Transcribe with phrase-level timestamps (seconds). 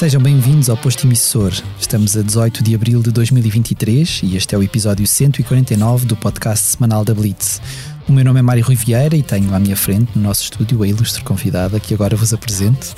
[0.00, 1.52] Sejam bem-vindos ao Posto Emissor.
[1.78, 6.68] Estamos a 18 de abril de 2023 e este é o episódio 149 do podcast
[6.68, 7.60] semanal da Blitz.
[8.08, 10.82] O meu nome é Mário Rui Vieira e tenho à minha frente, no nosso estúdio,
[10.82, 12.96] a ilustre convidada que agora vos apresento.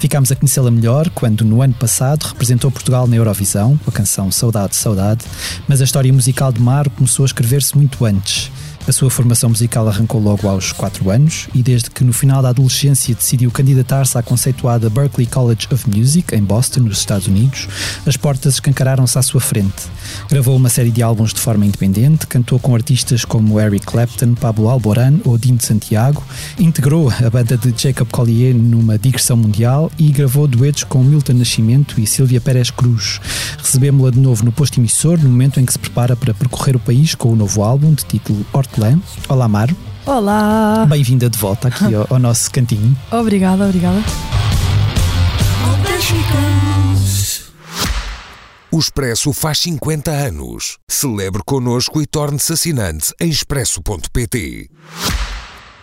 [0.00, 4.32] Ficámos a conhecê-la melhor quando, no ano passado, representou Portugal na Eurovisão, com a canção
[4.32, 5.26] Saudade, Saudade,
[5.68, 8.50] mas a história musical de Maro começou a escrever-se muito antes.
[8.88, 12.48] A sua formação musical arrancou logo aos 4 anos e, desde que no final da
[12.48, 17.68] adolescência decidiu candidatar-se à conceituada Berklee College of Music, em Boston, nos Estados Unidos,
[18.06, 19.84] as portas escancararam-se à sua frente.
[20.30, 24.68] Gravou uma série de álbuns de forma independente, cantou com artistas como Eric Clapton, Pablo
[24.68, 26.24] Alboran ou Dino Santiago,
[26.58, 32.00] integrou a banda de Jacob Collier numa digressão mundial e gravou duetos com Milton Nascimento
[32.00, 33.20] e Silvia Pérez Cruz.
[33.58, 36.80] Recebemos-la de novo no posto emissor no momento em que se prepara para percorrer o
[36.80, 38.44] país com o novo álbum de título
[39.28, 39.76] Olá, Maro.
[40.06, 40.86] Olá!
[40.88, 42.96] Bem-vinda de volta aqui ao, ao nosso cantinho.
[43.10, 44.02] Obrigada, obrigada.
[48.72, 50.78] O Expresso faz 50 anos.
[50.88, 54.70] Celebre connosco e torne-se assinante em expresso.pt.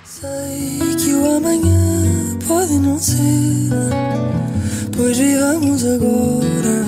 [0.06, 3.70] Sei que o amanhã pode não ser,
[4.96, 6.86] pois vivamos agora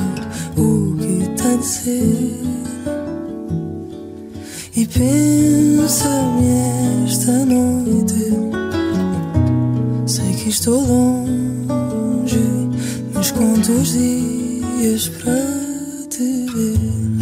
[0.55, 2.48] o que tem de ser.
[4.79, 6.47] E pensa-me
[7.05, 8.31] esta noite,
[10.07, 12.39] sei que estou longe,
[13.13, 17.18] mas conto os dias para te ver.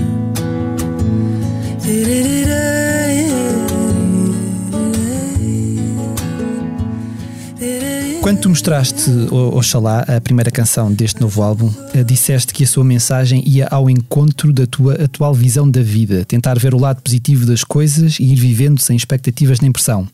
[8.27, 12.83] Quando tu mostraste, Oxalá, a primeira canção deste novo álbum, eh, disseste que a sua
[12.83, 17.45] mensagem ia ao encontro da tua atual visão da vida, tentar ver o lado positivo
[17.45, 20.05] das coisas e ir vivendo sem expectativas nem pressão.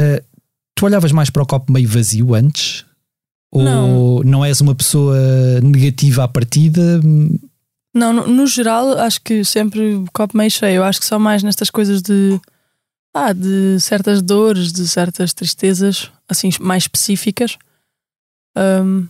[0.00, 0.20] Eh,
[0.74, 2.84] tu olhavas mais para o copo meio vazio antes?
[3.52, 4.20] Ou Não.
[4.24, 5.16] não és uma pessoa
[5.62, 7.00] negativa à partida?
[7.94, 10.78] Não, no, no geral, acho que sempre o copo meio cheio.
[10.78, 12.40] Eu acho que só mais nestas coisas de.
[13.26, 17.56] Ah, de certas dores, de certas tristezas, assim, mais específicas.
[18.56, 19.06] Hum,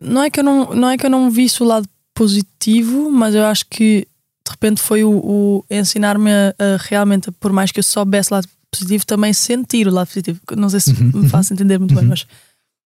[0.00, 3.34] não, é que eu não, não é que eu não visse o lado positivo, mas
[3.34, 4.06] eu acho que
[4.44, 8.34] de repente foi o, o ensinar-me a, a realmente, por mais que eu soubesse o
[8.34, 10.40] lado positivo, também sentir o lado positivo.
[10.56, 12.10] Não sei se Uhum, me faço entender muito bem, Uhum.
[12.10, 12.26] mas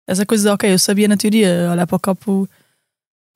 [0.08, 2.48] essa coisa de, ok, eu sabia na teoria olhar para o copo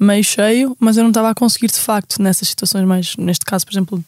[0.02, 3.66] meio cheio, mas eu não estava a conseguir de facto nessas situações mais, neste caso,
[3.66, 4.04] por exemplo,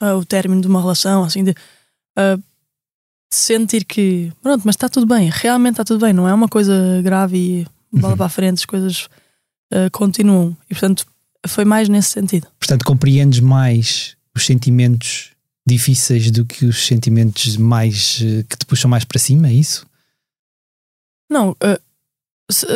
[0.00, 1.54] ah, o término de uma relação, assim, de
[2.16, 2.38] ah,
[3.32, 7.00] sentir que, pronto, mas está tudo bem, realmente está tudo bem, não é uma coisa
[7.02, 8.16] grave e bola Uhum.
[8.16, 9.08] para a frente, as coisas
[9.72, 10.56] ah, continuam.
[10.68, 11.06] E portanto,
[11.46, 12.46] foi mais nesse sentido.
[12.58, 15.30] Portanto, compreendes mais os sentimentos
[15.66, 18.16] difíceis do que os sentimentos mais
[18.48, 19.86] que te puxam mais para cima, é isso?
[21.30, 21.56] Não,
[22.50, 22.66] se-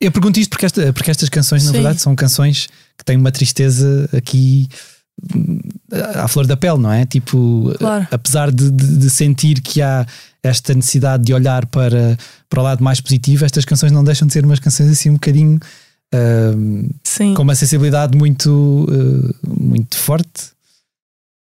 [0.00, 1.74] Eu pergunto isto porque, esta- porque estas canções, na Sim.
[1.78, 4.68] verdade, são canções que têm uma tristeza aqui
[5.34, 5.60] hum,
[6.14, 7.04] à flor da pele, não é?
[7.04, 8.06] Tipo, Claro.
[8.10, 10.06] apesar de, de- de sentir que há
[10.42, 12.16] esta necessidade de olhar para,
[12.48, 15.14] para o lado mais positivo, estas canções não deixam de ser umas canções assim um
[15.14, 15.58] bocadinho
[17.04, 17.34] sim.
[17.34, 18.50] com uma sensibilidade muito,
[18.88, 20.50] uh, muito forte.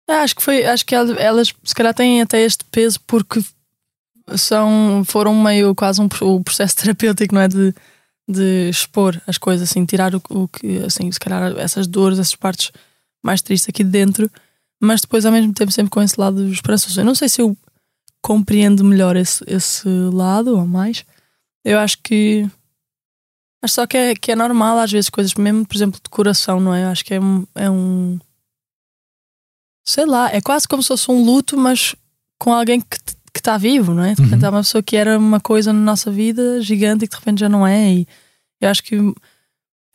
[0.09, 3.41] Ah, Acho que foi, acho que el- elas se calhar têm até este peso porque
[4.37, 7.49] são, foram meio quase um o processo terapêutico, não é?
[7.49, 7.75] De,
[8.29, 12.35] de expor as coisas, assim, tirar o, o que, assim, se calhar essas dores, essas
[12.35, 12.71] partes
[13.23, 14.31] mais tristes aqui de dentro,
[14.81, 17.01] mas depois ao mesmo tempo sempre com esse lado esperançoso.
[17.01, 17.57] Eu não sei se eu
[18.23, 21.05] compreendo melhor esse, esse lado ou mais.
[21.65, 22.49] Eu acho que
[23.63, 26.61] acho só que é, que é normal às vezes coisas, mesmo por exemplo de coração,
[26.61, 26.85] não é?
[26.87, 28.19] Acho que é um, é um
[29.85, 31.95] sei lá, é quase como se fosse um luto, mas
[32.39, 32.97] com alguém que
[33.33, 34.15] que está vivo, não é?
[34.15, 34.47] De repente Uhum.
[34.47, 37.41] há uma pessoa que era uma coisa na nossa vida gigante e que de repente
[37.41, 37.93] já não é.
[37.93, 38.09] E
[38.63, 38.97] eu acho que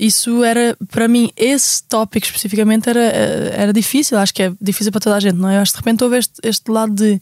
[0.03, 4.17] isso era, para mim, esse tópico especificamente era, era difícil.
[4.17, 5.57] Acho que é difícil para toda a gente, não é?
[5.57, 7.21] Eu acho que de repente houve este, este lado de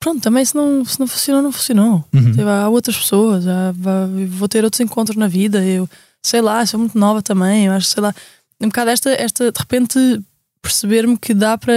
[0.00, 2.04] pronto, também se não, se não funcionou, não funcionou.
[2.12, 2.32] Uhum.
[2.32, 3.72] Tipo, há outras pessoas, há-
[4.28, 5.64] vou ter outros encontros na vida.
[5.64, 5.88] Eu
[6.22, 7.66] sei lá, sou muito nova também.
[7.66, 8.14] Eu acho, sei lá,
[8.60, 10.20] um bocado esta, esta de repente
[10.60, 11.72] perceber-me que dá para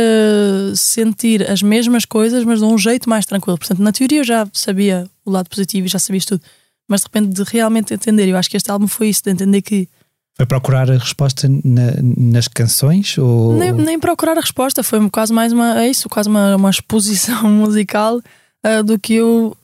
[0.76, 3.58] sentir as mesmas coisas, mas de um jeito mais tranquilo.
[3.58, 6.50] Portanto, na teoria eu já sabia o lado positivo e já sabia isto tudo,
[6.88, 8.28] mas de repente de realmente entender.
[8.28, 9.88] Eu acho que este álbum foi isso, de entender que
[10.36, 13.18] Foi procurar a resposta na- nas canções?
[13.18, 13.58] Ou...
[13.58, 17.50] nem, nem procurar a resposta, foi quase mais uma, é isso, quase uma, uma exposição
[17.50, 18.22] musical
[18.64, 19.56] ah, do que eu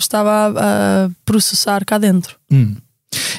[0.00, 2.36] estava a, a processar cá dentro.
[2.50, 2.76] Hum.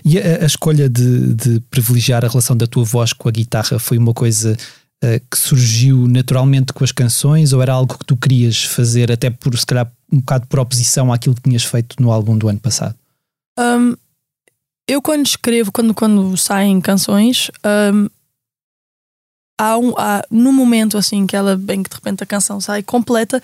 [0.06, 3.80] E a, a escolha de, de, privilegiar a relação da tua voz com a guitarra
[3.80, 4.58] foi uma coisa
[5.04, 9.30] uh, que surgiu naturalmente com as canções ou era algo que tu querias fazer até
[9.30, 12.60] por, se calhar, um bocado por oposição àquilo que tinhas feito no álbum do ano
[12.60, 12.96] passado?
[13.60, 13.96] Um,
[14.88, 17.50] eu quando escrevo, quando, quando saem canções,
[17.94, 18.10] um,
[19.58, 22.84] há um, há, no momento assim que ela bem que de repente a canção sai
[22.84, 23.42] completa,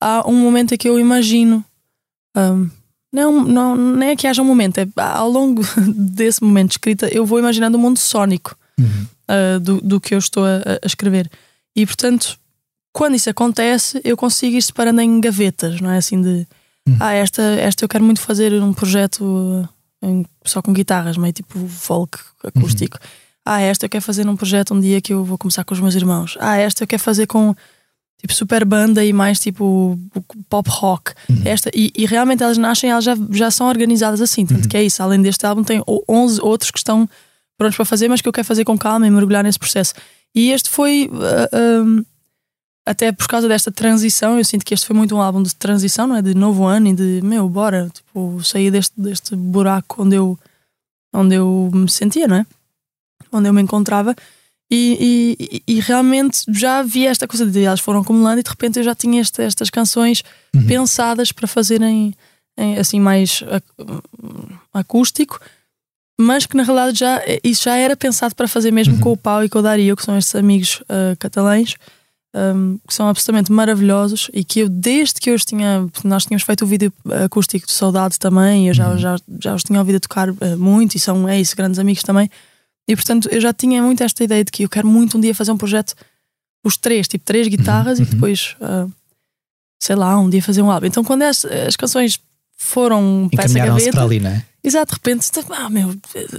[0.00, 1.64] há um momento em que eu imagino.
[2.36, 2.68] Um,
[3.12, 5.62] não, não, nem é que haja um momento, é ao longo
[5.94, 9.06] desse momento de escrita eu vou imaginando o um mundo sónico uhum.
[9.28, 11.30] uh, do, do que eu estou a, a, escrever.
[11.76, 12.38] E portanto,
[12.92, 16.46] quando isso acontece, eu consigo ir separando em gavetas, não é assim de
[16.88, 16.96] uhum.
[17.00, 19.68] ah, esta, esta eu quero muito fazer um projeto
[20.02, 22.98] em, só com guitarras, meio tipo folk acústico.
[23.00, 23.08] Uhum.
[23.44, 25.80] Ah, esta eu quero fazer num projeto um dia que eu vou começar com os
[25.80, 26.36] meus irmãos.
[26.40, 27.54] Ah, esta eu quero fazer com
[28.20, 29.98] tipo super banda e mais tipo
[30.48, 31.12] pop rock.
[31.28, 31.42] Uhum.
[31.44, 34.46] Esta, e, e, realmente elas nascem, elas já, já são organizadas assim.
[34.46, 34.68] Tanto uhum.
[34.68, 35.02] que é isso.
[35.02, 37.08] Além deste álbum, tem 11 outros que estão
[37.58, 39.94] prontos para fazer, mas que eu quero fazer com calma e mergulhar nesse processo.
[40.34, 41.10] E este foi.
[41.12, 42.06] Uh, uh,
[42.84, 46.06] até por causa desta transição, eu sinto que este foi muito um álbum de transição,
[46.06, 46.22] não é?
[46.22, 50.38] De novo ano e de meu, bora, tipo, sair deste, deste buraco onde eu,
[51.14, 52.46] onde eu me sentia, não é?
[53.30, 54.14] Onde eu me encontrava.
[54.70, 58.78] E, e, e, realmente já havia esta coisa de elas foram acumulando e de repente
[58.78, 60.24] eu já tinha esta, estas canções
[60.54, 60.66] uhum.
[60.66, 62.14] pensadas para fazerem
[62.56, 63.44] em, assim mais
[64.72, 65.38] acústico,
[66.18, 69.00] mas que na realidade já, isso já era pensado para fazer mesmo uhum.
[69.00, 71.74] com o Pau e com o Dario, que são estes amigos uh, catalães.
[72.34, 76.42] Um, que são absolutamente maravilhosos e que eu, desde que eu os tinha, nós tínhamos
[76.42, 76.90] feito o vídeo
[77.22, 78.96] acústico de Saudade também, eu já, uhum.
[78.96, 82.30] já, já os tinha ouvido tocar uh, muito e são, é isso, grandes amigos também.
[82.88, 85.34] E portanto eu já tinha muito esta ideia de que eu quero muito um dia
[85.34, 85.94] fazer um projeto,
[86.64, 88.06] os três, tipo três guitarras uhum.
[88.06, 88.90] e depois, uh,
[89.78, 90.86] sei lá, um dia fazer um álbum.
[90.86, 92.18] Então quando as, as canções
[92.56, 93.90] foram para essa gaveta.
[93.90, 94.42] para ali, não é?
[94.64, 95.94] Exato, de repente, ah, meu,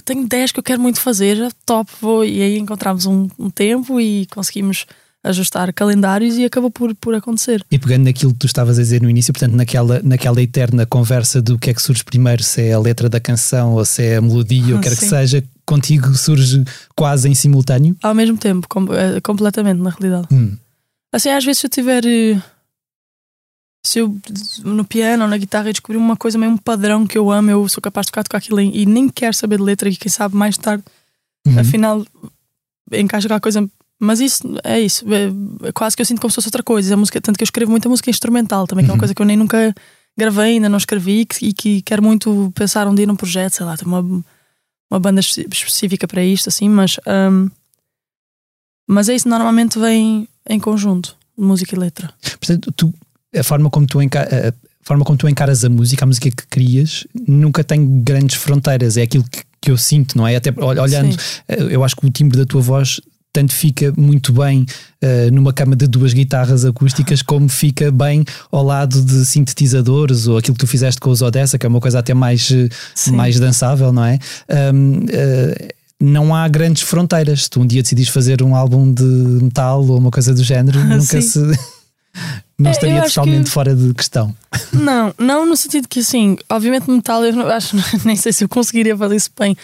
[0.06, 2.24] tenho 10 que eu quero muito fazer, top, vou.
[2.24, 4.88] E aí encontramos um, um tempo e conseguimos
[5.24, 7.64] ajustar calendários e acabou por, por acontecer.
[7.72, 11.42] E pegando naquilo que tu estavas a dizer no início, portanto, naquela, naquela eterna conversa
[11.42, 14.18] do que é que surge primeiro, se é a letra da canção ou se é
[14.18, 16.64] a melodia, ou quer que seja, contigo surge
[16.96, 17.96] quase em simultâneo?
[18.04, 20.28] Ao mesmo tempo, com, é, completamente, na realidade.
[20.32, 20.58] Hum.
[21.14, 22.06] Assim, às vezes se eu tiver.
[22.06, 22.42] Eh,
[23.86, 24.18] se eu
[24.64, 27.68] no piano ou na guitarra descobrir uma coisa, meio um padrão que eu amo, eu
[27.70, 30.36] sou capaz de tocar, tocar aquilo e nem quero saber de letra, e quem sabe
[30.36, 30.84] mais tarde,
[31.46, 31.60] uhum.
[31.60, 32.06] afinal,
[32.92, 33.70] encaixa aquela coisa
[34.04, 35.06] mas isso é isso.
[35.14, 36.94] É, é quase que eu sinto como se fosse outra coisa.
[36.94, 39.00] A música, tanto que eu escrevo muita música instrumental também, que é uma uhum.
[39.00, 39.74] coisa que eu nem nunca
[40.18, 43.54] gravei, ainda não escrevi e que, e que quero muito pensar um dia num projeto,
[43.54, 44.02] sei lá, ter uma,
[44.92, 46.98] uma banda específica para isto, assim, mas.
[47.08, 47.50] Um,
[48.86, 52.14] mas é isso, normalmente vem em conjunto, música e letra.
[52.22, 52.94] Portanto, tu,
[53.34, 54.34] a forma como tu encaras.
[54.34, 58.98] A forma como tu encaras a música, a música que crias, nunca tem grandes fronteiras.
[58.98, 60.36] É aquilo que, que eu sinto, não é?
[60.36, 61.40] Até olhando, Sim.
[61.48, 63.00] eu acho que o timbre da tua voz
[63.34, 68.64] tanto fica muito bem uh, numa cama de duas guitarras acústicas, como fica bem ao
[68.64, 71.98] lado de sintetizadores ou aquilo que tu fizeste com os Odessa, que é uma coisa
[71.98, 72.70] até mais, eh,
[73.12, 74.20] mais dançável, não é?
[74.72, 77.44] Um, uh, eh, não há grandes fronteiras.
[77.44, 80.80] Se tu um dia decidis fazer um álbum de metal ou uma coisa do género,
[80.80, 81.22] ah, nunca sim.
[81.22, 81.40] se.
[82.60, 83.50] não é, estaria totalmente que...
[83.50, 84.36] fora de questão.
[84.72, 87.76] Não, não no sentido que assim, obviamente metal eu não, acho,
[88.06, 89.58] nem sei se eu conseguiria fazer isso bem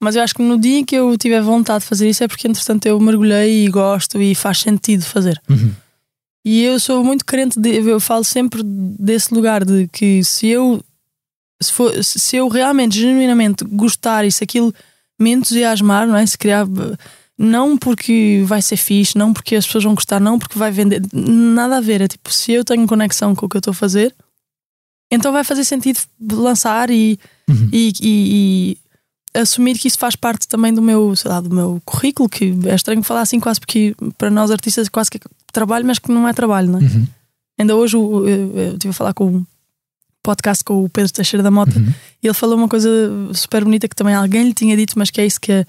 [0.00, 2.46] mas eu acho que no dia que eu tiver vontade de fazer isso é porque,
[2.46, 5.40] entretanto, eu mergulhei e gosto e faz sentido fazer.
[5.48, 5.72] Uhum.
[6.44, 10.80] E eu sou muito crente, de, eu falo sempre desse lugar de que se eu,
[11.60, 14.72] se, for, se eu realmente, genuinamente gostar e se aquilo
[15.18, 16.24] me entusiasmar, não é?
[16.24, 16.66] Se criar.
[17.38, 21.02] Não porque vai ser fixe, não porque as pessoas vão gostar, não porque vai vender.
[21.12, 22.00] Nada a ver.
[22.00, 24.14] É tipo, se eu tenho conexão com o que eu estou a fazer,
[25.10, 26.00] então vai fazer sentido
[26.32, 27.68] lançar e, uhum.
[27.72, 28.78] e, e,
[29.40, 32.74] assumir que isso faz parte também do meu, sei lá, do meu currículo, que é
[32.74, 35.20] estranho falar assim quase porque para nós artistas quase que é
[35.52, 36.82] trabalho, mas que não é trabalho, não é?
[36.82, 37.06] Uhum.
[37.58, 39.46] Ainda hoje eu, eu, estive a falar com um
[40.22, 41.92] podcast com o Pedro Teixeira da Mota uhum.
[42.22, 42.90] e ele falou uma coisa
[43.32, 45.66] super bonita que também alguém lhe tinha dito, mas que é isso que é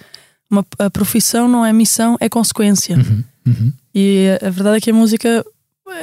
[0.50, 2.98] uma, a profissão não é missão, é consequência.
[2.98, 3.24] Uhum.
[3.46, 3.74] Uhum.
[3.94, 5.46] E a, a verdade é que a música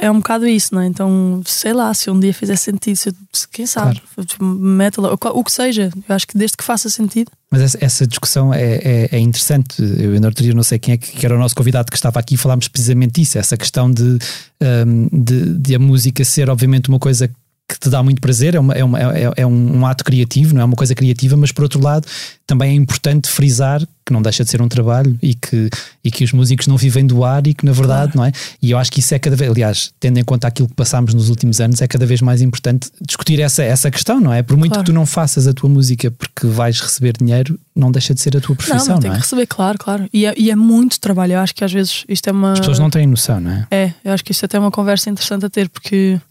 [0.01, 0.87] é um bocado isso, não é?
[0.87, 5.19] Então, sei lá, se um dia fizer sentido, se, quem sabe, claro.
[5.33, 7.31] O, que seja, eu acho que desde que faça sentido.
[7.51, 9.81] Mas essa, essa discussão é, é, é, interessante.
[9.81, 11.97] Eu, no outro dia, não sei quem é que, que, era o nosso convidado que
[11.97, 14.17] estava aqui, falámos precisamente isso, essa questão de,
[14.61, 17.35] um, de, de, a música ser, obviamente, uma coisa que
[17.67, 20.61] te dá muito prazer, é, uma, é, uma, é, é um, um, ato criativo, não
[20.61, 22.07] é uma coisa criativa, mas por outro lado
[22.45, 25.69] também é importante frisar que não deixa de ser um trabalho e que,
[26.03, 28.17] e que os músicos não vivem do ar e que na verdade, claro.
[28.19, 28.31] não é?
[28.61, 31.15] E eu acho que isso é cada vez, aliás, tendo em conta aquilo que passámos
[31.15, 34.43] nos últimos anos, é cada vez mais importante discutir essa, essa questão, não é?
[34.43, 34.85] Por muito claro.
[34.85, 38.37] que tu não faças a tua música porque vais receber dinheiro, não deixa de ser
[38.37, 39.19] a tua profissão, não, não, tem não é?
[39.19, 40.07] que receber, claro, claro.
[40.13, 42.53] E é, e é muito trabalho, eu acho que às vezes isto é uma.
[42.53, 43.67] As pessoas não têm noção, não é?
[43.71, 46.21] É, eu acho que isto até é uma conversa interessante a ter porque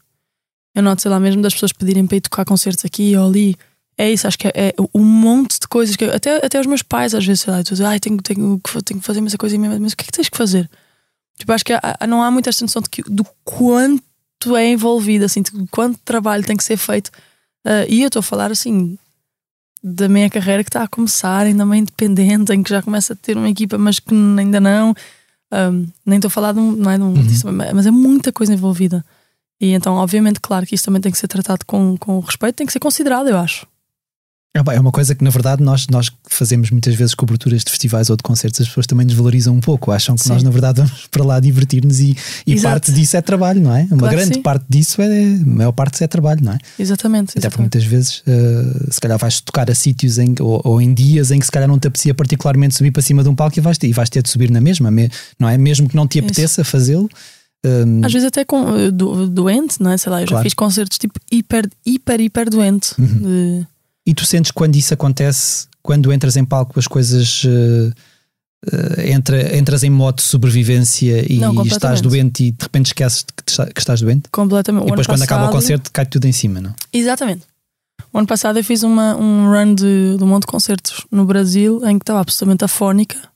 [0.75, 3.57] eu noto, sei lá, mesmo das pessoas pedirem para ir tocar concertos aqui ou ali.
[3.97, 6.83] É isso, acho que é, é um monte de coisas que até, até os meus
[6.83, 9.57] pais às vezes, sei lá, tu dizes, ai, tenho, tenho, tenho que fazer essa coisa
[9.57, 10.69] mesmo, mas o que é que tens que fazer?
[11.39, 15.25] Tipo, acho que há, não há muita esta noção de que, do quanto é envolvido,
[15.25, 17.09] assim, de quanto trabalho tem que ser feito.
[17.65, 18.99] Uh, e eu estou a falar assim
[19.83, 23.17] da minha carreira que está a começar, ainda meio independente, em que já começa a
[23.17, 24.95] ter uma equipa, mas que ainda não.
[25.53, 27.75] Um, nem estou a falar de um, não é, de um uhum.
[27.75, 29.05] mas é muita coisa envolvida.
[29.61, 32.67] E então, obviamente, claro que isso também tem que ser tratado com, com respeito, tem
[32.67, 33.67] que ser considerado, eu acho.
[34.57, 38.09] É, é uma coisa que, na verdade, nós, nós fazemos muitas vezes coberturas de festivais
[38.09, 40.29] ou de concertos, as pessoas também nos valorizam um pouco, acham que sim.
[40.29, 43.83] nós, na verdade, vamos para lá divertir-nos e, e parte disso é trabalho, não é?
[43.91, 46.59] Uma claro grande parte disso é, a maior parte é trabalho, não é?
[46.79, 47.37] Exatamente.
[47.37, 50.95] Até porque muitas vezes, uh, se calhar, vais tocar a sítios em, ou, ou, em
[50.95, 53.59] dias em que se calhar não te apetecia particularmente subir para cima de um palco
[53.59, 54.89] e vais, e vais ter de subir na mesma,
[55.37, 55.59] não é?
[55.59, 57.11] Mesmo que não te apeteça fazê-lo.
[57.65, 58.05] Um...
[58.05, 59.97] Às vezes até com, uh, do, doente, não é?
[59.97, 60.41] Sei lá, eu claro.
[60.41, 62.95] já fiz concertos tipo hiper, hiper, hiper doente.
[62.99, 63.07] Uhum.
[63.07, 63.67] De...
[64.07, 67.43] E tu sentes quando isso acontece, quando entras em palco, as coisas.
[67.45, 67.93] Uh,
[68.67, 73.25] uh, entra, entras em modo de sobrevivência e não, estás doente e de repente esqueces
[73.25, 74.29] que, que estás doente?
[74.31, 74.87] Completamente.
[74.87, 76.75] E depois, quando acaba o concerto, cai tudo em cima, não?
[76.93, 77.43] Exatamente.
[78.13, 81.25] O ano passado eu fiz uma, um run de, de um monte de concertos no
[81.25, 83.34] Brasil em que estava absolutamente afónica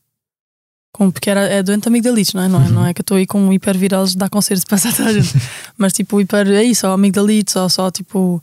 [0.92, 2.49] com, porque era, é doente amigdalite, não é?
[2.49, 4.76] Não é, não é que eu estou aí com um hipervirose de dar concertos para
[4.76, 5.35] passar toda a gente.
[5.76, 8.42] Mas tipo, hiper é isso, ou amigdalite, ou só tipo,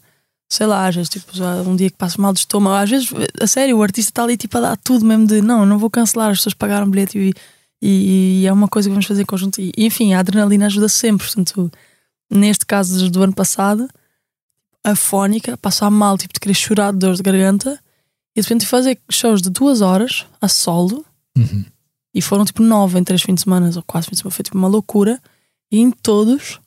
[0.50, 1.32] sei lá, às vezes tipo,
[1.68, 3.10] um dia que passo mal de estômago, às vezes,
[3.42, 5.90] a sério, o artista está ali tipo a dar tudo mesmo de não, não vou
[5.90, 7.34] cancelar, as pessoas pagaram bilhete e,
[7.82, 9.60] e, e, é uma coisa que vamos fazer em conjunto.
[9.60, 11.28] E, enfim, a adrenalina ajuda sempre.
[11.28, 11.72] Portanto,
[12.32, 13.88] neste caso do ano passado,
[14.84, 17.80] a fónica, passar mal, tipo, de querer chorar de dor de garganta
[18.36, 21.06] e de repente fazer shows de duas horas a solo.
[21.38, 21.66] Uhum
[22.16, 24.44] e foram tipo nove em três fins de semana, ou quase fins de semana, foi
[24.44, 25.22] tipo uma loucura.
[25.70, 26.62] E em todos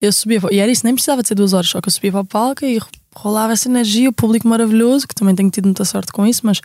[0.00, 2.12] eu subia, e era isso, nem precisava de ser duas horas, só que eu subia
[2.12, 2.78] para a palca e
[3.16, 6.60] rolava essa energia, o público maravilhoso, que também tenho tido muita sorte com isso, mas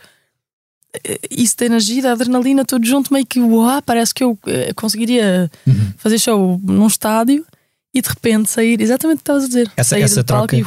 [1.05, 4.73] eh, isso da energia, da adrenalina, tudo junto, meio que uau, parece que eu eh,
[4.73, 5.93] conseguiria uhum.
[5.97, 7.45] fazer show num estádio
[7.93, 9.71] e de repente sair, exatamente o que estavas a dizer.
[9.77, 10.57] Essa, essa troca.
[10.57, 10.65] E,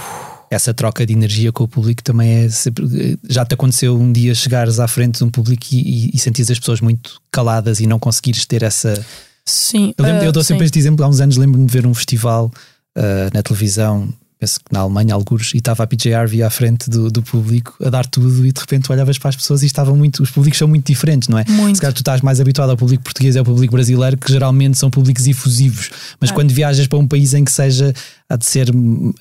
[0.54, 4.35] essa troca de energia com o público também é sempre, já te aconteceu um dia
[4.35, 7.87] chegares à frente de um público e, e, e sentires as pessoas muito caladas e
[7.87, 8.94] não conseguires ter essa
[9.47, 10.66] sim eu, lembro, uh, eu dou sempre sim.
[10.66, 12.50] este exemplo há uns anos lembro-me de ver um festival
[12.97, 16.90] uh, na televisão penso que na Alemanha, alguns, e estava a PJ Harvey à frente
[16.90, 19.94] do, do público a dar tudo e de repente olhavas para as pessoas e estavam
[19.94, 21.44] muito, os públicos são muito diferentes, não é?
[21.49, 21.76] Muito.
[21.76, 24.76] Se calhar tu estás mais habituado ao público português e ao público brasileiro, que geralmente
[24.76, 26.34] são públicos efusivos, mas é.
[26.34, 27.94] quando viajas para um país em que seja,
[28.28, 28.66] há de ser,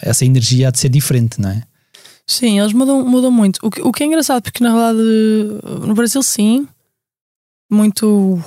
[0.01, 1.61] essa energia há de ser diferente, não é?
[2.25, 3.59] Sim, eles mudam, mudam muito.
[3.61, 6.67] O que, o que é engraçado, porque na verdade no Brasil sim,
[7.69, 8.41] muito.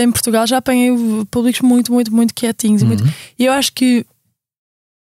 [0.00, 0.92] Em Portugal já apanhei
[1.28, 2.82] públicos muito, muito, muito quietinhos.
[2.82, 2.92] Uhum.
[2.92, 4.06] E, muito, e eu acho que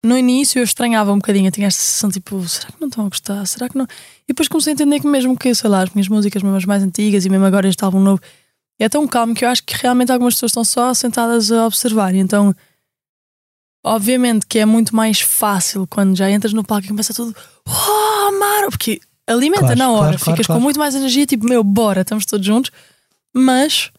[0.08, 3.06] no início eu estranhava um bocadinho, eu tinha esta sensação tipo, será que não estão
[3.06, 3.46] a gostar?
[3.46, 3.86] Será que não?
[4.24, 6.66] E depois comecei a entender que mesmo que, sei lá, as minhas músicas, mesmo as
[6.66, 8.22] mais antigas e mesmo agora este álbum novo,
[8.80, 12.16] é tão calmo que eu acho que realmente algumas pessoas estão só sentadas a observar.
[12.16, 12.56] E então,
[13.84, 17.36] obviamente que é muito mais fácil quando já entras no palco e começa tudo,
[17.68, 21.46] oh, Mara, porque alimenta claro, na hora, claro, ficas claro, com muito mais energia, tipo,
[21.46, 22.72] meu, bora, estamos todos juntos,
[23.36, 23.92] mas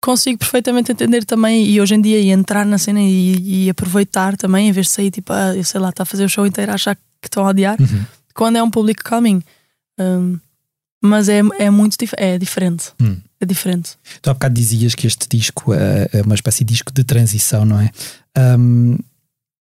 [0.00, 4.36] consigo perfeitamente entender também e hoje em dia e entrar na cena e, e, aproveitar
[4.36, 6.46] também, em vez de sair tipo, ah, eu sei lá, está a fazer o show
[6.46, 8.04] inteiro achar que estão a odiar, uhum.
[8.34, 9.42] quando é um público calminho.
[9.98, 10.38] Um,
[11.02, 12.92] mas é, é muito dif é diferente.
[13.00, 13.16] Hum.
[13.40, 13.96] É diferente.
[14.20, 17.64] Tu há bocado dizias que este disco é, é uma espécie de disco de transição,
[17.64, 17.90] não é?
[18.58, 18.98] Um,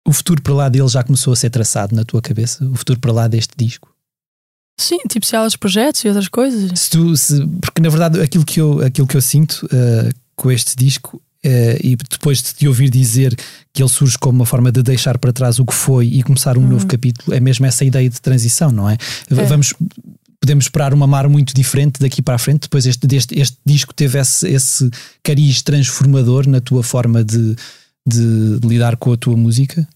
[0.07, 2.65] o futuro para lá dele já começou a ser traçado na tua cabeça?
[2.65, 3.89] O futuro para lá deste disco?
[4.79, 6.79] Sim, tipo se há outros projetos e outras coisas.
[6.79, 10.50] Se tu, se, porque na verdade aquilo que eu, aquilo que eu sinto uh, com
[10.50, 13.35] este disco uh, e depois de te ouvir dizer
[13.73, 16.57] que ele surge como uma forma de deixar para trás o que foi e começar
[16.57, 16.69] um uhum.
[16.69, 18.95] novo capítulo, é mesmo essa ideia de transição, não é?
[19.31, 19.35] é.
[19.45, 19.75] Vamos
[20.41, 22.62] podemos esperar uma mar muito diferente daqui para a frente.
[22.62, 24.91] Depois este, este, este disco teve esse, esse
[25.23, 27.55] cariz transformador na tua forma de,
[28.07, 29.87] de lidar com a tua música?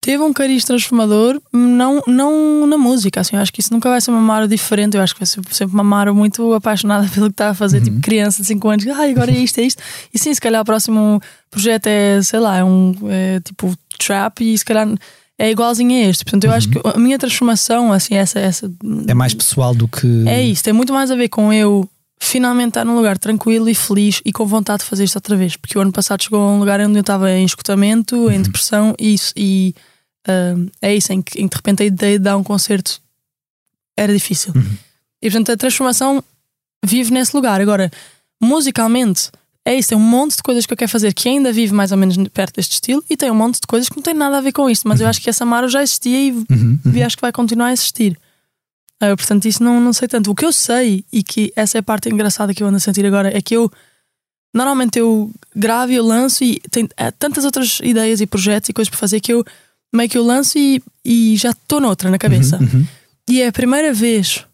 [0.00, 4.00] Teve um cariz transformador, não, não na música, assim, eu acho que isso nunca vai
[4.00, 7.26] ser uma Mara diferente, eu acho que vai ser sempre uma Mara muito apaixonada pelo
[7.26, 7.96] que está a fazer, tipo, uhum.
[7.96, 10.62] tipo criança de 5 anos, ai, agora é isto, é isto, e sim, se calhar
[10.62, 14.88] o próximo projeto é, sei lá, é um é, tipo trap, e se calhar
[15.38, 16.24] é igualzinho a este.
[16.24, 16.56] Portanto, eu Uhum.
[16.56, 18.70] acho que a minha transformação, assim, essa, essa
[19.06, 20.24] É mais pessoal do que.
[20.26, 21.88] é isso, tem muito mais a ver com eu
[22.22, 25.56] finalmente estar num lugar tranquilo e feliz e com vontade de fazer isto outra vez.
[25.56, 28.94] Porque o ano passado chegou a um lugar onde eu estava em escutamento, em depressão
[28.98, 29.74] e, isso, e
[30.26, 33.00] ah, é isso, em que, em que de repente a ideia de dar um concerto
[33.96, 34.52] era difícil.
[34.54, 34.76] Uhum.
[35.22, 36.22] E portanto a transformação
[36.84, 37.60] vive nesse lugar.
[37.60, 37.90] Agora,
[38.40, 39.30] musicalmente,
[39.64, 41.92] é isso, tem um monte de coisas que eu quero fazer que ainda vive mais
[41.92, 44.38] ou menos perto deste estilo e tem um monte de coisas que não tem nada
[44.38, 44.88] a ver com isto.
[44.88, 47.04] Mas eu acho que essa Maro já existia e Uhum, uhum.
[47.04, 48.18] acho que vai continuar a existir.
[49.00, 50.30] Ah, portanto, isso não, não sei tanto.
[50.30, 52.80] O que eu sei, e que essa é a parte engraçada que eu ando a
[52.80, 53.70] sentir agora, é que eu
[54.52, 58.72] normalmente eu gravo e eu lanço e tem há tantas outras ideias e projetos e
[58.72, 59.44] coisas para fazer que eu
[59.92, 62.56] meio que eu lanço e, e já estou noutra na cabeça.
[62.58, 62.86] Uhum, uhum.
[63.28, 64.44] E é a primeira vez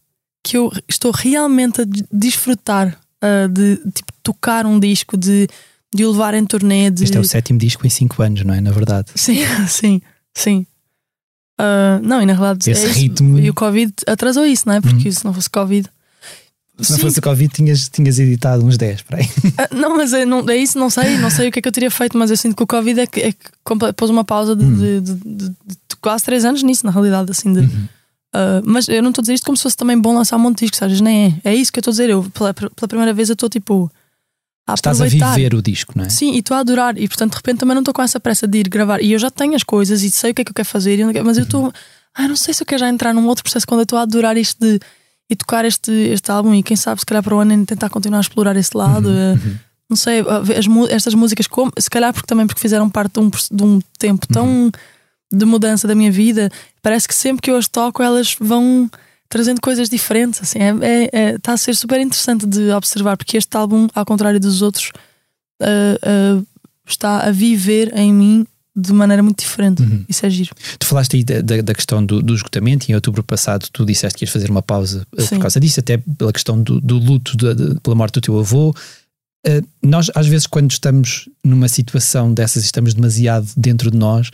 [0.45, 5.49] que eu estou realmente a de- desfrutar ah, de tipo, tocar um disco, de,
[5.95, 6.91] de o levar em turnê.
[6.91, 7.05] De...
[7.05, 8.61] Este é o sétimo disco em 5 anos, não é?
[8.61, 9.11] Na verdade.
[9.17, 9.39] Sim,
[9.69, 10.01] sim,
[10.35, 10.67] sim.
[11.59, 12.99] Ah, não, e na realidade Esse é isso.
[13.01, 14.81] ritmo- E o Covid atrasou isso, não é?
[14.81, 15.13] Porque Uhum.
[15.13, 15.89] se não fosse Covid.
[16.79, 17.03] Se não Sim.
[17.05, 19.29] fosse o Covid, tinhas, tinhas editado uns 10 para aí.
[19.57, 21.69] Ah, não, mas é, não, é isso, não sei, não sei o que é que
[21.69, 23.39] eu teria feito, mas eu sinto que o Covid é que, é que
[23.97, 24.77] pôs uma pausa de, Hum.
[24.77, 25.15] de- de-
[25.49, 25.55] de-
[26.03, 27.49] quase três anos nisso, na realidade, assim.
[27.49, 27.89] Uhum.
[28.35, 30.41] ah, mas eu não estou a dizer isto como se fosse também bom lançar um
[30.41, 31.51] monte de discos, vezes nem é.
[31.51, 32.11] É isso que eu estou a dizer.
[32.11, 33.91] Eu, pela, pela primeira vez, eu estou tipo.
[34.69, 36.09] A Estás a viver o disco, não é?
[36.09, 36.99] Sim, e estou a adorar.
[36.99, 39.01] E portanto, de repente, também não estou com essa pressa de ir gravar.
[39.01, 40.99] E eu já tenho as coisas e sei o que é que eu quero fazer.
[41.25, 41.73] Mas eu estou.
[42.15, 44.03] Ai, não sei se eu quero já entrar num outro processo quando eu estou a
[44.03, 44.81] adorar isto de.
[45.29, 46.55] E tocar este, este álbum.
[46.55, 49.09] E quem sabe, se calhar para o ano, tentar continuar a explorar esse lado.
[49.09, 53.15] Uhum, eh, Não sei, as, estas músicas, como, se calhar porque também porque fizeram parte
[53.15, 54.71] de um, de um tempo tão Uhum.
[55.33, 56.51] de mudança da minha vida.
[56.83, 58.89] Parece que sempre que eu as toco, elas vão
[59.29, 60.41] trazendo coisas diferentes.
[60.43, 64.05] Assim, é, é- é- está a ser super interessante de observar, porque este álbum, ao
[64.07, 64.91] contrário dos outros,
[65.61, 65.67] ah,
[66.03, 66.43] ah,
[66.87, 69.81] está a viver em mim de maneira muito diferente.
[69.83, 70.05] Uhum.
[70.09, 70.51] Isso é giro.
[70.79, 73.87] Tu falaste aí da, da- da questão do, do esgotamento e em outubro passado tu
[73.87, 75.37] disseste que ias fazer uma pausa eh, Sim.
[75.37, 78.39] por causa disso, até pela questão do, do luto de- de- pela morte do teu
[78.39, 78.75] avô.
[79.47, 84.31] Eh, nós, às vezes, quando estamos numa situação dessas e estamos demasiado dentro de nós,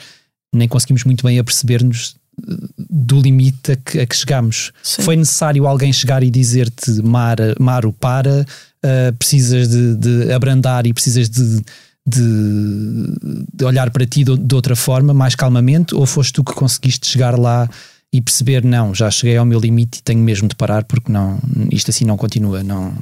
[0.54, 2.16] nem conseguimos muito bem aperceber-nos
[2.49, 2.56] eh,
[2.90, 4.72] do limite a que, a que chegamos.
[4.82, 5.02] Sim.
[5.02, 8.44] Foi necessário alguém chegar e dizer-te, Mara, Maro, para,
[8.82, 11.62] eh, precisas de, de abrandar e precisas de,
[12.06, 13.14] de,
[13.55, 17.07] de olhar para ti de, de outra forma, mais calmamente, ou foste tu que conseguiste
[17.07, 17.68] chegar lá
[18.12, 21.38] e perceber, não, já cheguei ao meu limite e tenho mesmo de parar porque não,
[21.70, 22.92] isto assim não continua, não.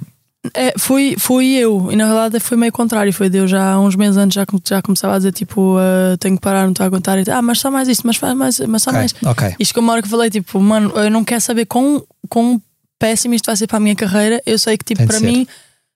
[0.54, 3.12] É, fui, fui eu, e na verdade foi meio contrário.
[3.12, 6.36] Foi Deus já há uns meses antes já, já começava a dizer tipo, ah, tenho
[6.36, 7.18] que parar, não estou a aguentar.
[7.18, 9.14] E, ah, mas só mais isto, mas faz mais, mas só Ok, mais.
[9.22, 9.54] ok.
[9.58, 12.60] E chegou uma hora que falei, tipo, mano, eu não quero saber quão, quão
[12.98, 14.40] péssimo isto vai ser para a minha carreira.
[14.46, 15.26] Eu sei que, tipo, para ser.
[15.26, 15.46] mim,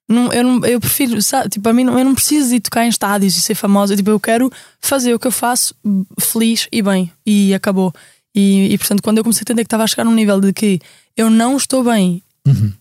[0.09, 2.61] não, eu, não, eu prefiro, sabe, tipo, para mim, não, eu não preciso de ir
[2.61, 3.97] tocar em estádios e ser famosa.
[3.97, 5.75] Tipo, eu quero fazer o que eu faço
[6.21, 7.11] feliz e bem.
[7.25, 7.93] E acabou.
[8.35, 10.53] E, e portanto, quando eu comecei a entender que estava a chegar num nível de
[10.53, 10.81] que
[11.17, 12.73] eu não estou bem Uhum.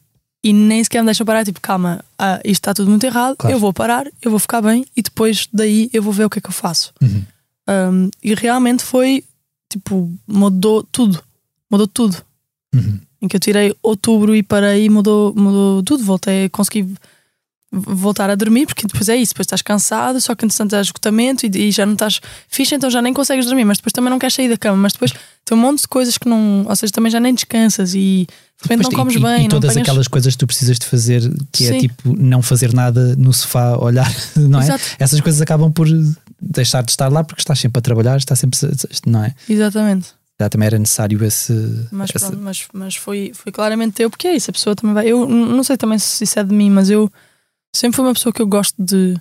[0.43, 3.55] e nem sequer me deixam parar, tipo, calma, ah, isto está tudo muito errado, Claro.
[3.55, 6.39] eu vou parar, eu vou ficar bem e depois daí eu vou ver o que
[6.39, 6.91] é que eu faço.
[7.01, 7.23] Uhum.
[7.69, 9.23] Um, e realmente foi
[9.71, 11.23] tipo, mudou tudo.
[11.71, 12.17] Mudou tudo.
[12.75, 12.99] Uhum.
[13.21, 16.03] Em que eu tirei outubro e parei mudou, mudou tudo.
[16.03, 16.93] Voltei, consegui
[17.73, 21.45] voltar a dormir, porque depois é isso, depois estás cansado, só que entretanto há esgotamento
[21.45, 24.19] e, e já não estás fixe, então já nem consegues dormir, mas depois também não
[24.19, 25.11] queres sair da cama, mas depois
[25.43, 28.63] tem um monte de coisas que não, ou seja, também já nem descansas e de
[28.69, 29.87] repente não Pois, comes e, bem, e todas não apanhas...
[29.89, 31.79] aquelas coisas que tu precisas de fazer, que é Sim.
[31.79, 34.63] tipo não fazer nada no sofá, olhar, não é?
[34.63, 34.83] Exato.
[34.99, 35.87] Essas coisas acabam por
[36.39, 38.59] deixar de estar lá porque estás sempre a trabalhar, está sempre,
[39.07, 39.33] não é?
[39.49, 40.09] Exatamente.
[40.39, 41.53] Já também era necessário esse.
[41.91, 44.93] Mas, esse- pronto, mas, mas foi, foi claramente eu, porque é isso, a pessoa também
[44.93, 45.07] vai.
[45.07, 47.09] Eu não sei também se isso é de mim, mas eu
[47.75, 49.15] sempre fui uma pessoa que eu gosto de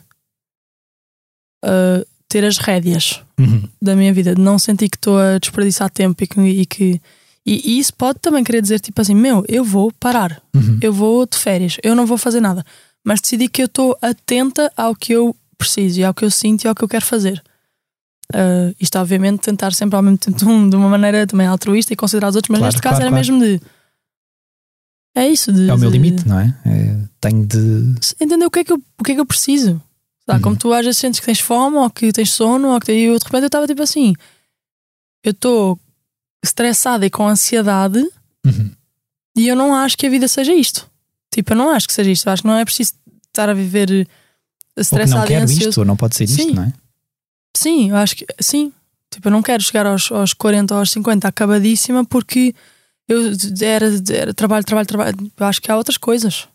[1.64, 3.68] ah, ter as rédeas Uhum.
[3.80, 6.40] da minha vida, de não sentir que estou a desperdiçar tempo e que.
[6.40, 7.00] E, que
[7.44, 10.78] e, e isso pode também querer dizer, tipo assim, meu, eu vou parar, Uhum.
[10.80, 12.64] eu vou de férias, eu não vou fazer nada,
[13.04, 16.64] mas decidi que eu estou atenta ao que eu preciso e ao que eu sinto
[16.64, 17.42] e ao que eu quero fazer.
[18.32, 21.96] Ah, isto, obviamente, tentar sempre ao mesmo tempo de de uma maneira também altruísta e
[21.96, 23.38] considerar os outros, mas Claro, neste caso claro, era claro.
[23.40, 23.60] mesmo de.
[25.14, 25.68] É isso, de.
[25.68, 26.54] É o meu de- limite, não é?
[26.64, 27.94] É, tenho de.
[28.20, 29.80] Entender o que é que eu, o que é que eu preciso.
[30.26, 30.38] Sabe?
[30.38, 30.42] Uhum.
[30.42, 33.04] Como tu às vezes sentes que tens fome ou que tens sono, ou que e
[33.04, 34.14] eu de repente eu estava tipo assim.
[35.24, 35.78] Eu estou
[36.44, 37.98] estressada e com ansiedade
[38.44, 38.70] Uhum.
[39.36, 40.90] e eu não acho que a vida seja isto.
[41.32, 42.26] Tipo, eu não acho que seja isto.
[42.28, 42.92] Eu acho que não é preciso
[43.28, 44.08] estar a viver que
[44.76, 45.68] não estressado e quero ansioso.
[45.68, 46.52] isto, ou não pode ser isto, Sim.
[46.52, 46.72] não é?
[47.56, 48.72] Sim, eu acho que sim.
[49.10, 52.54] Tipo, eu não quero chegar aos, aos 40 ou aos 50 acabadíssima porque
[53.12, 55.16] eu era, era trabalho, trabalho, trabalho.
[55.38, 56.48] Acho que há outras coisas.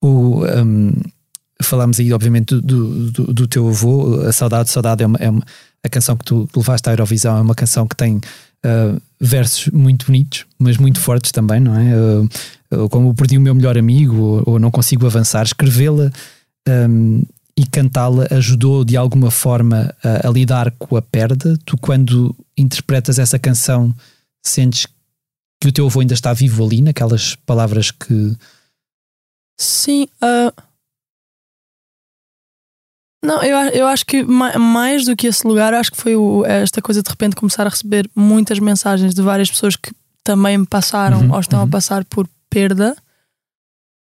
[0.00, 0.92] O, um,
[1.62, 5.42] falámos aí, obviamente, do, do, do, teu avô, a Saudade, Saudade é, uma, é uma,
[5.84, 10.06] a canção que tu levaste à Eurovisão, é uma canção que tem uh, versos muito
[10.06, 11.94] bonitos, mas muito fortes também, não é?
[12.76, 16.10] Uh, como perdi o meu melhor amigo, ou, ou não consigo avançar, escrevê-la
[16.68, 17.22] um,
[17.56, 21.58] e cantá-la ajudou de alguma forma a, a, lidar com a perda.
[21.64, 23.92] Tu, quando interpretas essa canção,
[24.44, 24.86] sentes
[25.60, 28.36] que o teu avô ainda está vivo ali, naquelas palavras que.
[29.58, 30.06] Sim.
[30.22, 30.52] Uh...
[33.24, 36.80] Não, eu, eu acho que mais do que esse lugar, acho que foi o, esta
[36.80, 41.22] coisa de repente começar a receber muitas mensagens de várias pessoas que também me passaram
[41.22, 41.64] uhum, ou estão uhum.
[41.64, 42.96] a passar por perda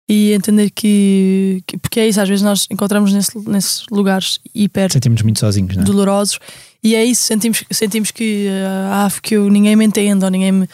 [0.08, 4.92] e entender que, que, porque é isso, às vezes nós encontramos nesse, nesses lugares hiper
[4.92, 5.86] sentimos muito sozinhos, não é?
[5.86, 6.40] dolorosos
[6.84, 8.48] e é isso, sentimos, sentimos que
[8.92, 10.70] ah, que eu, ninguém me entende ou ninguém me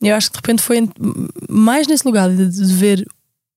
[0.00, 0.88] eu acho que de repente foi
[1.48, 3.04] mais nesse lugar de, de ver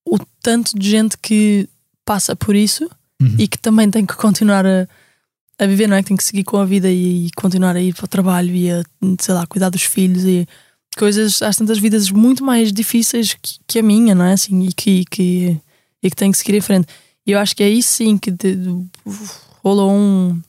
[0.06, 1.70] o tanto de gente que
[2.04, 2.90] passa por isso
[3.22, 3.36] uhum.
[3.38, 4.88] e que também tem que continuar a,
[5.60, 6.02] a viver, não é?
[6.02, 8.54] Que tem que seguir com a vida e, e, continuar a ir para o trabalho
[8.54, 8.84] e a,
[9.20, 10.48] sei lá, cuidar dos filhos e
[10.98, 14.34] coisas, às tantas vidas muito mais difíceis que, que a minha, não é?
[14.34, 15.58] Assim, e que, que,
[16.04, 16.88] e que tem que seguir em frente.
[17.26, 18.86] E eu acho que é aí sim que de, de,
[19.64, 20.42] rolou um,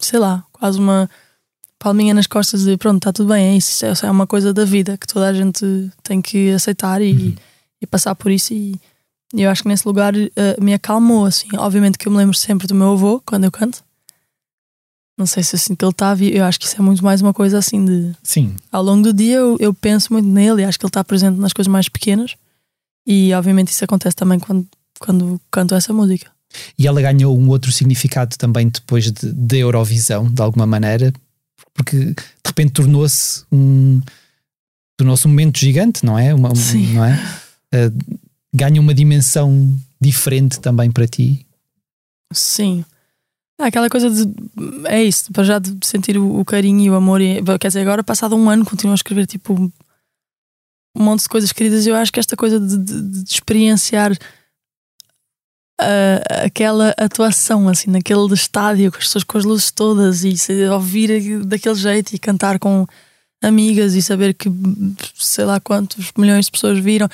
[0.00, 1.08] sei lá, quase uma
[1.78, 4.96] palminha nas costas de pronto, está tudo bem, é isso, é uma coisa da vida
[4.96, 7.34] que toda a gente tem que aceitar e, uhum.
[7.80, 8.80] e passar por isso e,
[9.34, 12.36] e, eu acho que nesse lugar uh, me acalmou, assim, obviamente que eu me lembro
[12.36, 13.82] sempre do meu avô quando eu canto
[15.18, 17.20] não sei se eu sinto que ele está eu acho que isso é muito mais
[17.20, 18.54] uma coisa assim de Sim.
[18.70, 21.38] ao longo do dia eu, eu penso muito nele e acho que ele está presente
[21.38, 22.34] nas coisas mais pequenas
[23.06, 24.66] e obviamente isso acontece também quando,
[24.98, 26.30] quando canto essa música
[26.78, 31.12] e ela ganhou um outro significado também depois de, de Eurovisão, de alguma maneira,
[31.74, 34.00] porque de repente tornou-se um
[34.96, 36.34] tornou-se um momento gigante, não é?
[36.34, 36.94] Uma, Sim.
[36.94, 37.14] Não é?
[37.74, 38.16] Uh,
[38.54, 41.46] ganha uma dimensão diferente também para ti.
[42.32, 42.84] Sim.
[43.62, 44.28] Ah, aquela coisa de.
[44.86, 47.20] É isso, para já de sentir o, o, carinho e o amor.
[47.20, 51.52] E, quer dizer, agora, passado um ano, continuo a escrever tipo um monte de coisas
[51.52, 51.86] queridas.
[51.86, 54.10] Eu acho que esta coisa de, de, de experienciar
[55.80, 60.66] uh, aquela atuação, assim, naquele estádio, com as pessoas com as luzes todas e se,
[60.66, 62.84] ouvir daquele jeito e cantar com
[63.40, 64.50] amigas e saber que
[65.14, 67.08] sei lá quantos milhões de pessoas viram.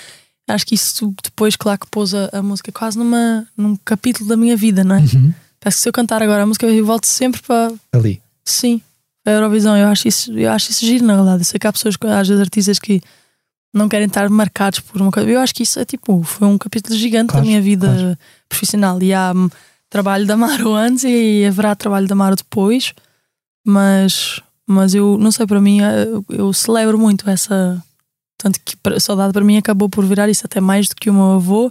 [0.49, 4.37] Acho que isso depois, claro, que pôs a, a música quase numa, num capítulo da
[4.37, 5.01] minha vida, não é?
[5.01, 5.35] Uhum.
[5.69, 7.75] Parece que se eu cantar agora a música, eu volto sempre para.
[7.93, 8.23] Ali.
[8.43, 8.81] Sim,
[9.27, 9.77] a Eurovisão.
[9.77, 11.43] Eu acho isso, eu acho isso giro, na verdade.
[11.43, 13.03] Eu sei que há pessoas, às vezes, artistas que
[13.75, 15.29] não querem estar marcados por uma coisa.
[15.29, 18.19] Eu acho que isso é tipo, foi um capítulo gigante claro, da minha vida claro.
[18.49, 19.03] profissional.
[19.03, 19.51] E há hum,
[19.91, 22.95] trabalho da Maro antes e haverá trabalho da Maro depois,
[23.63, 27.85] mas, mas eu não sei, para mim, eh, eu, eu celebro muito essa.
[28.39, 31.13] Tanto que a saudade para mim acabou por virar isso até mais do que o
[31.13, 31.71] meu avô.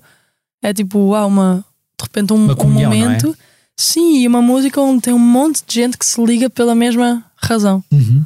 [0.61, 1.65] É tipo, há uma.
[1.99, 2.97] De repente, um, comunhão, um é?
[2.99, 3.35] momento.
[3.43, 3.46] É?
[3.79, 7.23] Sim, e uma música onde tem um monte de gente que se liga pela mesma
[7.35, 7.83] razão.
[7.91, 8.25] Uhum.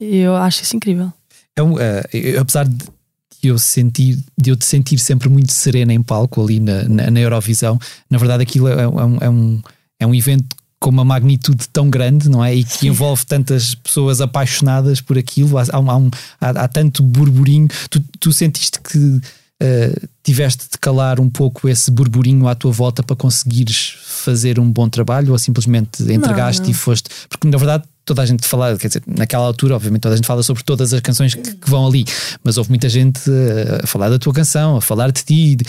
[0.00, 1.12] E eu acho isso incrível.
[1.56, 2.78] É um, uh, apesar de
[3.42, 7.20] eu sentir, de eu te sentir sempre muito serena em palco ali na, na, na
[7.20, 9.62] Eurovisão, na verdade aquilo é, é, um, é, um,
[10.00, 12.54] é um evento com uma magnitude tão grande, não é?
[12.54, 17.68] E que envolve tantas pessoas apaixonadas por aquilo, há, há, um, há, há tanto burburinho.
[17.88, 19.20] Tu, tu sentiste que
[19.62, 24.70] uh, tiveste de calar um pouco esse burburinho à tua volta para conseguires fazer um
[24.70, 26.72] bom trabalho ou simplesmente entregaste não, não.
[26.72, 27.08] e foste?
[27.28, 30.26] Porque na verdade toda a gente fala, quer dizer, naquela altura, obviamente, toda a gente
[30.26, 32.04] fala sobre todas as canções que, que vão ali,
[32.42, 35.64] mas houve muita gente a, a falar da tua canção, a falar de ti, de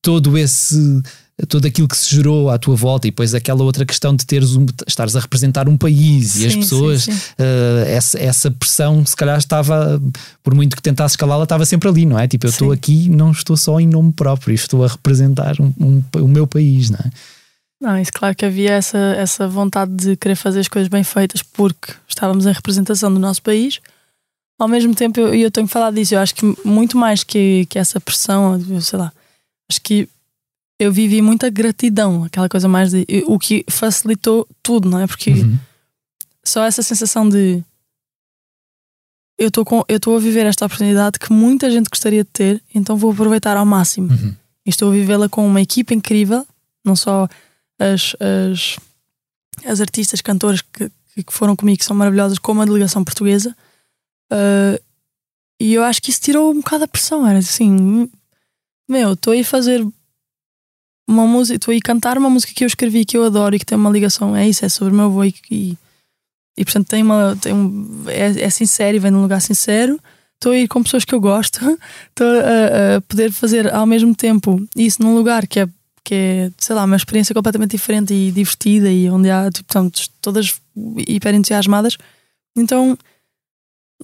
[0.00, 1.02] todo esse
[1.48, 4.54] tudo aquilo que se gerou à tua volta e depois aquela outra questão de teres
[4.54, 7.18] um, estares a representar um país sim, e as pessoas sim, sim.
[7.38, 10.00] Uh, essa, essa pressão se calhar estava
[10.42, 12.28] por muito que tentasse escalá-la estava sempre ali, não é?
[12.28, 16.02] Tipo, eu estou aqui não estou só em nome próprio estou a representar um, um,
[16.16, 17.10] o meu país, não é?
[17.80, 21.42] Não, isso claro que havia essa, essa vontade de querer fazer as coisas bem feitas
[21.42, 23.80] porque estávamos em representação do nosso país.
[24.56, 27.66] Ao mesmo tempo, eu, eu tenho que falar disso, eu acho que muito mais que,
[27.66, 29.12] que essa pressão, sei lá,
[29.68, 30.08] acho que
[30.82, 33.06] eu vivi muita gratidão, aquela coisa mais de.
[33.26, 35.06] O que facilitou tudo, não é?
[35.06, 35.56] Porque uhum.
[36.44, 37.62] só essa sensação de.
[39.38, 43.56] Eu estou a viver esta oportunidade que muita gente gostaria de ter, então vou aproveitar
[43.56, 44.10] ao máximo.
[44.10, 44.34] Uhum.
[44.66, 46.46] estou a vivê-la com uma equipa incrível,
[46.84, 47.28] não só
[47.78, 48.76] as, as,
[49.64, 53.56] as artistas, cantoras que, que foram comigo, que são maravilhosas, como a delegação portuguesa.
[54.32, 54.82] Uh,
[55.60, 57.26] e eu acho que isso tirou um bocado a pressão.
[57.26, 58.08] Era assim:
[58.88, 59.84] meu, estou aí a fazer
[61.12, 63.58] uma música, estou aí a cantar uma música que eu escrevi, que eu adoro e
[63.58, 64.34] que tem uma ligação.
[64.34, 65.76] É isso, é sobre o meu avô e, e,
[66.56, 67.36] e portanto tem uma.
[67.40, 69.98] Tem um, é, é sincero e vem num lugar sincero.
[70.34, 71.60] Estou a ir com pessoas que eu gosto,
[72.10, 75.68] estou a, a poder fazer ao mesmo tempo isso num lugar que é
[76.04, 79.90] que é, sei lá, uma experiência completamente diferente e divertida e onde há, tipo, estão
[80.20, 80.60] todas
[81.06, 81.96] hiper entusiasmadas.
[82.56, 82.98] Então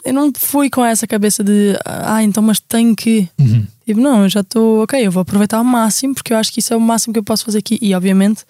[0.05, 3.29] eu não fui com essa cabeça de, ah, então, mas tenho que.
[3.39, 3.67] Uhum.
[3.87, 6.61] Tipo, não, eu já estou, ok, eu vou aproveitar ao máximo porque eu acho que
[6.61, 7.79] isso é o máximo que eu posso fazer aqui.
[7.81, 8.45] E obviamente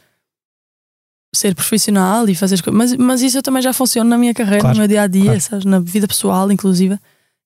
[1.35, 2.77] ser profissional e fazer as coisas.
[2.77, 5.07] Mas, mas isso eu também já funciona na minha carreira, Claro, no meu dia a
[5.07, 5.41] dia, claro.
[5.41, 6.99] sabes, na vida pessoal, inclusive.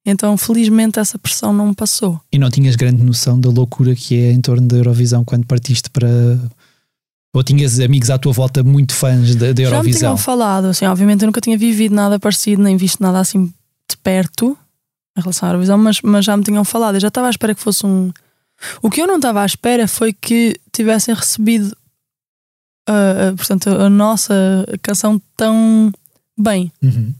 [0.06, 2.20] Então, felizmente, essa pressão não me passou.
[2.32, 5.90] E não tinhas grande noção da loucura que é em torno da Eurovisão quando partiste
[5.90, 6.08] para.
[7.34, 10.00] Ou tinhas amigos à tua volta muito fãs da, da Já me Eurovisão?
[10.00, 13.50] tinham falado, assim, obviamente eu nunca tinha vivido nada parecido, nem visto nada assim
[13.92, 14.56] de perto
[15.16, 16.96] em relação à Eurovisão, mas, mas já me tinham falado.
[16.96, 18.12] Eu já estava à espera que fosse um.
[18.80, 21.76] O que eu não estava à espera foi que tivessem recebido
[22.88, 24.34] ah, portanto, a nossa
[24.82, 25.92] canção tão
[26.38, 26.72] bem.
[26.82, 27.14] Uhum.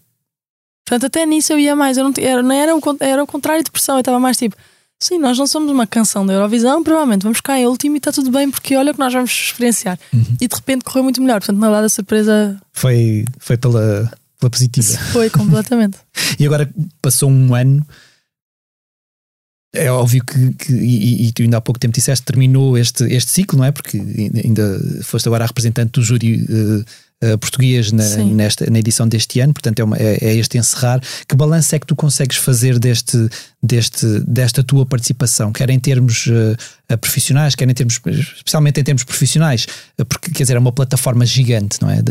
[0.84, 1.96] Portanto, até nisso eu ia mais.
[1.96, 3.96] Eu não, era, não era, o, era o contrário de pressão.
[3.96, 4.56] Eu estava mais tipo,
[5.00, 8.10] sim, nós não somos uma canção da Eurovisão, provavelmente vamos ficar em último e está
[8.10, 9.98] tudo bem, porque olha o que nós vamos experienciar.
[10.12, 10.36] Uhum.
[10.40, 11.40] E de repente correu muito melhor.
[11.40, 14.98] Portanto, na verdade, a surpresa Foi, foi pela, pela positiva.
[15.12, 15.98] foi completamente.
[16.38, 16.68] E agora
[17.00, 17.86] passou um ano.
[19.74, 23.30] É óbvio que, que- e, e tu ainda há pouco tempo disseste, terminou este, este
[23.30, 23.72] ciclo, não é?
[23.72, 23.96] Porque
[24.44, 26.84] ainda foste agora a representante do júri eh,
[27.22, 31.00] eh, português na, nesta, na edição deste ano, portanto é, uma- é- é este encerrar.
[31.28, 33.16] Que balanço é que tu consegues fazer deste,
[33.62, 36.28] deste, desta tua participação, quer em termos
[36.88, 37.98] eh, profissionais, quer em termos,
[38.36, 42.02] especialmente em termos profissionais, eh, porque quer dizer, é uma plataforma gigante, não é?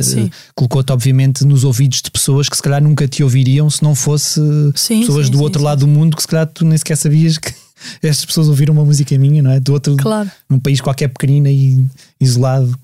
[0.56, 4.40] Colocou-te, obviamente, nos ouvidos de pessoas que se calhar nunca te ouviriam se não fosse
[4.76, 6.96] Sim, pessoas sim, do sim, outro lado do mundo que se calhar tu nem sequer
[6.96, 7.54] sabias que
[8.02, 9.60] estas pessoas ouviram uma música minha, não é?
[9.60, 10.32] Do outro, Claro.
[10.50, 11.84] num país qualquer pequenino e
[12.20, 12.78] isolado.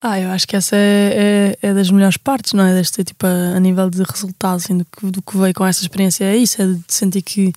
[0.00, 2.72] Ah, eu acho que essa é, é, é das melhores partes, não é?
[2.72, 5.82] Deste tipo, a, a nível de resultado, assim, do, que, do que veio com essa
[5.82, 6.24] experiência.
[6.24, 7.52] É isso, é de sentir que,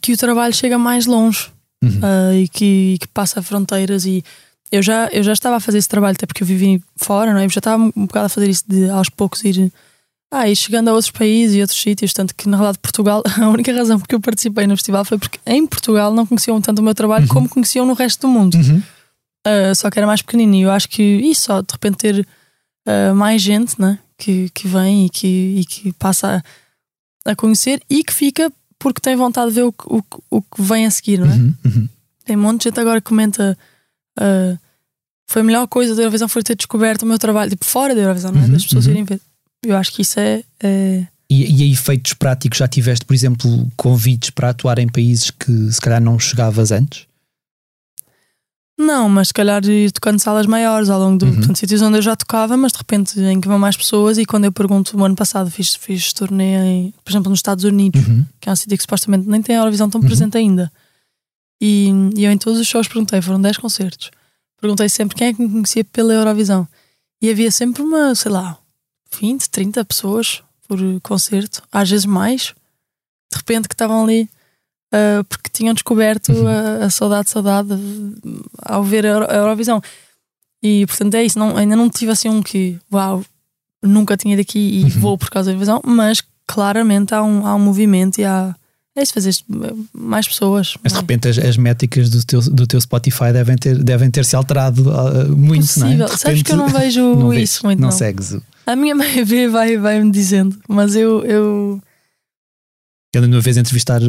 [0.00, 1.50] que o trabalho chega mais longe.
[1.82, 2.00] Uhum.
[2.02, 4.22] ah, e, que, e que passa fronteiras e
[4.70, 7.40] eu já, eu já estava a fazer esse trabalho até porque eu vivi fora, não
[7.40, 7.46] é?
[7.46, 9.72] Eu já estava um bocado a fazer isso de aos poucos ir,
[10.30, 13.48] ah, ir chegando a outros países e outros sítios, tanto que na realidade Portugal, a
[13.48, 16.82] única razão porque eu participei no festival foi porque em Portugal não conheciam tanto o
[16.82, 18.82] meu trabalho como conheciam no resto do mundo, Uhum.
[19.44, 22.28] Ah, só que era mais pequenino e eu acho que isso, só de repente ter
[22.86, 23.98] ah, mais gente né?
[24.18, 25.26] que, que vem e que,
[25.60, 26.42] e que passa
[27.26, 30.42] a, a conhecer e que fica porque tem vontade de ver o, que- o, o
[30.42, 31.34] que vem a seguir, não é?
[31.34, 31.54] Uhum.
[31.64, 31.88] Uhum.
[32.24, 33.56] Tem um monte de gente agora que comenta.
[34.18, 34.56] ah,
[35.28, 38.00] foi a melhor coisa da Eurovisão foi ter descoberto o meu trabalho, tipo, fora da
[38.00, 38.44] Eurovisão, não é?
[38.46, 38.92] Uhum, Das pessoas uhum.
[38.92, 39.20] irem ver.
[39.64, 40.42] Eu acho que isso é.
[40.62, 45.30] é- E, e a efeitos práticos já tiveste, por exemplo, convites para atuar em países
[45.30, 47.06] que se calhar não chegavas antes?
[48.80, 51.26] Não, mas se calhar ir tocando salas maiores ao longo do.
[51.26, 51.34] Uhum.
[51.36, 54.16] Portanto, sítios onde eu já tocava, mas de repente em que vão mais pessoas.
[54.16, 57.64] E quando eu pergunto, o ano passado fiz, fiz turnê, em, por exemplo, nos Estados
[57.64, 58.24] Unidos, Uhum.
[58.40, 60.72] que é um sítio que supostamente nem tem a Eurovisão tão presente ainda.
[61.60, 64.10] E, e eu em todos os shows perguntei, foram 10 concertos.
[64.60, 66.66] Perguntei sempre quem é que me conhecia pela Eurovisão.
[67.20, 68.56] E havia sempre uma, sei lá,
[69.20, 72.54] 20, 30 pessoas por concerto, às vezes mais,
[73.30, 74.28] de repente que estavam ali
[74.92, 76.46] ah, porque tinham descoberto Uhum.
[76.48, 77.68] a, a saudade, saudade
[78.62, 79.80] ao ver a, Euro- a Eurovisão.
[80.62, 83.24] E portanto é isso, não, ainda não tive assim um que, uau,
[83.82, 84.90] nunca tinha ido aqui e Uhum.
[85.00, 88.54] vou por causa da Eurovisão, mas claramente há um, há um movimento e há.
[88.96, 89.32] É isso, fazer
[89.94, 90.74] mais pessoas.
[90.82, 91.00] Mas de é?
[91.00, 94.90] repente as, as métricas do teu, do teu Spotify devem ter, devem ter se alterado
[94.92, 95.96] ah, muito, Possível.
[95.98, 96.08] não é?
[96.08, 97.78] De Sabes que eu não repente- vejo não isso muito.
[97.80, 98.36] não Não segues.
[98.66, 101.80] A minha mãe vai, vai me dizendo, mas eu, eu
[103.12, 104.00] Eu uma vez entrevistar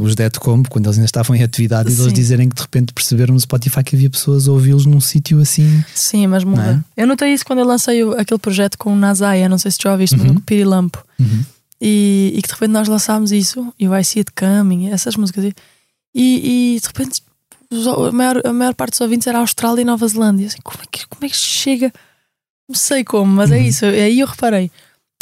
[0.00, 2.12] os Dead Combo, quando eles ainda estavam em atividade, e eles Sim.
[2.12, 5.84] dizerem que de repente perceberam no Spotify que havia pessoas a ouvi-los num sítio assim.
[5.94, 6.62] sim, mas muda.
[6.62, 6.84] Não é?
[7.02, 9.92] Eu notei isso quando eu lancei aquele projeto com o Nazaya, não sei se já
[9.92, 10.22] ouviste, Uhum.
[10.24, 11.04] mas no Pirilampo.
[11.20, 11.44] Uhum.
[11.78, 15.16] E, e que de repente nós lançámos isso, e o I See It Coming, essas
[15.16, 15.44] músicas.
[15.44, 15.54] E,
[16.14, 17.20] e de repente
[18.08, 20.46] a, maior, a maior parte dos ouvintes era Austrália e Nova Zelândia.
[20.46, 21.92] Assim, como, é que, como é que chega?
[22.66, 23.62] Não sei como, mas é Uhum.
[23.64, 23.84] isso.
[23.84, 24.70] Aí eu reparei.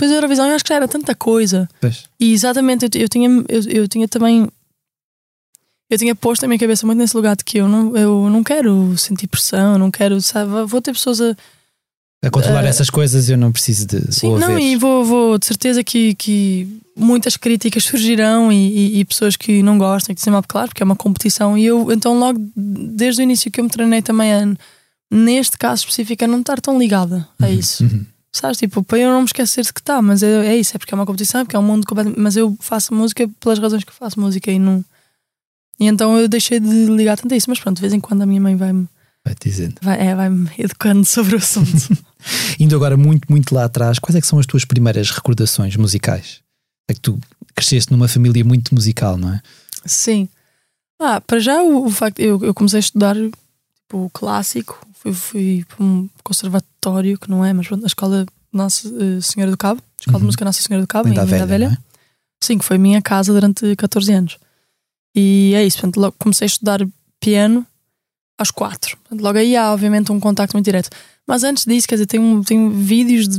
[0.03, 1.69] Depois a Eurovisão eu acho que já era tanta coisa.
[1.81, 2.05] Pois.
[2.19, 4.49] E exatamente, eu, eu tinha, eu, eu tinha também.
[5.89, 8.43] Eu tinha posto a minha cabeça muito nesse lugar de que eu não, eu não
[8.43, 10.51] quero sentir pressão, não quero, sabe?
[10.67, 11.37] Vou ter pessoas a.
[12.25, 15.47] A controlar Ah, essas coisas eu não preciso de Sim, não, e vou, vou de
[15.47, 18.57] certeza que, que muitas críticas surgirão e,
[18.97, 21.59] e- e pessoas que não gostam, que dizem mal, claro, porque é uma competição.
[21.59, 24.55] E eu, então, logo desde o início que eu me treinei também a,
[25.11, 27.85] neste caso específico, a não estar tão ligada a isso.
[27.85, 28.07] Uhum.
[28.35, 28.57] Sabes?
[28.59, 30.95] Tipo, para eu não me esquecer de que está, mas é, é isso, é porque
[30.95, 32.19] é uma competição, é porque é um mundo completamente.
[32.21, 34.83] Mas eu faço música pelas razões que eu faço música e não.
[35.79, 38.23] E então eu deixei de ligar tanto a isso, mas pronto, de vez em quando
[38.23, 38.89] a minha mãe vai-me
[39.25, 39.75] Vai dizendo.
[39.83, 41.71] vai, é, vai educando sobre o assunto.
[42.59, 46.41] Indo agora muito, muito lá atrás, quais é que são as tuas primeiras recordações musicais?
[46.89, 47.19] É que tu
[47.55, 49.41] cresceste numa família muito musical, não é?
[49.85, 50.29] Sim.
[51.01, 53.17] Ah, para já o, o facto eu, eu comecei a estudar
[53.93, 58.89] tipo, clássico, fui, fui para um conservatório, que não é, mas pronto, a escola Nossa
[58.89, 60.27] eh, Senhora do Cabo, Escola de Uhum.
[60.27, 61.79] Música Nossa Senhora do Cabo, Linda em Linda velha, Velha.
[61.79, 61.93] é?
[62.43, 64.39] Sim, que foi a minha casa durante 14 anos.
[65.15, 66.81] E é isso, portanto, logo comecei a estudar
[67.21, 67.67] piano
[68.39, 68.97] aos quatro.
[68.99, 70.89] Portanto, logo aí há, obviamente, um contacto muito direto.
[71.27, 73.39] Mas antes disso, quer dizer, tenho, tenho vídeos de,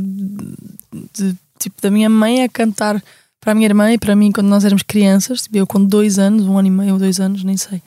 [1.12, 3.02] de, tipo, da minha mãe a cantar
[3.40, 6.18] para a minha irmã e para mim quando nós éramos crianças, tipo, eu com dois
[6.18, 7.82] anos, um ano e meio ou dois anos, nem sei.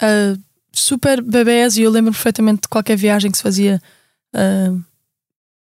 [0.00, 0.36] Ah,
[0.74, 3.80] super bebés e eu lembro perfeitamente de qualquer viagem que se fazia.
[4.34, 4.74] ah,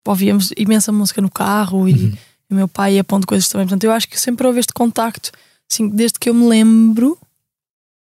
[0.06, 2.16] ouvíamos imensa música no carro e Uhum.
[2.50, 3.66] o meu pai ia pondo coisas também.
[3.66, 5.30] Portanto, eu acho que sempre houve este contacto,
[5.70, 7.18] assim, desde que eu me lembro,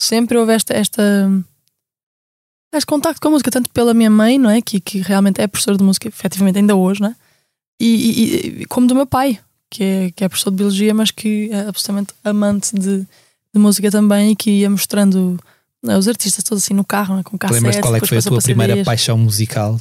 [0.02, 0.74] sempre houve esta.
[0.74, 1.02] esta
[2.76, 4.60] este contacto com a música, tanto pela minha mãe, não é?
[4.62, 7.16] Que, que realmente é professora de música, efetivamente, ainda hoje, não é?
[7.80, 11.12] E, e- e- como do meu pai, que é, que é professor de biologia, mas
[11.12, 13.00] que é absolutamente amante de,
[13.54, 15.40] de música também e que ia mostrando
[15.84, 17.24] não os artistas todos assim no carro, é?
[17.24, 17.62] com Tu cassetes.
[17.64, 19.80] lembras qual é que foi a tua primeira paixão musical?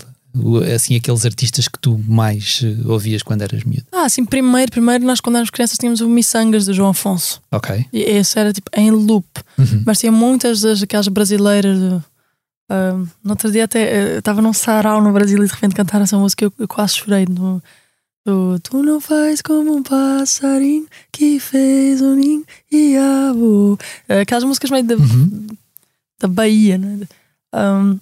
[0.74, 3.84] Assim, aqueles artistas que tu mais eh, ouvias quando eras miúdo.
[3.92, 7.38] Ah, sim, primeiro, primeiro nós quando éramos crianças tínhamos o Missangas de João Afonso.
[7.50, 7.84] Ok.
[7.92, 9.26] E esse era tipo em loop.
[9.58, 9.82] Uhum.
[9.84, 11.76] Mas tinha muitas das, aquelas brasileiras.
[12.70, 16.04] ah, no outro dia até eh, estava num sarau no Brasil e de repente cantaram
[16.04, 17.26] essa música e eu, eu quase chorei.
[17.28, 17.62] No,
[18.24, 23.78] do, tu não faz como um passarinho que fez um ninho e abo.
[24.08, 25.46] Aquelas músicas meio da, Uhum.
[26.22, 27.00] Da Bahia, né?
[27.52, 27.98] Ahm,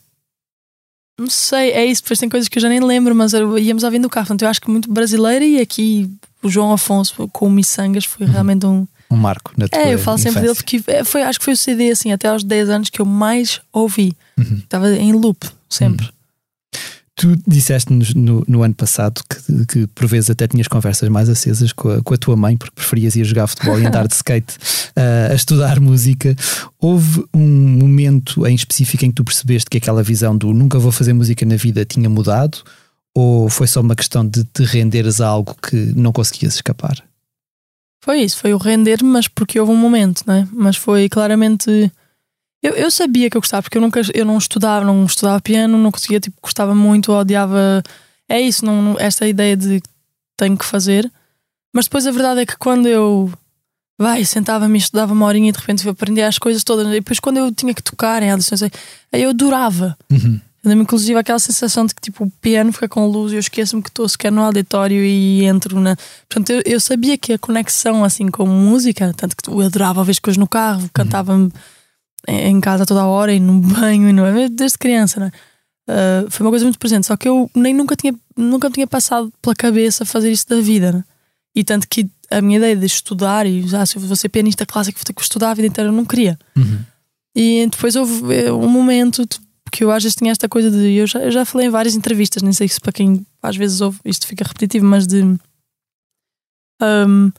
[1.19, 2.03] não sei, é isso.
[2.03, 4.27] Depois tem coisas que eu já nem lembro, mas eu- íamos ouvindo o carro.
[4.27, 6.11] Portanto, eu acho que muito brasileira e aqui
[6.43, 8.87] o João Afonso com o Missangas foi realmente um.
[9.11, 10.79] Um marco na tua É, eu falo sempre dele infância.
[10.79, 13.05] porque é, foi, acho que foi o CD assim, até aos 10 anos que eu
[13.07, 14.17] mais ouvi.
[14.39, 14.59] Uhum.
[14.59, 16.09] Estava em loop, sempre.
[17.21, 21.71] Tu disseste-nos no, no ano passado que, que por vezes até tinhas conversas mais acesas
[21.71, 24.57] com a, com a tua mãe, porque preferias ir jogar futebol e andar de skate
[24.97, 26.35] uh, a estudar música.
[26.79, 30.91] Houve um momento em específico em que tu percebeste que aquela visão do nunca vou
[30.91, 32.63] fazer música na vida tinha mudado?
[33.15, 37.05] Ou foi só uma questão de te renderes a algo que não conseguias escapar?
[38.03, 40.49] Foi isso, foi o render, mas porque houve um momento, não é?
[40.51, 41.93] Mas foi claramente.
[42.63, 45.79] Eu, eu sabia que eu gostava, porque eu nunca eu não estudava, não estudava piano,
[45.79, 47.83] não conseguia, tipo, gostava muito, odiava.
[48.29, 49.83] É isso, não, não- esta ideia de
[50.37, 51.11] tenho que fazer.
[51.73, 53.33] Mas depois a verdade é que quando eu
[53.99, 56.87] vai, sentava-me e estudava uma horinha e de repente eu aprendia as coisas todas.
[56.89, 58.71] E depois quando eu tinha que tocar em audições, aí
[59.23, 59.97] eu adorava.
[60.11, 60.41] Uhum.
[60.63, 63.83] Eu inclusive aquela sensação de que tipo, o piano fica com luz e eu esqueço-me
[63.83, 65.97] que estou sequer no auditório e entro na.
[66.29, 70.19] Portanto, eu, eu sabia que a conexão assim com música, tanto que eu adorava as
[70.19, 71.51] coisas no carro, cantava-me
[72.29, 74.49] em casa toda a hora e no banho, e no...
[74.49, 75.31] desde criança, né?
[75.91, 77.07] Ah, foi uma coisa muito presente.
[77.07, 80.61] Só que eu nem nunca tinha, nunca me tinha passado pela cabeça fazer isso da
[80.61, 81.05] vida, né?
[81.55, 84.65] E tanto que a minha ideia de estudar e ah, se eu vou ser pianista
[84.65, 86.39] clássico, vou ter que estudar a vida inteira, eu não queria.
[86.57, 86.79] Uhum.
[87.35, 89.27] E depois houve eh, um momento
[89.73, 90.95] que eu às vezes tinha esta coisa de.
[90.95, 93.81] Eu já, eu já falei em várias entrevistas, nem sei se para quem às vezes
[93.81, 95.23] ouve isto fica repetitivo, mas de.
[96.81, 97.31] ahm,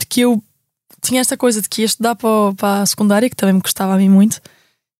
[0.00, 0.42] de que eu
[1.04, 3.94] tinha esta coisa de que ia estudar para, para a secundária, que também me gostava
[3.94, 4.40] a mim muito,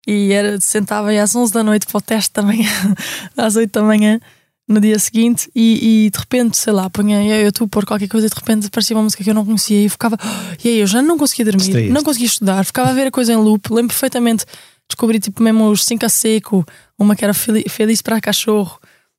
[0.07, 2.69] e era, sentava aí às 11 da noite para o teste da manhã,
[3.37, 4.21] às 8 da manhã,
[4.69, 7.85] no dia seguinte, e, e de repente, sei lá, punha eu eu estou a pôr
[7.85, 10.17] qualquer coisa e de repente aparecia uma música que eu não conhecia e eu ficava.
[10.64, 13.33] E aí eu já não conseguia dormir, não conseguia estudar, ficava a ver a coisa
[13.33, 13.69] em loop.
[13.71, 14.47] Lembro perfeitamente,
[14.88, 16.64] descobri tipo mesmo os 5 a seco,
[16.99, 18.79] uma que era Fel- Feliz para Cachorro.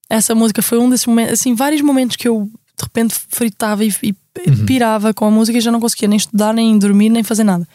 [0.10, 3.94] Essa música foi um desses momentos, assim, vários momentos que eu de repente fritava e,
[4.04, 4.16] e
[4.48, 4.66] Uhum.
[4.66, 7.66] pirava com a música e já não conseguia nem estudar, nem dormir, nem fazer nada.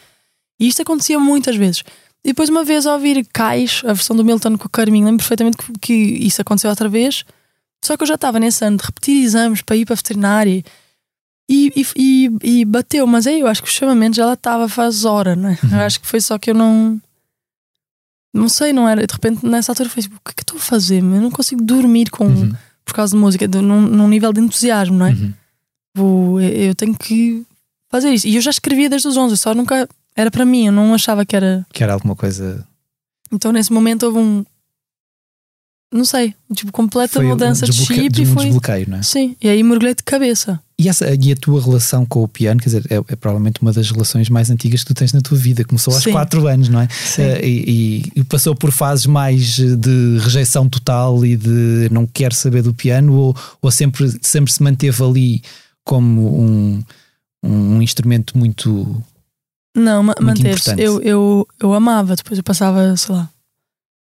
[0.59, 1.83] E isto acontecia muitas vezes.
[2.23, 5.17] E depois, uma vez, ao ouvir Cais, a versão do Milton com o Carminho, lembro
[5.17, 7.25] perfeitamente que, que isso aconteceu outra vez.
[7.83, 10.63] Só que eu já estava nesse ano de repetir exames para ir para a veterinária
[11.49, 13.07] e, e, e, e bateu.
[13.07, 15.57] Mas aí eu acho que o chamamento já lá estava faz hora, né?
[15.71, 17.01] Eu acho que foi só que eu não.
[18.31, 19.05] Não sei, não era.
[19.07, 20.99] De repente, nessa altura, foi tipo, o que é que eu estou a fazer?
[20.99, 22.53] Eu não consigo dormir com, Uhum.
[22.91, 25.11] Por causa de música, de, num, num nível de entusiasmo, não é?
[25.11, 25.33] Uhum.
[25.95, 27.43] Vou, eu tenho que
[27.89, 28.27] fazer isso.
[28.27, 29.87] E eu já escrevia desde os 11, eu só nunca.
[30.15, 31.65] Era para mim, eu não achava que era.
[31.73, 32.65] Que era alguma coisa.
[33.31, 34.45] Então nesse momento houve um.
[35.93, 38.43] Não sei, tipo, completa Foi um mudança de desbloque- chip e um foi.
[38.45, 39.03] desbloqueio, não é?
[39.03, 40.61] Sim, e aí mergulhei de cabeça.
[40.81, 43.71] E, essa, e a tua relação com o piano, quer dizer, é, é provavelmente uma
[43.71, 45.63] das relações mais antigas que tu tens na tua vida.
[45.63, 46.11] Começou aos Sim.
[46.11, 46.87] 4 anos, não é?
[46.89, 47.21] Sim.
[47.21, 52.63] Eh, e, e passou por fases mais de rejeição total e de não quero saber
[52.63, 55.43] do piano, ou, ou sempre, sempre se manteve ali
[55.85, 56.83] como um,
[57.43, 59.03] um instrumento muito.
[59.77, 60.73] Não, ma- manteve-se.
[60.79, 63.29] Eu, eu, eu amava, depois eu passava, sei lá.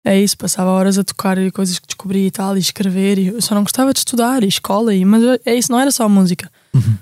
[0.05, 3.17] É isso, passava horas a tocar e coisas que descobri e tal, e escrever.
[3.17, 5.89] E eu só não gostava de estudar e escola, e, mas é isso, não era
[5.89, 6.51] só música.
[6.73, 6.97] Uhum.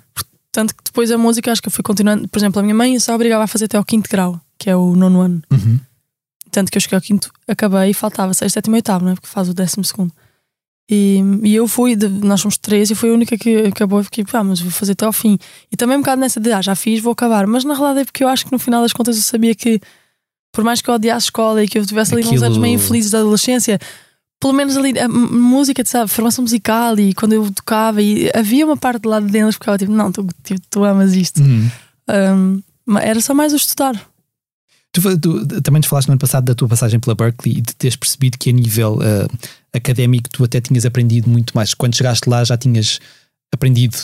[0.52, 2.28] Tanto que depois a música acho que eu fui continuando.
[2.28, 4.40] Por exemplo, a minha mãe só obrigava a fazer até ao quinto grau.
[4.58, 5.42] que é o nono ano.
[5.52, 5.80] Uhum.
[6.52, 9.16] Tanto que eu cheguei ao quinto, acabei e faltava sexto, sétimo e oitavo, não é?
[9.16, 10.12] Porque faz o décimo segundo.
[10.92, 14.00] E, e eu fui, de- nós somos três, e fui a única que acabou.
[14.00, 15.38] Eu fiquei, pá, mas vou fazer até ao fim.
[15.72, 17.46] E também um bocado nessa de, ah, já fiz, vou acabar.
[17.46, 19.80] Mas na realidade é porque eu acho que no final das contas eu sabia que,
[20.52, 22.58] por mais que eu odiasse a escola e que eu tivesse ali uns Aquilo- anos
[22.58, 23.80] meio infelizes da adolescência,
[24.40, 28.78] pelo menos ali a música, sabe, formação musical e quando eu tocava, e havia uma
[28.78, 31.42] parte de lá de dentro que ficava tipo, não, tu, tu, tu amas isto.
[31.42, 31.70] Uhum.
[32.88, 34.10] Um, era só mais o estudar.
[34.92, 37.76] Tu, tu também nos falaste no ano passado da tua passagem pela Berkeley e de
[37.76, 39.28] teres percebido que a nível ah,
[39.72, 41.76] académico tu até tinhas aprendido muito mais.
[41.76, 43.00] Quando chegaste lá já tinhas
[43.54, 43.96] aprendido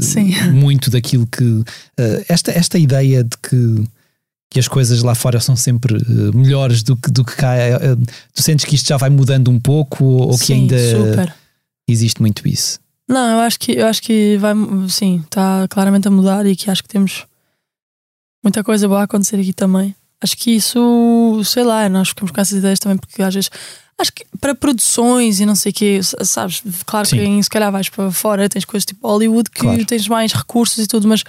[0.00, 0.32] Sim.
[0.52, 1.62] muito daquilo que.
[1.98, 3.84] ah, esta, esta ideia de que,
[4.50, 7.54] que as coisas lá fora são sempre eh, melhores do que, do que cá.
[7.56, 7.78] eh,
[8.34, 11.34] tu sentes que isto já vai mudando um pouco ou, ou que Sim, ainda super.
[11.88, 12.80] existe muito isso?
[13.08, 14.52] Não, eu acho que eu acho que vai
[14.88, 17.24] sim, está claramente a mudar e que acho que temos
[18.44, 19.94] muita coisa boa a acontecer aqui também.
[20.20, 23.50] Acho que isso, sei lá, nós ficamos com essas ideias também porque às vezes
[24.00, 27.36] acho que para produções e não sei o quê, sabes, claro Sim.
[27.38, 29.84] que se calhar vais para fora, tens coisas tipo Hollywood que Claro.
[29.84, 31.22] tens mais recursos e tudo, mas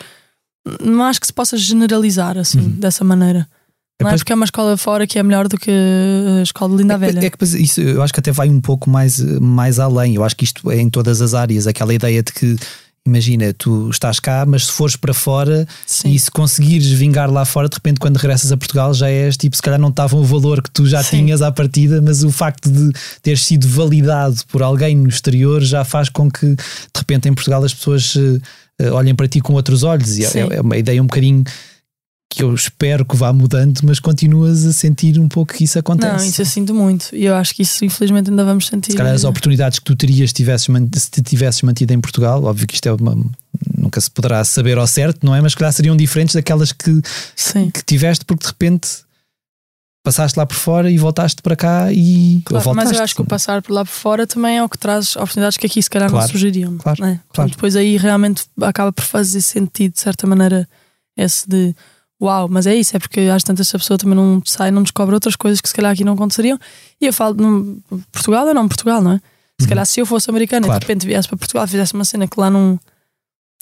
[0.81, 2.69] não acho que se possa generalizar assim, Uhum.
[2.71, 3.47] dessa maneira.
[4.01, 6.81] Não acho que é uma escola fora que é melhor do que a escola de
[6.83, 7.25] Linda É que- Velha.
[7.25, 10.15] É que isso eu acho que até vai um pouco mais, mais além.
[10.15, 11.67] Eu acho que isto é em todas as áreas.
[11.67, 12.55] Aquela ideia de que,
[13.05, 16.11] imagina, tu estás cá, mas se fores para fora Sim.
[16.11, 19.53] e se conseguires vingar lá fora, de repente, quando regressas a Portugal, já és tipo,
[19.57, 21.17] se calhar não estavam o valor que tu já Sim.
[21.25, 25.83] tinhas à partida, mas o facto de ter sido validado por alguém no exterior já
[25.83, 26.61] faz com que, de
[26.95, 28.39] repente, em Portugal as pessoas eh,
[28.91, 30.17] olhem para ti com outros olhos.
[30.17, 30.39] E é, Sim.
[30.51, 31.43] é uma ideia um bocadinho.
[32.31, 36.15] Que eu espero que vá mudando, mas continuas a sentir um pouco que isso acontece.
[36.15, 37.09] Não, isso eu sinto muito.
[37.11, 38.91] E eu acho que isso infelizmente ainda vamos sentir.
[38.91, 42.67] Se calhar as oportunidades que tu terias tivesses se te tivesses mantido em Portugal, óbvio
[42.67, 43.17] que isto é uma.
[43.75, 45.41] Nunca se poderá saber ao certo, não é?
[45.41, 47.01] Mas se calhar seriam diferentes daquelas que,
[47.35, 47.71] Sim.
[47.71, 48.87] que tiveste, porque de repente
[50.09, 52.41] passaste lá por fora e voltaste para cá e.
[52.45, 52.89] Claro, voltaste.
[52.89, 55.15] mas eu acho que o passar por lá por fora também é o que traz
[55.15, 56.77] oportunidades que aqui se calhar Claro, não surgiriam.
[56.77, 57.19] claro, né?
[57.33, 57.51] Claro.
[57.51, 60.67] Depois aí realmente acaba por fazer sentido, de certa maneira,
[61.17, 61.75] esse de
[62.21, 65.13] uau, mas é isso, é porque às tantas essa pessoa também não sai, não descobre
[65.15, 66.59] outras coisas que se calhar aqui não aconteceriam.
[66.99, 67.81] E eu falo de
[68.11, 69.21] Portugal ou não Portugal, não é?
[69.61, 70.69] Se calhar se eu fosse americana Uhum.
[70.71, 70.77] Claro.
[70.77, 72.79] e de repente viesse para Portugal e fizesse uma cena que lá não,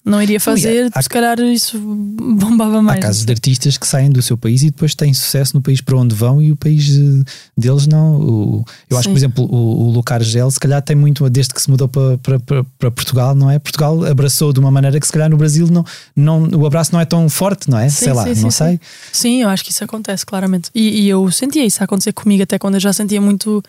[0.04, 3.00] não iria fazer, há- se calhar isso bombava Há mais.
[3.00, 5.96] casos de artistas que saem do seu país e depois têm sucesso no país para
[5.98, 7.24] onde vão e o país eh,
[7.56, 8.16] deles não.
[8.20, 11.52] O- eu acho que, por exemplo, o, o Luca Argel, se calhar tem muito, desde
[11.52, 13.58] que se mudou para, para, para, Portugal, não é?
[13.58, 15.84] Portugal abraçou de uma maneira que se calhar no Brasil não,
[16.16, 17.88] não, o abraço não é tão forte, não é?
[17.90, 18.56] Sim, sei lá, sim, não sim.
[18.56, 18.80] sei.
[19.12, 20.70] Sim, eu acho que isso acontece claramente.
[20.74, 23.62] E, e eu sentia isso acontecer comigo até quando eu já sentia muito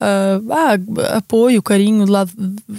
[0.00, 2.30] ah, ah, apoio, carinho do lado,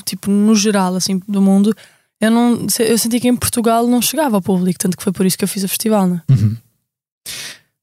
[0.06, 1.76] tipo, no geral, assim, do mundo.
[2.24, 5.26] Eu, não, eu sentia que em Portugal não chegava ao público, tanto que foi por
[5.26, 6.22] isso que eu fiz o festival, né?
[6.30, 6.56] Uhum.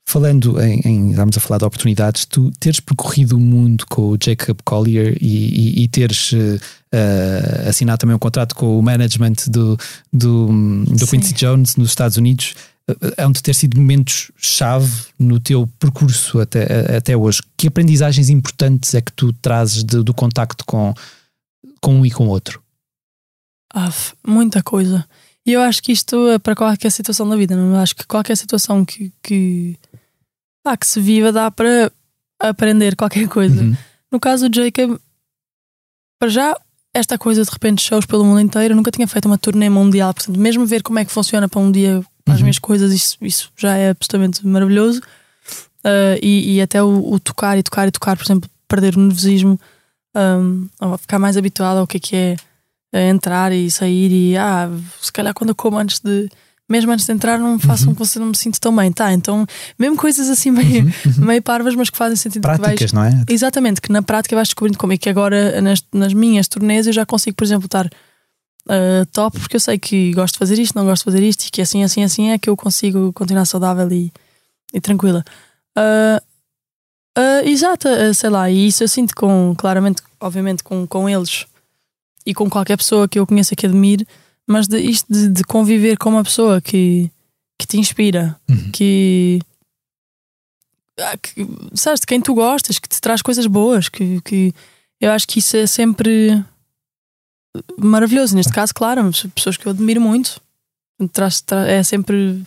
[0.06, 4.18] Falando em, em, estamos a falar de oportunidades, tu teres percorrido o mundo com o
[4.20, 6.32] Jacob Collier e, e, e teres
[6.90, 9.78] eh, assinado também um contrato com o management do,
[10.12, 10.48] do,
[10.86, 11.06] do.
[11.06, 12.54] Quincy Jones nos Estados Unidos,
[12.88, 17.40] eh, hão de ter sido momentos-chave no teu percurso até, até hoje.
[17.56, 20.92] Que aprendizagens importantes é que tu trazes de- do contacto com,
[21.80, 22.59] com um e com o outro?
[23.72, 25.06] Af, muita coisa.
[25.46, 27.74] E eu acho que isto é para qualquer situação da vida, não?
[27.74, 29.76] Eu acho que qualquer situação que, que,
[30.64, 31.90] ah, que se viva dá para
[32.38, 33.62] aprender qualquer coisa.
[33.62, 33.76] Uhum.
[34.12, 34.98] No caso do Jacob,
[36.18, 36.56] para já,
[36.92, 40.12] esta coisa de repente shows pelo mundo inteiro, eu nunca tinha feito uma turnê mundial,
[40.12, 42.42] portanto, mesmo ver como é que funciona para um dia as Uhum.
[42.42, 45.00] minhas coisas, isso, isso já é absolutamente maravilhoso.
[45.82, 49.00] Ah, e, e até o, o tocar e tocar e tocar, por exemplo, perder o
[49.00, 49.58] nervosismo,
[50.14, 52.36] um, ou ficar mais habituado ao que é que é
[52.92, 54.70] eh, entrar e sair e ah,
[55.00, 56.28] se calhar quando eu como antes de.
[56.68, 57.94] Mesmo antes de entrar, não façam Uhum.
[57.94, 59.12] que você não me sinta tão bem, tá?
[59.12, 59.44] Então,
[59.76, 60.84] mesmo coisas assim meio,
[61.18, 63.24] meio parvas, mas que fazem sentido que vais, Práticas, não é?
[63.28, 66.92] Exatamente, que na prática vais descobrindo como é que agora nas, nas minhas turnês eu
[66.92, 67.90] já consigo, por exemplo, estar
[68.68, 71.44] ah, top, porque eu sei que gosto de fazer isto, não gosto de fazer isto,
[71.48, 74.12] e que assim, assim, assim é que eu consigo continuar saudável e,
[74.72, 75.24] e tranquila.
[75.74, 76.22] Ah,
[77.18, 81.46] ah, exato, sei lá, e isso eu sinto com, claramente, obviamente, com, com eles
[82.26, 84.06] e com qualquer pessoa que eu conheça que admire,
[84.46, 87.10] mas de, isto de, de conviver com uma pessoa que,
[87.58, 88.70] que te inspira, Uhum.
[88.72, 89.40] que,
[90.98, 94.52] ah, que sabes, de quem tu gostas, que te traz coisas boas, que, que
[95.00, 96.44] eu acho que isso é sempre
[97.78, 98.34] maravilhoso.
[98.36, 99.02] Neste caso, claro,
[99.34, 100.40] pessoas que eu admiro muito,
[101.12, 102.42] traz, tra- é sempre.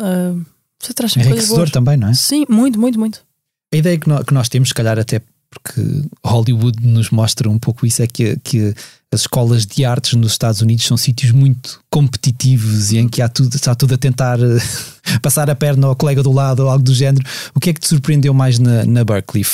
[0.00, 0.34] ah,
[0.80, 2.14] você traz Enriquecedor também, não é?
[2.14, 3.24] Sim, muito, muito, muito.
[3.72, 5.80] A ideia que nós, temos, se calhar até porque
[6.24, 8.74] Hollywood nos mostra um pouco isso, é que, que
[9.10, 13.28] as escolas de artes nos Estados Unidos são sítios muito competitivos e em que há
[13.28, 14.38] tudo, está tudo a tentar
[15.22, 17.24] passar a perna ao colega do lado ou algo do género.
[17.54, 19.44] O que é que te surpreendeu mais na, na Berkeley?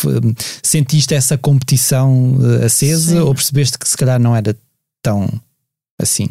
[0.62, 3.18] Sentiste essa competição eh, acesa Sim.
[3.20, 4.56] ou percebeste que se calhar não era
[5.00, 5.28] tão
[6.00, 6.28] assim?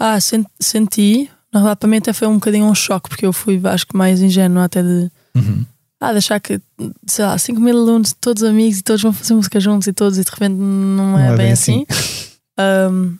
[0.00, 1.30] Ah, senti.
[1.52, 3.96] Na verdade, para mim até foi um bocadinho um choque, porque eu fui, acho que
[3.96, 5.10] mais ingênuo até de.
[5.34, 5.66] Uhum
[6.00, 6.60] ah, deixar que,
[7.06, 10.18] sei lá, 5 mil alunos, todos amigos e todos vão fazer música juntos e todos,
[10.18, 11.86] e de repente não é, não é bem, bem, assim.
[11.88, 12.92] assim.
[12.92, 13.18] um,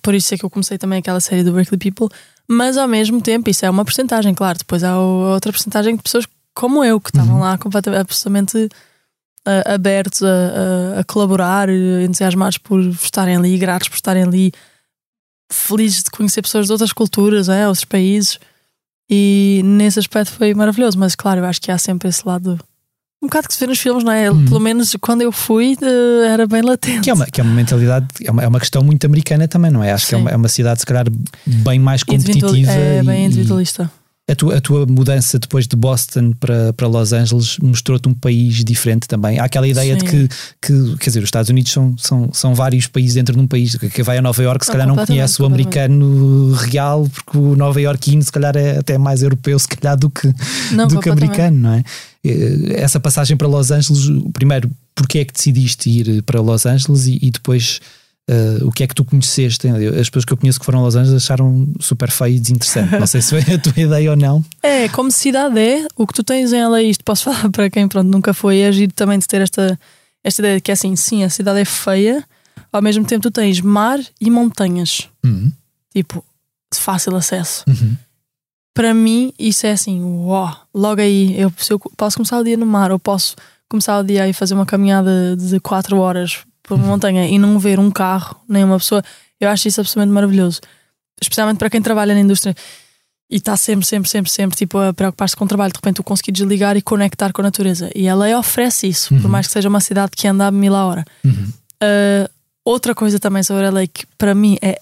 [0.00, 2.08] por isso é que eu comecei também aquela série do Berkeley People,
[2.48, 4.58] mas ao mesmo tempo, isso é uma porcentagem, claro.
[4.58, 7.40] Depois há outra porcentagem de pessoas como eu que estavam uhum.
[7.40, 8.68] lá completamente, absolutamente
[9.46, 14.52] uh, abertos a, a, a, colaborar, entusiasmados por estarem ali, gratos por estarem ali,
[15.50, 18.38] felizes de conhecer pessoas de outras culturas, é, outros países.
[19.14, 22.58] E nesse aspecto foi maravilhoso, mas claro, eu acho que há sempre esse lado
[23.22, 24.30] um bocado que se vê nos filmes, não é?
[24.30, 24.44] Hum.
[24.46, 25.76] Pelo menos quando eu fui
[26.28, 27.02] era bem latente.
[27.02, 29.70] Que é uma, que é uma mentalidade, é uma, é uma questão muito americana também,
[29.70, 29.92] não é?
[29.92, 30.08] Acho Sim.
[30.08, 31.04] que é uma, é uma, cidade, se calhar,
[31.46, 32.72] bem mais competitiva.
[32.72, 33.84] É bem individualista.
[33.84, 38.14] E, a tua, a tua mudança depois de Boston para, para Los Angeles mostrou-te um
[38.14, 39.38] país diferente também.
[39.38, 40.04] Há aquela ideia Sim.
[40.04, 40.28] de que,
[40.62, 43.74] que, quer dizer, os Estados Unidos são, são, são vários países dentro de um país.
[43.76, 47.56] Que vai a Nova York, se não, calhar não conhece o americano real, porque o
[47.56, 50.32] nova iorquino, se calhar, é até mais europeu, se calhar, do que,
[50.70, 51.84] não, do que americano, não é?
[52.24, 57.06] Eh, essa passagem para Los Angeles, primeiro, porque é que decidiste ir para Los Angeles
[57.06, 57.80] e, e depois
[58.30, 59.66] Uh, o que é que tu conheceste?
[59.68, 62.98] As pessoas que eu conheço que foram a Los Angeles acharam super feio e desinteressante.
[62.98, 64.44] Não sei se foi a tua ideia ou não.
[64.62, 67.88] É, como cidade é, o que tu tens em LA, isto posso falar para quem
[67.88, 69.78] pronto, nunca foi, é agir também de ter esta,
[70.22, 72.24] esta ideia de que é assim, sim, a cidade é feia,
[72.72, 75.08] ao mesmo tempo tu tens mar e montanhas.
[75.24, 75.50] Uhum.
[75.92, 76.24] Tipo,
[76.72, 77.64] de fácil acesso.
[77.68, 77.96] Uhum.
[78.72, 82.66] Para mim, isso é assim, uau, logo aí, eu, eu posso começar o dia no
[82.66, 83.34] mar, ou posso
[83.68, 86.44] começar o dia aí fazer uma caminhada de 4 horas
[86.76, 89.02] por uma montanha e não ver um carro, nem uma pessoa,
[89.40, 90.60] eu acho isso absolutamente maravilhoso.
[91.20, 92.54] Especialmente para quem trabalha na indústria
[93.30, 96.04] e está sempre, sempre, sempre, sempre tipo, a preocupar-se com o trabalho, de repente tu
[96.04, 97.90] conseguir desligar e conectar com a natureza.
[97.94, 99.22] E ela oferece isso, uhum.
[99.22, 101.04] por mais que seja uma cidade que anda a mil a hora.
[101.24, 101.52] Uhum.
[101.82, 102.28] Uh,
[102.64, 104.78] outra coisa também sobre a LA que para mim é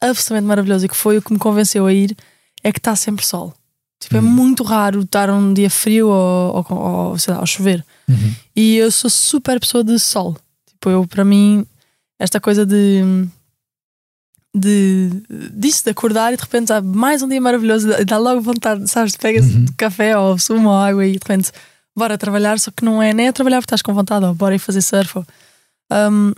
[0.00, 2.16] absolutamente maravilhoso e que foi o que me convenceu a ir
[2.62, 3.52] é que está sempre sol.
[4.00, 4.26] Tipo, é uhum.
[4.26, 7.84] é muito raro estar um dia frio ou, ou, ou sei lá, ou chover.
[8.08, 8.34] Uhum.
[8.56, 10.36] E eu sou super pessoa de sol.
[10.84, 11.66] Tipo, eu, para mim,
[12.18, 13.26] esta coisa de.
[14.54, 15.08] de
[15.54, 19.16] disso, de acordar e de repente há mais um dia maravilhoso, dá logo vontade, sabes?
[19.16, 19.64] Pegas uhum.
[19.78, 21.50] café ou sumo ou água e de repente
[21.96, 24.54] bora trabalhar, só que não é nem a trabalhar porque estás com vontade, ou bora
[24.54, 25.18] ir fazer surf.
[25.18, 25.26] Ou,
[25.90, 26.32] um,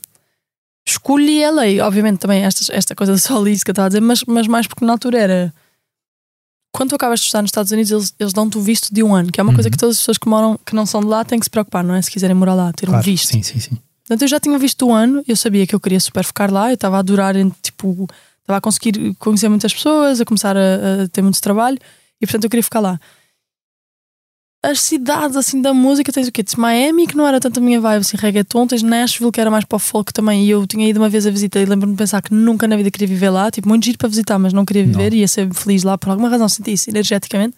[0.86, 4.01] escolhi a lei, obviamente também esta, esta coisa sol isso que eu estava a dizer,
[4.01, 5.55] mas, mas mais porque na altura era
[6.72, 9.14] quando tu acabas de estar nos Estados Unidos, eles, eles dão-te o visto de um
[9.14, 9.57] ano, que é uma uhum.
[9.57, 11.51] coisa que todas as pessoas que moram, que não são de lá, têm que se
[11.51, 12.03] preocupar, não é?
[12.03, 13.28] Se quiserem morar lá, ter claro, um visto.
[13.28, 13.78] Sim, sim, sim.
[14.07, 16.70] Portanto, eu já tinha visto o ano, eu sabia que eu queria super ficar lá,
[16.70, 18.07] eu estava a adorar, tipo,
[18.40, 20.61] estava a conseguir conhecer muitas pessoas, a começar a,
[21.02, 21.76] a, ter muito trabalho
[22.20, 23.00] e, portanto, eu queria ficar lá.
[24.64, 26.44] As cidades, assim, da música, tens o quê?
[26.44, 29.50] Tens Miami, que não era tanto a minha vibe, assim, reggaeton, tens Nashville, que era
[29.50, 31.94] mais para o folk também, e eu tinha ido uma vez a visitar e lembro-me
[31.94, 34.52] de pensar que nunca na vida queria viver lá, tipo, muito giro para visitar, mas
[34.52, 35.18] não queria viver, não.
[35.18, 37.57] ia ser feliz lá por alguma razão, senti isso energeticamente.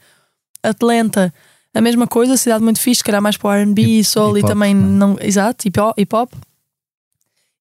[0.62, 1.32] Atlanta,
[1.74, 4.42] a mesma coisa, cidade muito fixe, que era mais para o RB e soul e
[4.42, 5.14] também não.
[5.14, 6.32] não exato, hip hop.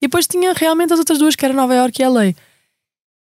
[0.02, 2.34] E depois tinha realmente as outras duas, que era Nova York e LA.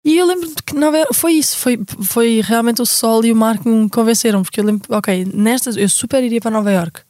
[0.05, 3.37] E eu lembro que Nova York, foi isso, foi, foi realmente o sol e o
[3.37, 7.01] mar que me convenceram, porque eu lembro, ok, nestas eu super iria para Nova York.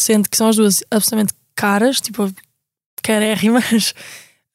[0.00, 2.32] Sendo que são as duas absolutamente caras, tipo,
[3.02, 3.94] carérrimas.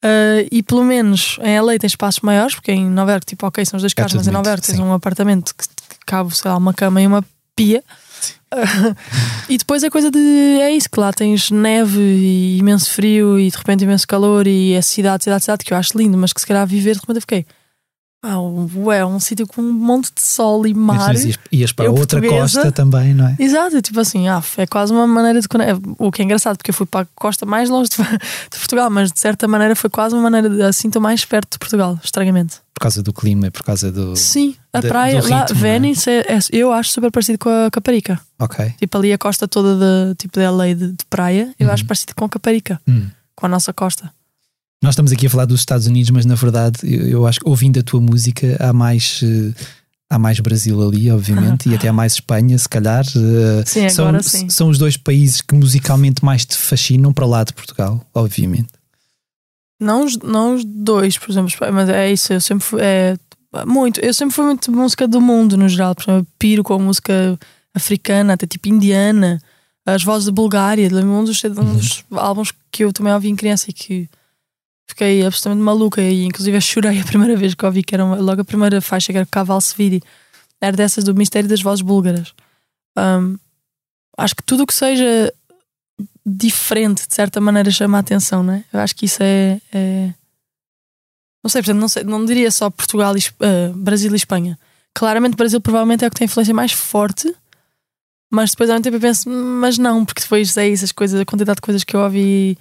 [0.04, 3.64] Uh, e pelo menos em LA tem espaços maiores, porque em Nova York, tipo, ok,
[3.64, 6.50] são os dois carros, mas em Nova York tens um apartamento que, que cabe, sei
[6.50, 7.24] lá, uma cama e uma
[7.56, 7.82] pia.
[9.48, 13.50] e depois a coisa de é isso, que lá tens neve e imenso frio e
[13.50, 16.40] de repente imenso calor e é cidade, cidade, cidade, que eu acho lindo, mas que
[16.40, 17.46] se calhar viver de repente eu fiquei.
[18.26, 21.14] Ah, ué, um sítio com um monte de sol e mar.
[21.14, 22.62] Ias, ias para outra portuguesa.
[22.62, 23.36] costa também, não é?
[23.38, 25.46] Exato, tipo assim, ah, é quase uma maneira de.
[25.98, 27.96] O que é engraçado, porque eu fui para a costa mais longe de,
[28.50, 30.62] de Portugal, mas de certa maneira foi quase uma maneira de.
[30.62, 32.56] Assim, estou mais perto de Portugal, estranhamente.
[32.72, 34.16] Por causa do clima, por causa do.
[34.16, 35.52] Sim, a de, praia ritmo, lá, é?
[35.52, 36.20] Venice, é?
[36.20, 38.18] É, eu acho super parecido com a Caparica.
[38.38, 38.74] Ok.
[38.78, 41.74] Tipo ali a costa toda de, tipo, de LA de, de praia, eu uhum.
[41.74, 43.10] acho parecido com a Caparica, uhum.
[43.36, 44.10] com a nossa costa.
[44.84, 47.48] Nós estamos aqui a falar dos Estados Unidos, mas na verdade eu, eu acho que
[47.48, 49.22] ouvindo a tua música há mais.
[49.22, 49.54] Uh,
[50.10, 53.02] há mais Brasil ali, obviamente, e até há mais Espanha, se calhar.
[53.16, 54.50] Uh, sim, são, sim.
[54.50, 58.68] São os dois países que musicalmente mais te fascinam para lá de Portugal, obviamente.
[59.80, 63.16] Não os, não os dois, por exemplo, mas é isso, eu sempre fui, é,
[63.66, 67.38] muito, eu sempre fui muito música do mundo no geral, por exemplo, piro com música
[67.72, 69.40] africana, até tipo indiana,
[69.86, 73.36] As Vozes da Bulgária, lembro-me um dos, um dos álbuns que eu também ouvi em
[73.36, 74.08] criança e que
[74.86, 78.40] fiquei absolutamente maluca e inclusive chorei a primeira vez que ouvi, que era uma- logo
[78.42, 80.02] a primeira faixa, que era Caval Seviri.
[80.60, 82.32] Era dessas do Mistério das Vozes Búlgaras.
[82.96, 83.36] Um,
[84.16, 85.32] acho que tudo o que seja
[86.24, 88.64] diferente, de certa maneira, chama a atenção, não é?
[88.72, 89.60] Eu acho que isso é.
[89.72, 90.14] é-
[91.42, 94.58] Não sei, portanto, não, sei, não diria só Portugal, e, eh, Brasil e Espanha.
[94.94, 97.34] Claramente, Brasil provavelmente é o que tem a influência mais forte,
[98.32, 100.92] mas depois ao mesmo tempo eu penso, "Hum, mas não, porque depois é isso, as
[100.92, 102.56] coisas, a quantidade de coisas que eu ouvi,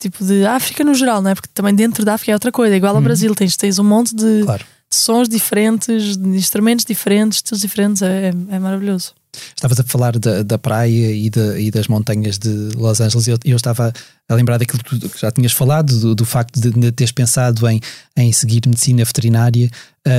[0.00, 1.34] tipo de África no geral, não é?
[1.34, 3.04] Porque também dentro da África é outra coisa, igual ao Uhum.
[3.04, 4.64] Brasil, tens, tens um monte de, Claro.
[4.90, 9.12] de sons diferentes, de instrumentos diferentes, estilos diferentes, é, é- é maravilhoso.
[9.54, 13.30] Estavas a falar da, da praia e, da- e das montanhas de Los Angeles e
[13.30, 13.92] eu, eu estava
[14.28, 17.12] a lembrar daquilo que tu que já tinhas falado, do, do facto de, de teres
[17.12, 17.80] pensado em,
[18.16, 19.70] em seguir medicina veterinária.
[20.02, 20.10] Co-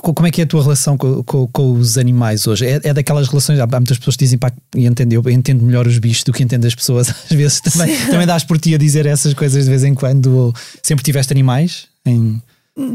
[0.00, 2.66] como é que é a tua relação co- co- com, os animais hoje?
[2.66, 5.86] É, é daquelas relações, há, muitas pessoas que dizem pá, e entendo, eu entendo melhor
[5.86, 7.08] os bichos do que entendo as pessoas.
[7.30, 10.34] Às vezes também, também dás por ti a dizer essas coisas de vez em quando.
[10.34, 11.86] Ou sempre tiveste animais?
[12.04, 12.40] Em...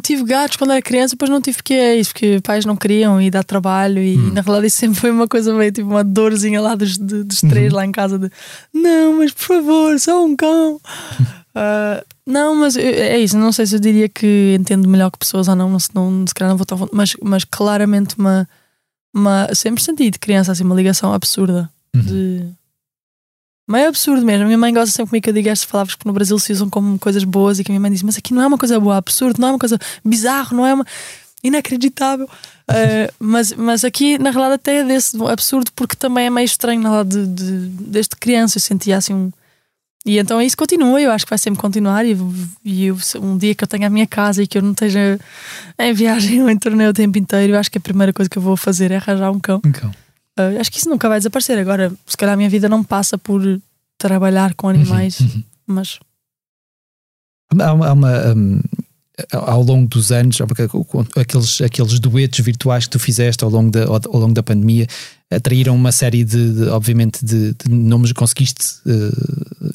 [0.02, 3.22] Tive gatos quando era criança, depois não tive porque é isso, porque pais não queriam
[3.22, 6.62] e dá trabalho, e na realidade isso sempre foi uma coisa meio tipo uma dorzinha
[6.62, 8.32] lá dos, dos três lá em casa de
[8.74, 10.80] não, mas por favor, só um cão.
[11.56, 15.20] Ah, não, mas eu- é isso, não sei se eu diria que entendo melhor que
[15.20, 18.48] pessoas ou não, não, se, não se calhar não vou fundo, mas, mas claramente uma,
[19.14, 22.44] uma sempre senti de criança assim uma ligação absurda de
[23.70, 24.44] meio absurdo mesmo.
[24.44, 26.52] A minha mãe gosta sempre comigo que eu diga estas palavras que no Brasil se
[26.52, 28.58] usam como coisas boas e que a minha mãe diz, mas aqui não é uma
[28.58, 30.86] coisa boa, absurdo, não é uma coisa bizarro, não é uma
[31.44, 32.26] inacreditável.
[32.70, 36.82] Uh, mas, mas aqui na realidade até é desse absurdo porque também é meio estranho
[36.82, 39.32] na realidade de, de- desde criança eu sentia assim um
[40.06, 42.16] e então isso continua, eu acho que vai sempre continuar e,
[42.64, 45.20] e eu- um dia que eu tenha a minha casa e que eu não esteja
[45.80, 48.38] em viagem ou em torneio o tempo inteiro, eu acho que a primeira coisa que
[48.38, 49.62] eu vou fazer é arranjar um cão.
[49.66, 49.90] Um cão.
[50.38, 51.58] Uh, acho que isso nunca vai desaparecer.
[51.60, 53.42] Agora, se calhar a minha vida não passa por
[54.00, 55.20] trabalhar com animais,
[55.68, 56.00] mas
[57.60, 58.60] Há uma, há uma, hum,
[59.32, 60.38] ao longo dos anos,
[61.16, 64.88] aqueles, aqueles duetos virtuais que tu fizeste ao longo da, ao, longo da pandemia
[65.30, 68.12] atraíram uma série de, de, obviamente, de, de nomes.
[68.12, 69.73] Conseguiste uh,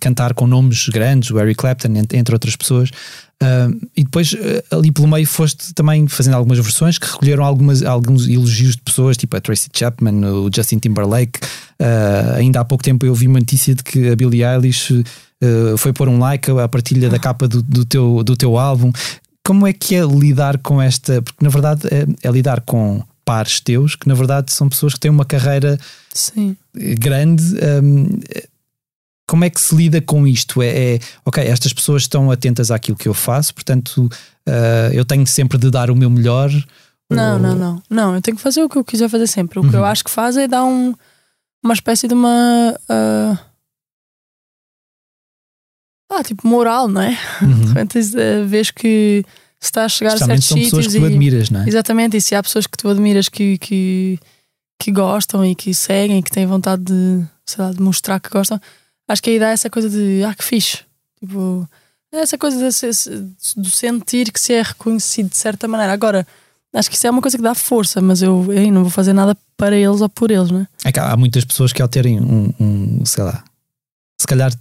[0.00, 2.90] cantar com nomes grandes, o Eric Clapton, entre, outras pessoas.
[3.42, 7.82] Uh, e depois, uh, ali pelo meio, foste também fazendo algumas versões que recolheram algumas,
[7.82, 11.40] alguns elogios de pessoas, tipo a Tracy Chapman, o Justin Timberlake.
[11.80, 15.76] Uh, ainda há pouco tempo eu vi uma notícia de que a Billie Eilish uh,
[15.76, 18.92] foi pôr um like à partilha da capa do, do, teu, do teu álbum.
[19.44, 21.20] Como é que é lidar com esta?
[21.20, 25.00] Porque na verdade é, é lidar com pares teus que na verdade são pessoas que
[25.00, 25.78] têm uma carreira
[26.14, 26.56] sim.
[26.74, 27.42] grande.
[27.82, 28.20] Um,
[29.26, 30.62] como é que se lida com isto?
[30.62, 34.10] É, é, ok, estas pessoas estão atentas àquilo que eu faço, portanto
[34.48, 36.50] uh, eu tenho sempre de dar o meu melhor.
[37.10, 37.38] Não, ou...
[37.38, 37.82] não, não.
[37.88, 39.58] Não, eu tenho que fazer o que eu quiser fazer sempre.
[39.58, 40.94] O que eu acho que faz é dar um,
[41.62, 42.76] uma espécie de uma.
[42.88, 43.38] Uh...
[46.10, 47.18] Ah, tipo moral, não é?
[47.40, 47.72] Uhum.
[47.88, 49.24] De uh, vês que
[49.58, 51.68] se está a chegar a certos são pessoas que tu admiras, não é?
[51.68, 54.18] Exatamente, e se há pessoas que tu admiras que, que,
[54.78, 58.28] que gostam e que seguem e que têm vontade de, sei lá, de mostrar que
[58.28, 58.60] gostam,
[59.08, 60.78] acho que aí dá essa coisa de ah, que fixe.
[61.20, 61.68] Tipo,
[62.12, 65.92] essa coisa de, de sentir que se é reconhecido de certa maneira.
[65.92, 66.26] Agora,
[66.74, 69.12] acho que isso é uma coisa que dá força, mas eu ei, não vou fazer
[69.12, 70.66] nada para eles ou por eles, né?
[70.84, 73.44] É que há muitas pessoas que ao terem um, um, sei lá,
[74.20, 74.52] se calhar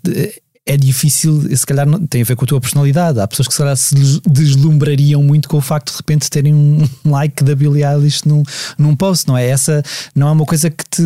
[0.65, 3.19] é difícil, se calhar tem a ver com a tua personalidade.
[3.19, 6.53] Há pessoas que se calhar se des- deslumbrariam muito com o facto de repente terem
[6.53, 8.43] um like da Billie Eilish num,
[8.77, 9.47] num post, não é?
[9.47, 9.81] Essa
[10.15, 11.01] não é uma coisa que te.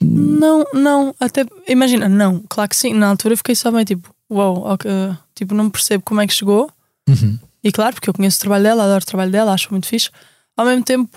[0.00, 2.92] Não, não, até imagina, não, claro que sim.
[2.92, 4.90] Na altura eu fiquei só meio tipo, uau, ok,
[5.34, 6.70] tipo, não percebo como é que chegou.
[7.08, 7.38] Uhum.
[7.64, 10.10] E claro, porque eu conheço o trabalho dela, adoro o trabalho dela, acho muito fixe.
[10.56, 11.10] Ao mesmo tempo,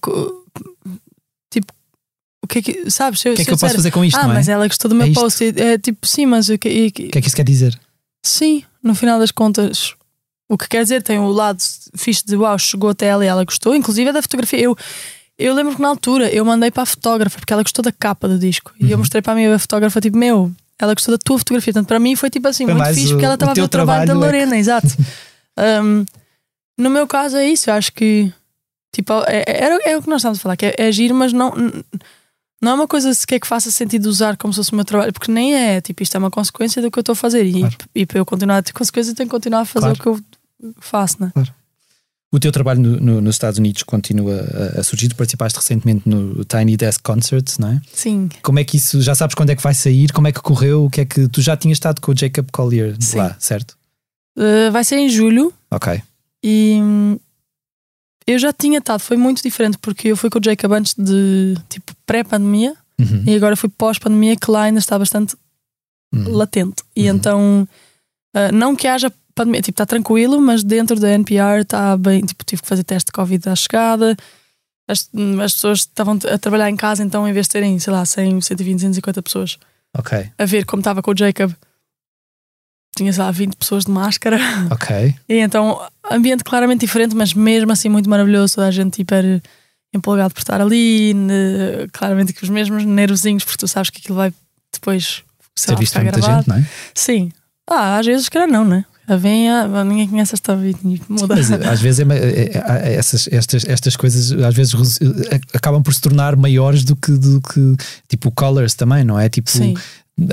[0.00, 0.44] co-
[1.50, 1.72] tipo,
[2.42, 3.20] o que é que, sabes?
[3.20, 4.26] O que é que eu posso fazer com isto, Ah, é?
[4.28, 5.42] mas ela gostou do meu É post.
[5.44, 7.78] e- É tipo, sim, mas o que, e- O que é que isso quer dizer?
[8.24, 9.94] sim, no final das contas,
[10.48, 11.62] o que quer dizer tem o lado
[11.96, 14.60] fixe de uau, chegou até ela e ela gostou, inclusive é da fotografia.
[14.60, 14.76] Eu,
[15.38, 18.28] eu lembro que na altura eu mandei para a fotógrafa porque ela gostou da capa
[18.28, 18.98] do disco e eu Uhum.
[18.98, 21.72] mostrei para a minha fotógrafa, tipo, meu, ela gostou da tua fotografia.
[21.72, 23.62] Portanto, para mim foi tipo assim, Foi muito fixe o- porque ela estava a ver
[23.62, 24.88] o trabalho, da trabalho é que- Lorena, exato.
[25.84, 26.06] Um,
[26.78, 28.32] no meu caso é isso, eu acho que
[28.94, 31.30] tipo, é, é, é o que nós estamos a falar, que é, é agir, mas
[31.32, 31.52] não,
[32.60, 35.12] não é uma coisa sequer que faça sentido usar como se fosse o meu trabalho,
[35.12, 37.52] porque nem é, tipo, isto é uma consequência do que eu estou a fazer e,
[37.60, 37.76] Claro.
[37.94, 39.98] e para eu continuar a ter consequências, eu tenho que continuar a fazer Claro.
[39.98, 40.08] o que
[40.66, 41.32] eu faço, né?
[42.34, 44.40] O teu trabalho no- no- nos Estados Unidos continua
[44.76, 45.08] a, a surgir.
[45.10, 47.80] Tu participaste recentemente no Tiny Desk Concerts, não é?
[47.92, 50.10] Sim, Como é que isso, já sabes quando é que vai sair?
[50.12, 50.86] Como é que correu?
[50.86, 53.18] O que é que tu já tinhas estado com o Jacob Collier Sim.
[53.18, 53.76] lá, certo?
[54.38, 56.00] Uh, vai ser em julho Ok.
[56.42, 57.18] e hum,
[58.26, 61.54] eu já tinha estado, foi muito diferente, porque eu fui com o Jacob antes de
[61.68, 63.24] tipo pré-pandemia Uhum.
[63.26, 65.36] e agora fui pós-pandemia, que lá ainda está bastante
[66.14, 66.30] Uhum.
[66.36, 66.82] latente.
[66.96, 67.16] E Uhum.
[67.16, 67.68] então,
[68.34, 72.44] ah, não que haja pandemia, tipo, está tranquilo, mas dentro da NPR está bem, tipo,
[72.44, 74.16] tive que fazer teste de Covid à chegada.
[74.88, 75.08] As,
[75.44, 78.40] as pessoas estavam a trabalhar em casa, então em vez de terem, sei lá, 100,
[78.40, 79.58] 120, 150 pessoas
[79.96, 81.52] Ok, a ver como estava com o Jacob,
[82.96, 84.38] tinha, sei lá, 20 pessoas de máscara.
[84.70, 85.14] ok.
[85.28, 85.80] E então,
[86.10, 88.56] ambiente claramente diferente, mas mesmo assim muito maravilhoso.
[88.56, 89.40] Toda a gente hiper
[89.94, 91.14] empolgado por estar ali.
[91.14, 94.32] ne- claramente que os mesmos nervosinhos, porque tu sabes que aquilo vai
[94.72, 95.22] depois
[95.54, 96.38] sei Ser lá, visto por muita gravado.
[96.40, 96.66] gente, não é?
[96.94, 97.32] Sim.
[97.68, 98.84] Ah, às vezes, calhar não, né?
[99.16, 101.34] Vem, ah, ninguém conhece esta vida e muda.
[101.36, 104.74] Mas eh, às vezes é é- essas, estas, estas coisas às vezes
[105.54, 107.76] acabam por se tornar maiores do que, do que
[108.08, 109.28] tipo Colors também, não é?
[109.28, 109.74] Tipo, Sim.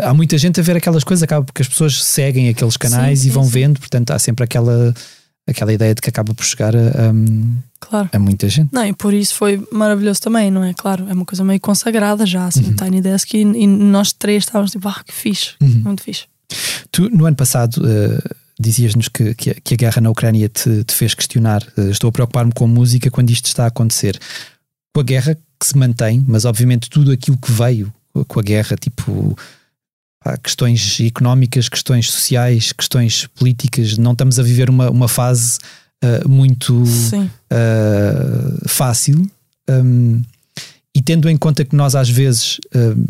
[0.03, 3.27] há muita gente a ver aquelas coisas, acaba porque as pessoas seguem aqueles canais Sim,
[3.27, 3.49] e sim, vão sim.
[3.51, 4.93] vendo, portanto há sempre aquela,
[5.47, 8.09] aquela ideia de que acaba por chegar a, a- Claro.
[8.11, 8.73] a muita gente.
[8.73, 10.73] Não, e por isso foi maravilhoso também, não é?
[10.73, 12.75] Claro, é uma coisa meio consagrada já, assim, Uhum.
[12.75, 15.82] Tiny Desk, e, e nós três estávamos tipo, ah, que fixe, Uhum.
[15.86, 16.25] muito fixe.
[16.91, 20.84] Tu, no ano passado, eh, dizias-nos que, que, a- que a guerra na Ucrânia te,
[20.84, 21.66] te fez questionar.
[21.78, 24.20] eh, estou a preocupar-me com a música quando isto está a acontecer.
[24.93, 27.93] Com a guerra que se mantém, mas obviamente tudo aquilo que veio
[28.28, 29.38] com a guerra, tipo
[30.24, 35.60] pá, questões económicas, questões sociais, questões políticas, não estamos a viver uma, uma fase
[36.03, 39.30] eh, muito uh, fácil
[39.70, 40.22] um,
[40.95, 43.05] e tendo em conta que nós às vezes um,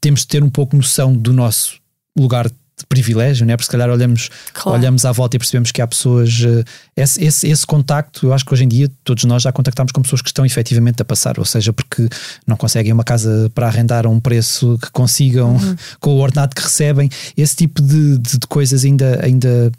[0.00, 1.78] temos de ter um pouco noção do nosso
[2.18, 2.50] lugar
[2.82, 3.56] de privilégio, né?
[3.56, 4.78] porque se calhar olhamos, claro.
[4.78, 6.64] olhamos à volta e percebemos que há pessoas uh,
[6.96, 10.02] esse, esse, esse contacto, eu acho que hoje em dia todos nós já contactamos com
[10.02, 12.08] pessoas que estão efetivamente a passar, ou seja, porque
[12.46, 15.76] não conseguem uma casa para arrendar a um preço que consigam Uhum.
[16.00, 19.72] com o ordenado que recebem, esse tipo de, de, de coisas ainda, ainda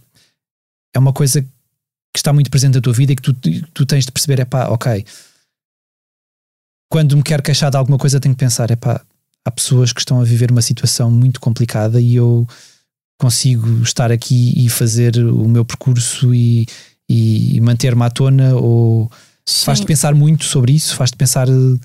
[0.93, 3.33] é uma coisa que está muito presente na tua vida e que tu,
[3.73, 5.05] tu tens de perceber, é pá, ok.
[6.89, 9.01] Quando me quero queixar de alguma coisa, tenho que pensar, é pá,
[9.45, 12.47] há pessoas que estão a viver uma situação muito complicada e eu
[13.19, 16.65] consigo estar aqui e fazer o meu percurso e,
[17.09, 19.09] e manter-me à tona ou
[19.47, 21.77] faz-te pensar muito sobre isso, faz-te pensar eh,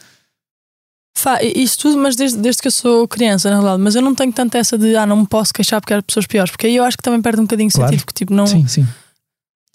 [1.17, 3.83] Fa- isso tudo, mas desde, desde que eu sou criança, na realidade.
[3.83, 6.27] Mas eu não tenho tanto essa de, ah, não me posso queixar porque há pessoas
[6.29, 6.51] piores.
[6.53, 7.91] Porque aí eu acho que também perde um bocadinho Claro.
[7.91, 8.05] sentido.
[8.07, 8.47] Porque, tipo, não.
[8.47, 8.87] sim, sim.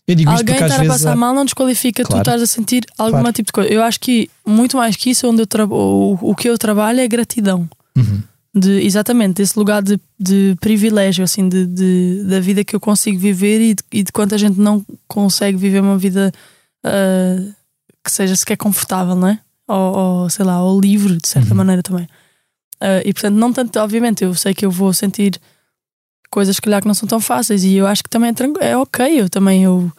[0.08, 2.24] Eu digo Alguém estar a passar há- mal não desqualifica Claro.
[2.24, 3.34] tu estás a sentir algum Claro.
[3.34, 3.70] tipo de coisa.
[3.70, 7.02] Eu acho que muito mais que isso, onde eu tra- o, o que eu trabalho
[7.02, 7.70] é gratidão.
[7.98, 8.22] Uhum.
[8.56, 13.18] De, exatamente, desse lugar de, de privilégio, assim, de, de- da vida que eu consigo
[13.18, 16.32] viver e de, e de quanta gente não consegue viver uma vida
[16.84, 17.38] ah,
[18.04, 19.40] que seja sequer confortável, não é?
[19.68, 21.56] Ou, ou, sei lá, ou livre, de certa Uhum.
[21.58, 22.08] maneira também.
[22.80, 25.40] Ah, e portanto, não tanto, obviamente, eu sei que eu vou sentir
[26.30, 28.32] coisas que calhar que não são tão fáceis e eu acho que também
[28.62, 29.92] é, é ok, eu também, eu,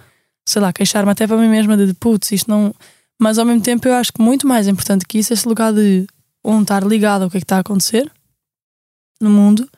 [0.47, 2.73] sei lá, queixar-me até para mim mesma de putz, isto não.
[3.19, 5.73] Mas ao mesmo tempo eu acho que muito mais importante que isso é esse lugar
[5.73, 6.07] de
[6.45, 8.09] um estar ligado ao que é que está a acontecer
[9.21, 9.69] no mundo,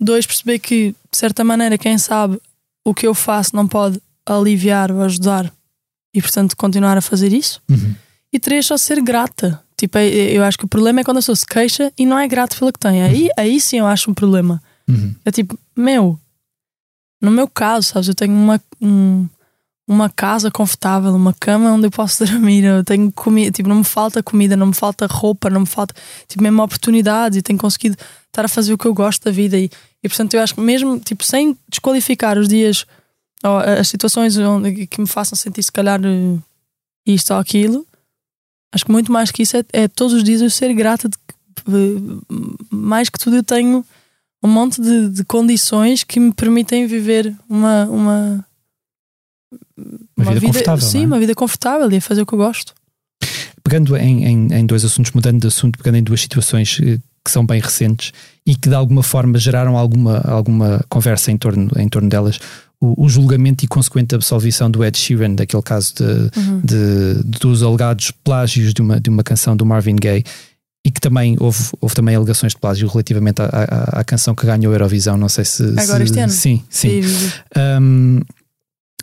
[0.00, 2.40] dois perceber que de certa maneira quem sabe
[2.84, 5.52] o que eu faço não pode aliviar ou ajudar
[6.14, 7.60] e portanto continuar a fazer isso.
[7.70, 7.94] Uhum.
[8.32, 9.62] E três, só ser grata.
[9.76, 12.18] Tipo, é- eu acho que o problema é quando a pessoa se queixa e não
[12.18, 13.02] é grato pelo que tem.
[13.02, 14.62] Aí, aí sim eu acho um problema.
[14.88, 15.14] Uhum.
[15.24, 16.18] É tipo, meu,
[17.20, 19.28] no meu caso, sabes, eu tenho uma, um-
[19.90, 23.84] uma casa confortável, uma cama onde eu posso dormir, eu tenho comida, tipo, não me
[23.84, 25.92] falta comida, não me falta roupa, não me falta,
[26.28, 29.58] tipo, mesmo oportunidades e tenho conseguido estar a fazer o que eu gosto da vida.
[29.58, 29.68] E,
[30.00, 32.86] e portanto eu acho que mesmo, tipo, sem desqualificar os dias
[33.42, 36.38] ou as situações onde, que me façam sentir se calhar eh,
[37.04, 37.84] isto ou aquilo,
[38.72, 41.18] acho que muito mais que isso é, é todos os dias eu ser grata de
[42.70, 43.84] mais que tudo eu tenho
[44.42, 48.46] um monte de, de condições que me permitem viver uma uma,
[50.16, 51.06] Uma vida confortável, sim, é?
[51.06, 52.72] uma vida confortável e a fazer o que eu gosto.
[53.62, 57.30] Pegando em, em, em dois assuntos, mudando de assunto, pegando em duas situações eh, que
[57.30, 58.12] são bem recentes
[58.46, 62.40] e que de alguma forma geraram alguma, alguma conversa em torno, em torno delas,
[62.80, 66.02] o, o julgamento e consequente absolvição do Ed Sheeran, daquele caso de,
[66.40, 66.60] Uhum.
[66.64, 70.24] de- dos alegados plágios de uma, de uma canção do Marvin Gaye
[70.84, 74.46] e que também houve, houve também alegações de plágio relativamente à, à, à canção que
[74.46, 75.62] ganhou a Eurovisão, não sei se...
[75.78, 76.32] Agora se- este ano?
[76.32, 77.02] Sim, sim.
[77.02, 77.30] Sim, sim.
[77.82, 78.20] Um,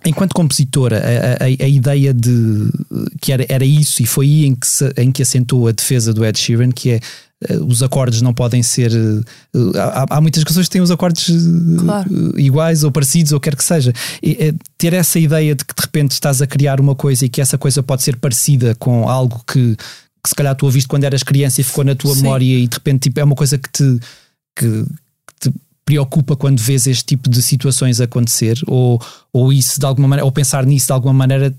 [0.05, 2.69] enquanto compositora, a, a- a ideia de
[3.21, 6.13] que era, era isso, e foi aí em que, se- em que assentou a defesa
[6.13, 6.99] do Ed Sheeran, que é
[7.49, 8.91] eh, os acordes não podem ser.
[8.91, 12.39] eh, há, há muitas canções que têm os acordes eh, Claro.
[12.39, 13.93] iguais ou parecidos, ou quer que seja.
[14.23, 17.29] E, eh, ter essa ideia de que de repente estás a criar uma coisa e
[17.29, 21.03] que essa coisa pode ser parecida com algo que, que se calhar tu ouviste quando
[21.03, 22.21] eras criança e ficou na tua Sim.
[22.23, 23.99] memória e de repente tipo, é uma coisa que te,
[24.55, 24.87] que, que te
[25.87, 30.31] preocupa quando vês este tipo de situações acontecer ou, ou isso de alguma maneira, ou
[30.33, 31.55] pensar nisso de alguma maneira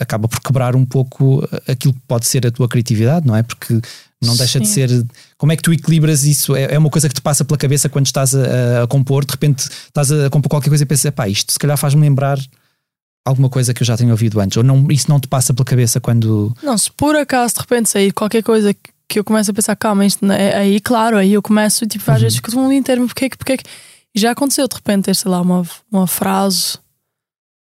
[0.00, 3.42] acaba por quebrar um pouco aquilo que pode ser a tua criatividade, não é?
[3.42, 3.80] Porque
[4.22, 4.72] não deixa de Sim.
[4.72, 5.06] ser.
[5.36, 6.54] Como é que tu equilibras isso?
[6.54, 9.32] É, é uma coisa que te passa pela cabeça quando estás a, a compor, de
[9.32, 12.38] repente estás a compor qualquer coisa e pensas, pá, isto se calhar faz-me lembrar
[13.26, 15.64] alguma coisa que eu já tenho ouvido antes, ou não, isso não te passa pela
[15.64, 16.54] cabeça quando.
[16.62, 19.76] Não, se por acaso de repente sair qualquer coisa que- que eu começo a pensar,
[19.76, 22.78] calma, isto não é, aí, claro, aí eu começo, tipo, às vezes fico um dia
[22.78, 23.64] inteiro, mas porquê que, porquê que.
[24.14, 26.78] E já aconteceu de repente ter, sei lá, uma, uma frase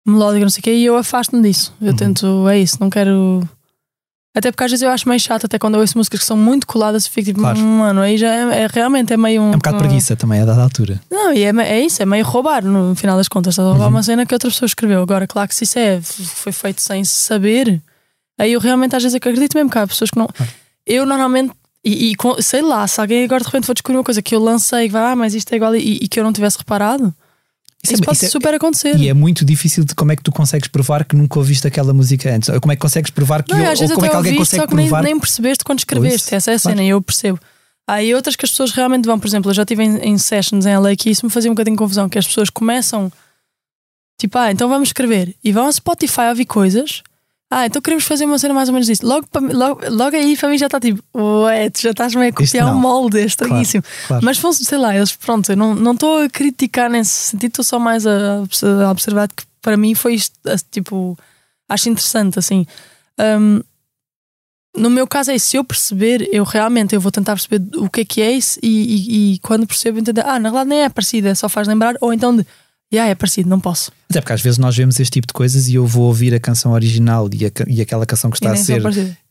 [0.06, 1.74] melódica, não sei o quê, e eu afasto-me disso.
[1.82, 1.96] Eu Uhum.
[1.96, 3.48] tento, é isso, não quero.
[4.36, 6.38] Até porque às vezes eu acho meio chato, até quando eu ouço músicas que são
[6.38, 7.60] muito coladas, eu fico tipo, Claro.
[7.60, 9.48] "Hum, mano, aí já é, é- realmente é meio um.
[9.52, 11.02] É um bocado de preguiça também, a dada altura.
[11.12, 13.54] Não, e é, é isso, é meio roubar no final das contas.
[13.54, 13.92] Estás a roubar Uhum.
[13.96, 15.02] uma cena que outra pessoa escreveu.
[15.02, 17.82] Agora, claro que se isso é, foi feito sem saber,
[18.39, 20.30] aí eu realmente às vezes acredito mesmo que há pessoas que não.
[20.86, 21.53] Eu normalmente,
[21.84, 24.39] e, e sei lá, se alguém agora de repente for descobrir uma coisa que eu
[24.39, 27.13] lancei, que vai, ah, mas isto é igual, e, e que eu não tivesse reparado,
[27.84, 28.95] isso, é- pode isso é- super acontecer.
[28.97, 31.93] E é muito difícil de como é que tu consegues provar que nunca ouviste aquela
[31.93, 32.49] música antes.
[32.49, 33.51] Ou como é que consegues provar que.
[33.53, 35.03] Não, ou às vezes como é que alguém ouviste, consegue só que nem, provar.
[35.03, 36.27] nem percebeste quando escreveste.
[36.27, 36.77] Isso, Essa é a claro.
[36.77, 37.39] cena, e eu percebo.
[37.88, 40.17] Há aí outras que as pessoas realmente vão, por exemplo, eu já estive em, em
[40.17, 43.11] sessions em LA que isso me fazia um bocadinho de confusão, que as pessoas começam
[44.19, 47.01] tipo, ah, então vamos escrever e vão ao Spotify ouvir coisas.
[47.54, 49.06] Ah, então queremos fazer uma cena mais ou menos disso.
[49.06, 51.04] Logo, logo, logo aí para mim já está tipo,
[51.43, 52.78] ué, tu já estás meio a copiar não.
[52.78, 53.84] um molde, é estranhíssimo.
[54.08, 54.24] claro.
[54.24, 57.66] Mas fosse, sei lá, eles, pronto, eu não não estou a criticar nesse sentido, estou
[57.66, 60.34] só mais a, a observar que para mim foi isto,
[60.72, 61.18] tipo,
[61.68, 62.66] acho interessante assim.
[63.20, 63.60] Hum,
[64.78, 67.89] no meu caso é isso, se eu perceber, eu realmente eu vou tentar perceber o
[67.89, 70.84] que é que é isso e, e- e quando percebo entender, ah, na verdade nem
[70.84, 72.47] é parecido, é só faz lembrar, ou então de,
[72.92, 73.92] yeah, é parecido, não posso.
[74.10, 76.39] Até porque às vezes nós vemos este tipo de coisas e eu vou ouvir a
[76.39, 78.82] canção original e, a e aquela canção que está a ser.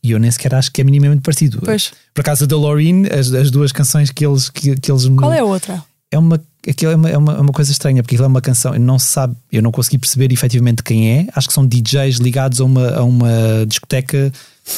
[0.03, 1.59] E eu nem sequer acho que é minimamente parecido.
[1.63, 4.49] Pois, Por acaso, da Loreen, as, as duas canções que eles.
[4.49, 5.83] Que, que eles qual é a outra?
[6.11, 8.41] é uma, aquilo é uma, é uma, é uma coisa estranha, porque aquilo é uma
[8.41, 11.27] canção, não se sabe, eu não consegui perceber efetivamente quem é.
[11.33, 14.31] Acho que são DJs ligados a uma, a uma discoteca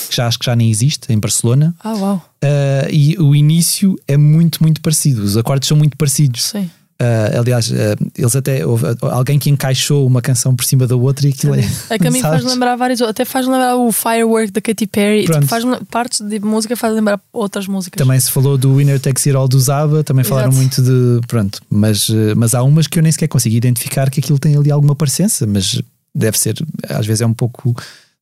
[0.10, 1.74] que já acho que já nem existe, em Barcelona.
[1.84, 5.24] Ah, uau, Uh, e o início é muito, muito parecido.
[5.24, 6.44] Os acordes são muito parecidos.
[6.44, 6.70] sim.
[7.04, 7.76] Uh, aliás, uh,
[8.18, 11.54] eles até houve uh, alguém que encaixou uma canção por cima da outra e aquilo
[11.54, 11.60] é.
[11.90, 15.26] É que a mim faz lembrar vários, até faz lembrar o Firework da Katy Perry,
[15.26, 15.42] Pronto.
[15.42, 17.98] tipo, faz partes de música faz lembrar outras músicas.
[17.98, 20.62] Também se falou do Winner Takes It All do Zaba, também falaram Exato.
[20.62, 21.28] muito de.
[21.28, 24.72] Pronto, mas, mas há umas que eu nem sequer consegui identificar que aquilo tem ali
[24.72, 25.82] alguma parecença, mas
[26.16, 26.56] deve ser,
[26.88, 27.76] às vezes é um pouco,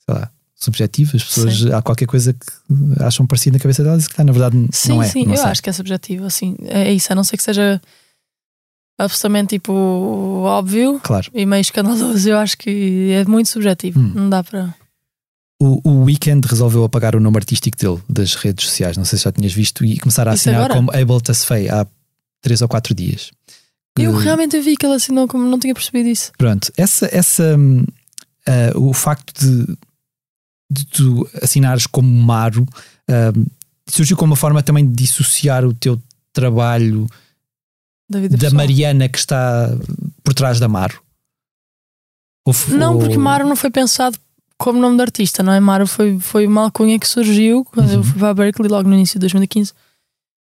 [0.05, 1.17] sei lá, subjetivo.
[1.17, 1.73] As pessoas, Sim.
[1.73, 5.03] há qualquer coisa que acham parecido na cabeça delas e que na verdade Sim, não
[5.03, 5.07] é.
[5.07, 5.45] sim, não eu sei.
[5.47, 7.81] acho que é subjetivo, assim, é isso, a não ser que seja
[9.03, 9.71] absolutamente tipo
[10.43, 11.29] óbvio Claro.
[11.33, 14.11] e meio escandaloso, eu acho que é muito subjetivo, Hum.
[14.15, 14.73] não dá para.
[15.61, 19.25] O, o Weekend resolveu apagar o nome artístico dele das redes sociais, não sei se
[19.25, 20.73] já tinhas visto, e começar a Isso assinar agora?
[20.75, 21.85] como Abel Tasfei há
[22.41, 23.29] três ou quatro dias.
[23.99, 26.31] Eu realmente vi que ele assinou como não tinha percebido isso.
[26.37, 27.55] Pronto, essa, essa
[28.47, 29.77] ah, o facto de,
[30.71, 32.65] de tu assinares como Maro
[33.35, 33.45] hum,
[33.87, 36.01] surgiu como uma forma também de dissociar o teu
[36.33, 37.05] trabalho
[38.11, 38.51] Da vida da.
[38.51, 39.69] Mariana que está
[40.23, 41.01] por trás da Maro.
[42.45, 44.17] Ou Não, ou- porque Maro não foi pensado
[44.57, 45.59] como nome de artista, não é?
[45.59, 47.93] Maro foi, foi uma alcunha que surgiu quando Uhum.
[47.95, 49.73] eu fui para a Berkeley, logo no início de 2015,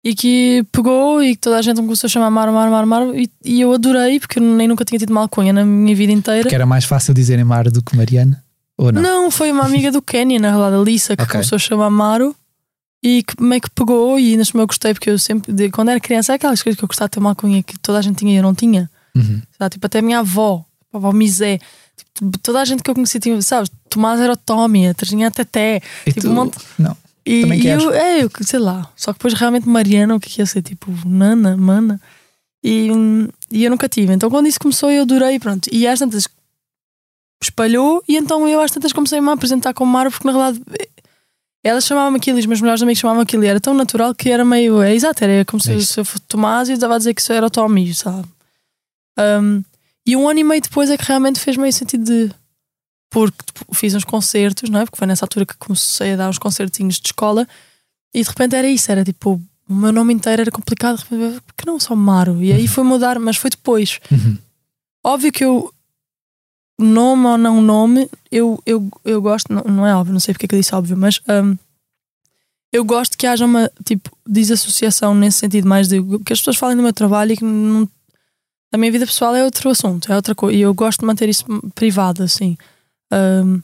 [0.04, 2.88] e que pegou e que toda a gente me começou a chamar Maro, Maro, Maro,
[2.88, 5.96] Maro, e, e eu adorei, porque eu nem nunca tinha tido uma alcunha na minha
[5.96, 6.48] vida inteira.
[6.50, 8.44] que era mais fácil dizerem Maro do que Mariana?
[8.78, 9.02] Ou não?
[9.02, 11.34] Não, foi uma amiga do Kenny, na realidade, a Lisa, que Ok.
[11.34, 12.36] começou a chamar Maro
[13.04, 14.20] e que meio que pegou.
[14.20, 16.84] E ainda eu gostei, porque eu sempre, de- quando era criança, é aquelas coisas que
[16.84, 18.90] eu gostava de ter uma alcunha que toda a gente tinha e eu não tinha.
[19.16, 19.42] Uhum.
[19.58, 19.74] Sabe?
[19.74, 21.60] Tipo, até a minha avó, a avó Misé,
[22.16, 23.70] tipo, toda a gente que eu conhecia tinha, sabes?
[23.90, 25.82] Tomás era o Tommy, a tinha a Teté.
[26.06, 26.96] E Tipo, tu- um monte- Não.
[27.26, 27.84] E, Também e queres?
[27.84, 28.90] eu, é, eu sei lá.
[28.96, 30.62] Só que depois realmente Mariana, o que é que ia ser?
[30.64, 32.02] Tipo, Nana, Mana.
[32.64, 34.12] E, hum, e eu nunca tive.
[34.14, 35.68] Então quando isso começou, eu adorei, pronto.
[35.72, 36.28] E às tantas
[37.44, 40.64] espalhou, e então eu às tantas comecei-me a apresentar como Mara, porque na realidade
[41.64, 44.30] elas chamavam-me aquilo, e os meus melhores amigos chamavam aquilo, e era tão natural que
[44.30, 44.82] era meio.
[44.82, 45.94] É exato, era como É se, isso.
[45.94, 48.28] se eu fosse Tomás e eu estava a dizer que isso era o Tommy, sabe?
[49.20, 49.64] Um,
[50.06, 52.32] e um ano e meio depois é que realmente fez meio sentido de.
[53.10, 54.86] Porque tipo, fiz uns concertos, não é?
[54.86, 57.46] Porque foi nessa altura que comecei a dar uns concertinhos de escola
[58.14, 59.40] e de repente era isso, era tipo,
[59.70, 62.42] o meu nome inteiro era complicado, de repente, porque não só Maro?
[62.42, 64.00] E aí foi mudar, mas foi depois.
[64.10, 64.38] Uhum.
[65.04, 65.74] Óbvio que eu,
[66.82, 70.46] nome ou não nome, eu, eu, eu gosto, não, não é óbvio, não sei porque
[70.46, 71.58] é que eu disse óbvio, mas hum,
[72.72, 76.78] eu gosto que haja uma tipo desassociação nesse sentido, mais de que as pessoas falem
[76.78, 77.88] do meu trabalho e que não,
[78.72, 81.28] a minha vida pessoal é outro assunto, é outra coisa, e eu gosto de manter
[81.28, 82.58] isso privado, assim.
[83.12, 83.62] Hum,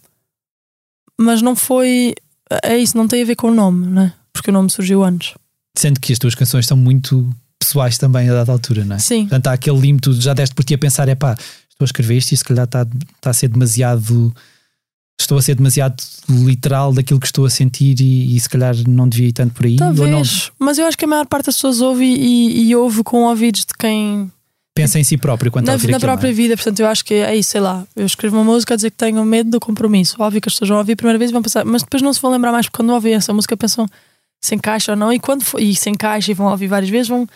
[1.20, 2.14] mas não foi.
[2.64, 4.14] É isso, não tem a ver com o nome, né?
[4.34, 5.34] Porque o nome surgiu antes.
[5.78, 9.00] Sendo que as tuas canções são muito pessoais também a dada altura, não é?
[9.00, 9.22] Sim.
[9.22, 11.36] Portanto, há aquele limite, tu já deste por ti a pensar, é pá,
[11.78, 14.34] estou a escrever isto e se calhar está, está a ser demasiado
[15.20, 15.96] estou a ser demasiado
[16.30, 19.66] literal daquilo que estou a sentir e, e se calhar não devia ir tanto por
[19.66, 19.76] aí.
[19.76, 23.04] Talvez, não mas eu acho que a maior parte das pessoas ouve e, e ouve
[23.04, 24.32] com ouvidos de quem
[24.76, 26.34] pensa em si próprio quando na, na aquilo, própria é?
[26.34, 26.56] vida.
[26.56, 27.84] Portanto, eu acho que é isso, sei lá.
[27.96, 30.16] Eu escrevo uma música a dizer que tenho medo do compromisso.
[30.20, 32.14] Óbvio que as pessoas vão ouvir a primeira vez e vão pensar, mas depois não
[32.14, 33.88] se vão lembrar mais, porque quando ouvem essa música pensam
[34.40, 37.08] se encaixa ou não, e quando for, e se encaixa e vão ouvir várias vezes,
[37.08, 37.28] vão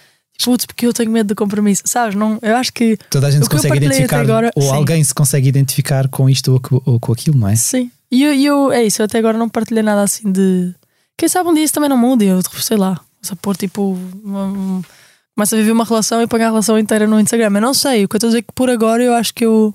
[0.43, 2.15] putz, porque eu tenho medo do compromisso, sabes?
[2.15, 4.75] Não, eu acho que Toda a gente se consegue identificar, agora- ou sim.
[4.75, 7.55] alguém se consegue identificar com isto ou, ou com aquilo, não é?
[7.55, 7.91] sim.
[8.13, 10.73] E eu, eu, é isso, eu até agora não partilhei nada assim de.
[11.17, 13.93] Quem sabe um dia isso também não muda, eu sei lá, a pôr tipo.
[14.25, 14.81] Um,
[15.33, 17.51] começo a viver uma relação e pagar a relação inteira no Instagram.
[17.55, 19.33] Eu não sei, o que eu estou a dizer é que por agora eu acho
[19.33, 19.73] que eu.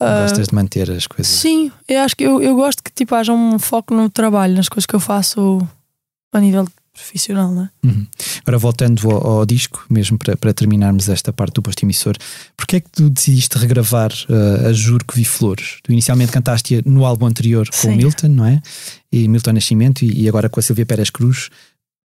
[0.00, 1.26] ah, Gostas de manter as coisas.
[1.26, 4.68] Sim, eu acho que eu, eu gosto que tipo, haja um foco no trabalho, nas
[4.68, 5.58] coisas que eu faço
[6.32, 6.64] a nível
[6.98, 7.70] profissional, não é?
[7.84, 8.06] Uhum.
[8.42, 12.16] Agora voltando ao, ao disco, mesmo para, para terminarmos esta parte do posto emissor,
[12.56, 15.78] porquê é que tu decidiste regravar uh, a Juro que Vi Flores?
[15.82, 17.96] Tu inicialmente cantaste no álbum anterior com o.
[17.96, 18.60] Milton, não é?
[19.12, 21.50] E Milton Nascimento e, e agora com a Silvia Pérez Cruz.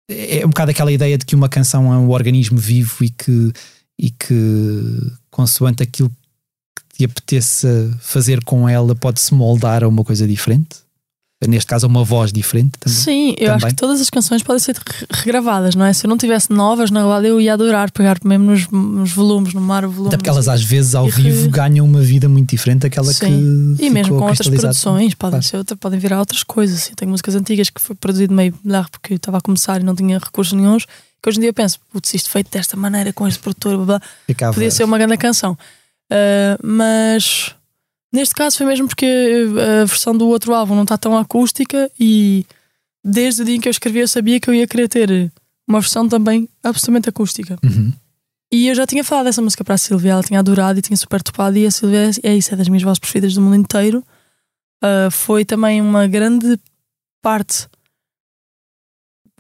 [0.09, 3.53] É um bocado aquela ideia de que uma canção é um organismo vivo e que,
[3.99, 10.26] e que consoante aquilo que te apeteça fazer com ela pode-se moldar a uma coisa
[10.26, 10.86] diferente?
[11.47, 12.99] Neste caso, a uma voz diferente também?
[12.99, 13.74] Sim, eu acho Também.
[13.74, 15.93] que todas as canções podem ser re- regravadas, não é?
[15.93, 19.53] Se eu não tivesse novas, na verdade eu ia adorar pegar mesmo nos, nos volumes,
[19.53, 20.09] no mar volume.
[20.09, 23.12] Até porque elas às vezes ao E re- vivo ganham uma vida muito diferente daquela
[23.12, 23.74] Sim.
[23.76, 25.66] que E mesmo com outras produções, podem, Claro.
[25.68, 26.78] ser podem virar outras coisas.
[26.78, 26.91] assim.
[26.93, 29.84] Eu tenho músicas antigas que foi produzido meio melhor porque eu estava a começar e
[29.84, 30.87] não tinha recursos nenhuns.
[31.22, 33.84] Que hoje em dia eu penso, putz, isto feito desta maneira, com este produtor, blá,
[33.99, 35.57] blá, Ficava- podia ser uma grande canção.
[36.11, 37.55] Ah, mas
[38.17, 39.07] neste caso foi mesmo porque
[39.83, 42.45] a versão do outro álbum não está tão acústica e
[43.05, 45.33] desde o dia em que eu escrevi eu sabia que eu ia querer ter
[45.69, 47.59] uma versão também absolutamente acústica.
[47.64, 47.93] Uhum.
[48.53, 50.97] E eu já tinha falado dessa música para a Silvia, ela tinha adorado e tinha
[50.97, 51.57] super topado.
[51.59, 54.05] E a Silvia é isso, é das minhas vozes preferidas do mundo inteiro.
[54.83, 56.57] Ah, foi também uma grande
[57.21, 57.67] parte,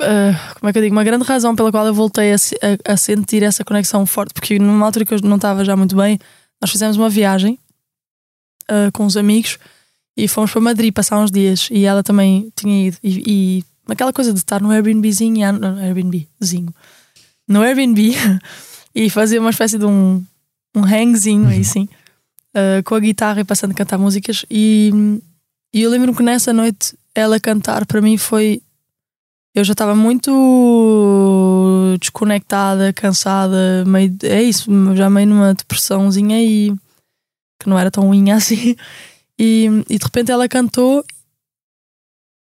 [0.00, 0.94] ah, como é que eu digo?
[0.94, 4.58] Uma grande razão pela qual eu voltei a, a- a sentir essa conexão forte, porque
[4.58, 6.18] numa altura que eu não estava já muito bem,
[6.60, 7.58] nós fizemos uma viagem
[8.68, 9.58] ah, com uns amigos
[10.16, 11.68] e fomos para Madrid passar uns dias.
[11.70, 12.96] E ela também tinha ido.
[13.02, 16.74] E, e aquela coisa de estar no Airbnbzinho, e a- no Airbnbzinho,
[17.48, 18.14] no Airbnb
[18.94, 20.24] e fazer uma espécie de um,
[20.74, 21.88] um hangzinho aí sim,
[22.54, 24.44] uh, com a guitarra e passando a cantar músicas.
[24.50, 24.90] E,
[25.72, 28.60] e eu lembro-me que nessa noite ela cantar para mim foi.
[29.54, 30.30] Eu já estava muito
[32.00, 34.14] desconectada, cansada, meio.
[34.22, 36.74] É isso, já meio numa depressãozinha e
[37.66, 38.76] que não era tão ruim assim.
[39.38, 41.04] E, e de repente ela cantou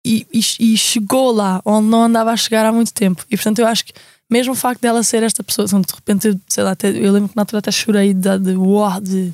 [0.06, 0.40] e, e,
[0.74, 3.26] e chegou lá onde não andava a chegar há muito tempo.
[3.30, 3.92] E portanto eu acho que
[4.30, 7.36] mesmo o facto dela ser esta pessoa, de repente, sei lá, até- eu lembro que
[7.36, 9.34] na altura até chorei de, de, uau, de,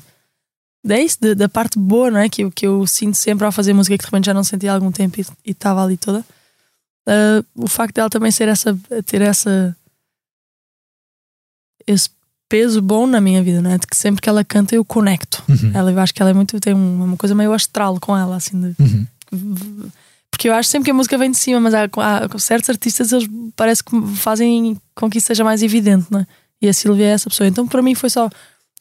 [0.88, 2.28] é isso, de- da parte boa, não é?
[2.28, 4.74] Que, que eu sinto sempre ao fazer música que de repente já não sentia há
[4.74, 6.24] algum tempo e estava ali toda.
[7.06, 9.76] Ah, o facto dela também ser essa, ter essa
[11.86, 12.10] esse
[12.48, 13.78] peso bom na minha vida, não é?
[13.78, 15.42] De que sempre que ela canta eu conecto.
[15.48, 15.70] Uhum.
[15.74, 18.36] Ela, eu acho que ela é muito, tem um- uma coisa meio astral com ela,
[18.36, 18.76] assim, de,
[19.32, 19.90] Uhum.
[20.30, 23.10] porque eu acho sempre que a música vem de cima, mas há, há certos artistas
[23.12, 26.26] eles parece que fazem com que isso seja mais evidente, não é?
[26.62, 27.46] E a Silvia é essa pessoa.
[27.48, 28.30] Então para mim foi só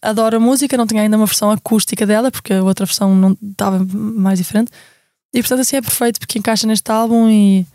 [0.02, 3.36] adoro a música, não tinha ainda uma versão acústica dela, porque a outra versão não
[3.42, 4.72] estava mais diferente.
[5.34, 7.66] E portanto assim é perfeito porque encaixa neste álbum e,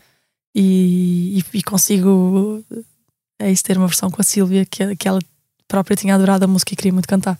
[0.55, 2.63] e, e- e consigo
[3.39, 5.19] é isso, ter uma versão com a Silvia que, que ela
[5.71, 7.39] própria tinha adorado a música e queria muito cantar.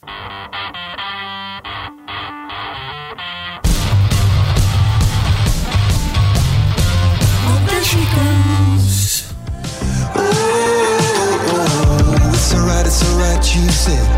[12.84, 13.62] It's alright, you.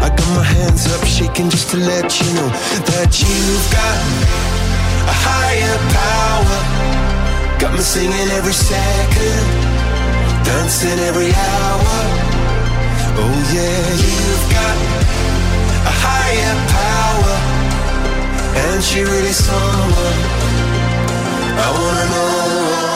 [0.02, 2.50] I got my hands up, shaking just to let you know
[2.90, 4.02] that you've got
[5.14, 6.60] a higher power.
[7.60, 9.46] Got me singing every second,
[10.44, 12.13] dancing every hour.
[13.16, 14.78] Oh, yeah, you've got
[15.92, 17.38] a higher power,
[18.66, 20.20] and she really someone
[21.56, 22.93] I wanna know.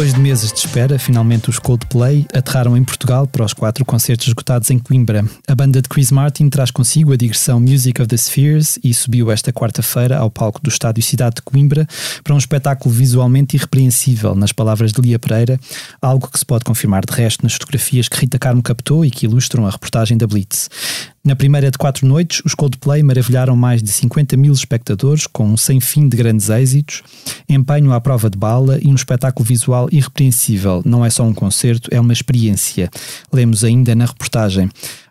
[0.00, 4.28] Depois de meses de espera, finalmente os Coldplay aterraram em Portugal para os quatro concertos
[4.28, 5.26] esgotados em Coimbra.
[5.46, 9.30] A banda de Chris Martin traz consigo a digressão Music of the Spheres e subiu
[9.30, 11.86] esta quarta-feira ao palco do Estádio Cidade de Coimbra
[12.24, 15.60] para um espetáculo visualmente irrepreensível, nas palavras de Lia Pereira,
[16.00, 19.26] algo que se pode confirmar de resto nas fotografias que Rita Carmo captou e que
[19.26, 20.70] ilustram a reportagem da Blitz.
[21.22, 25.56] Na primeira de quatro noites, os Coldplay maravilharam mais de 50 mil espectadores com um
[25.56, 27.02] sem fim de grandes êxitos,
[27.46, 30.80] empenho à prova de bala e um espetáculo visual irrepreensível.
[30.82, 32.88] Não é só um concerto, é uma experiência.
[33.30, 34.70] Lemos ainda na reportagem.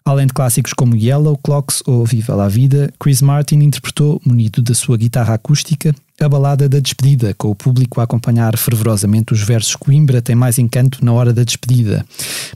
[0.10, 4.74] Além de clássicos como Yellow, Clocks ou Viva la Vida, Chris Martin interpretou, munido da
[4.74, 9.76] sua guitarra acústica, a balada da despedida, com o público a acompanhar fervorosamente os versos
[9.76, 12.03] Coimbra tem mais encanto na hora da despedida.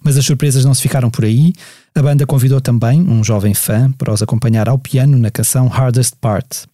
[0.02, 1.54] Mas as surpresas não se ficaram por aí.
[1.94, 6.16] A banda convidou também um jovem fã para os acompanhar ao piano na canção Hardest
[6.20, 6.66] Part.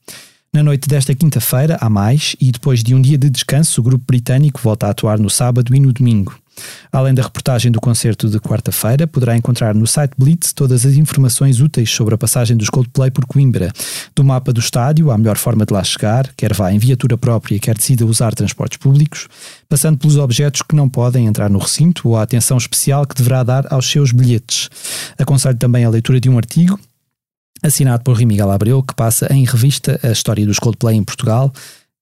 [0.51, 4.03] Na noite desta quinta-feira, há mais, e depois de um dia de descanso, o grupo
[4.07, 6.35] britânico volta a atuar no sábado e no domingo.
[6.91, 11.61] Além da reportagem do concerto de quarta-feira, poderá encontrar no site Blitz todas as informações
[11.61, 13.71] úteis sobre a passagem dos Coldplay por Coimbra,
[14.15, 17.59] do mapa do estádio à melhor forma de lá chegar, quer vá em viatura própria,
[17.59, 19.27] quer decida usar transportes públicos,
[19.69, 23.43] passando pelos objetos que não podem entrar no recinto ou a atenção especial que deverá
[23.43, 24.67] dar aos seus bilhetes.
[25.17, 26.79] Aconselho também a leitura de um artigo
[27.61, 31.51] assinado por Rui Miguel Abreu, que passa em revista a história dos Coldplay em Portugal,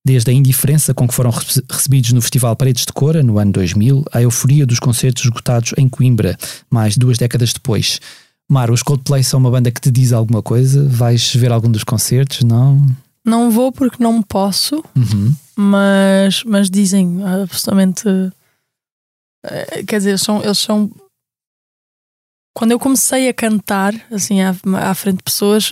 [0.05, 1.31] desde a indiferença com que foram
[1.69, 5.89] recebidos no Festival Paredes de Cora, no ano 2000, à euforia dos concertos esgotados em
[5.89, 6.37] Coimbra,
[6.69, 7.99] mais duas décadas depois.
[8.49, 10.87] Maro, os Coldplay são uma banda que te diz alguma coisa?
[10.87, 12.43] Vais ver algum dos concertos?
[12.43, 12.85] Não?
[13.25, 15.35] Não vou porque não posso, Uhum.
[15.57, 18.07] mas, mas dizem absolutamente.
[19.45, 20.89] eh, Quer dizer, são, eles são.
[22.57, 24.55] Quando eu comecei a cantar, assim, à,
[24.89, 25.71] à frente de pessoas,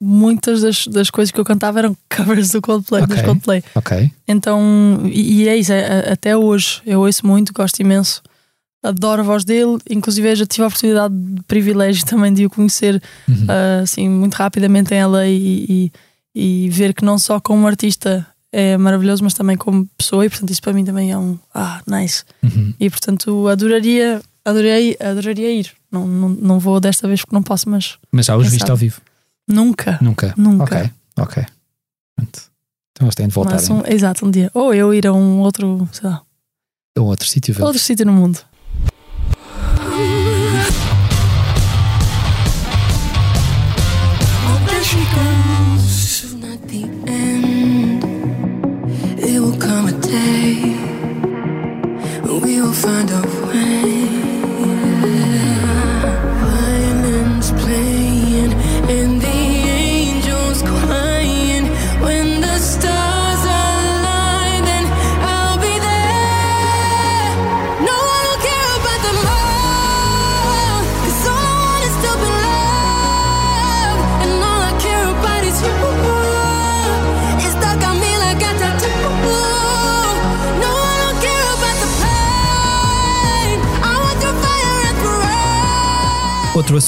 [0.00, 3.24] muitas das, das coisas que eu cantava eram covers do Coldplay, dos Ok.
[3.24, 3.62] Coldplay.
[3.74, 4.12] Ok.
[4.26, 4.60] Então,
[5.06, 8.22] e, e é isso, é, é- até hoje eu ouço muito, gosto imenso,
[8.82, 13.00] adoro a voz dele, inclusive já tive a oportunidade de privilégio também de o conhecer
[13.28, 13.46] Uhum.
[13.48, 15.90] ah, assim muito rapidamente em LA e,
[16.34, 20.28] e, e ver que não só como artista é maravilhoso, mas também como pessoa, e
[20.28, 22.24] portanto isso para mim também é um ah, nice.
[22.42, 22.74] Uhum.
[22.78, 25.72] E portanto adoraria, adoraria, adoraria ir.
[25.90, 28.76] Não, não, não vou desta vez porque não posso, mas Mas já os viste ao
[28.76, 29.00] vivo?
[29.48, 29.98] nunca.
[30.00, 30.34] Nunca.
[30.36, 30.64] Nunca.
[30.64, 30.90] Ok.
[31.18, 31.44] Ok.
[32.16, 32.42] Pronto.
[32.92, 34.50] Então eles têm de voltar Mas um, exato, um dia.
[34.54, 36.22] Ou eu ir a um outro, sei lá,
[36.96, 37.54] a um outro sítio.
[37.54, 37.62] ver.
[37.62, 38.38] outro sítio no mundo.
[39.94, 40.42] Oh,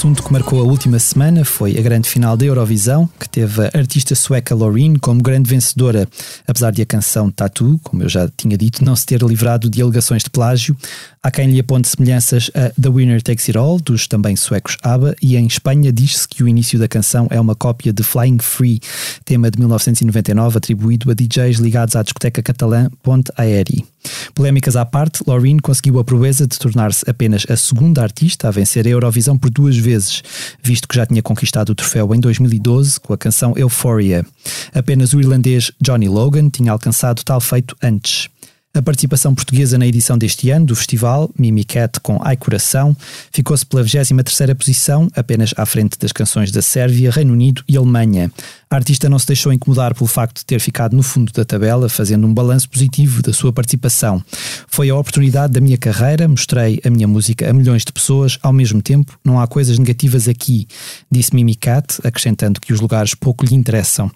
[0.04, 3.70] assunto que marcou a última semana foi a grande final da Eurovisão, que teve a
[3.72, 6.06] artista sueca Loreen como grande vencedora,
[6.46, 9.80] apesar de a canção Tattoo, como eu já tinha dito, não se ter livrado de
[9.80, 10.76] alegações de plágio.
[11.24, 15.16] Há quem lhe aponte semelhanças a The Winner Takes It All, dos também suecos ABBA,
[15.22, 18.78] e em Espanha diz-se que o início da canção é uma cópia de Flying Free,
[19.24, 23.86] tema de 1999 atribuído a DJs ligados à discoteca catalã Ponte Aeri.
[24.34, 28.86] Polémicas à parte, Loreen conseguiu a proeza de tornar-se apenas a segunda artista a vencer
[28.86, 30.22] a Eurovisão por duas vezes,
[30.62, 34.26] visto que já tinha conquistado o troféu em 2012 com a canção Euphoria.
[34.74, 38.28] Apenas o irlandês Johnny Logan tinha alcançado tal feito antes.
[38.76, 42.96] A participação portuguesa na edição deste ano do festival, Mimi Cat com Ai Coração,
[43.30, 48.32] ficou-se pela 23ª posição, apenas à frente das canções da Sérvia, Reino Unido e Alemanha.
[48.68, 51.88] A artista não se deixou incomodar pelo facto de ter ficado no fundo da tabela,
[51.88, 54.20] fazendo um balanço positivo da sua participação.
[54.66, 58.52] Foi a oportunidade da minha carreira, mostrei a minha música a milhões de pessoas, ao
[58.52, 60.66] mesmo tempo, não há coisas negativas aqui,
[61.08, 64.10] disse Mimi Cat, acrescentando que os lugares pouco lhe interessam.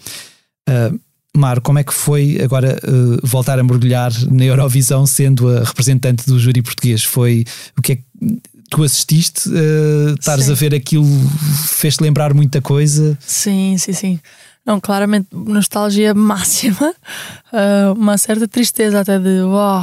[0.68, 0.92] Ah,
[1.38, 6.26] Maro, como é que foi agora uh, voltar a mergulhar na Eurovisão sendo a representante
[6.26, 7.04] do júri português?
[7.04, 7.44] Foi
[7.76, 8.04] o que é que
[8.70, 9.48] tu assististe?
[9.48, 10.52] Uh, estares Sim.
[10.52, 11.06] a ver aquilo,
[11.68, 13.16] fez-te lembrar muita coisa?
[13.20, 14.20] Sim, sim, sim.
[14.66, 16.94] Não, claramente nostalgia máxima,
[17.50, 19.82] Ah, uma certa tristeza até de uau,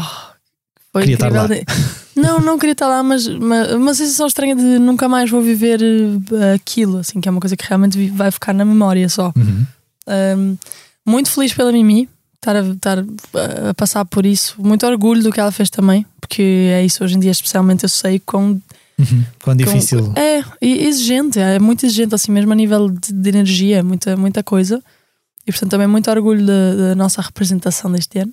[0.93, 1.47] foi Queria estar lá.
[2.15, 5.81] Não, não queria estar lá, mas, mas uma sensação estranha de nunca mais vou viver
[6.53, 9.33] aquilo, assim, que é uma coisa que realmente vai ficar na memória só.
[9.35, 9.65] Uhum.
[10.07, 10.57] Um,
[11.05, 12.99] muito feliz pela Mimi estar a, estar
[13.69, 14.55] a passar por isso.
[14.59, 16.41] Muito orgulho do que ela fez também, porque
[16.71, 18.59] é isso hoje em dia, especialmente eu sei com
[18.97, 19.25] Uhum.
[19.43, 20.13] Quão difícil.
[20.15, 24.41] é, e exigente, é muito exigente, assim mesmo a nível de, de energia, muita, muita
[24.41, 24.81] coisa.
[25.45, 28.31] E portanto também muito orgulho da, da nossa representação deste ano.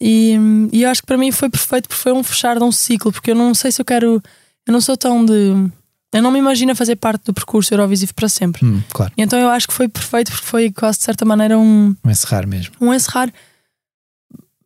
[0.00, 0.36] E,
[0.72, 3.12] e eu acho que para mim foi perfeito porque foi um fechar de um ciclo,
[3.12, 4.22] porque eu não sei se eu quero.
[4.66, 5.70] Eu não sou tão de.
[6.12, 8.64] Eu não me imagino fazer parte do percurso Eurovisivo para sempre.
[8.66, 11.56] Hum, claro, E então eu acho que foi perfeito porque foi quase de certa maneira
[11.58, 12.74] um, vou encerrar mesmo.
[12.80, 13.32] um encerrar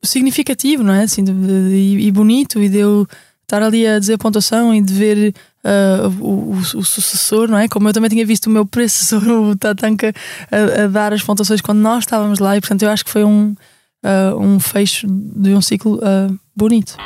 [0.02, 1.02] significativo, não é?
[1.04, 3.06] Assim, de- de- e, e bonito, e de eu
[3.42, 7.68] estar ali a dizer pontuação e de ver ah, o, o- o sucessor, não é?
[7.68, 10.12] Como eu também tinha visto o meu predecessor, o Tatanka,
[10.50, 13.24] a, a dar as pontuações quando nós estávamos lá, e portanto eu acho que foi
[13.24, 13.54] um,
[14.02, 16.96] ah, um fecho de um ciclo ah, bonito.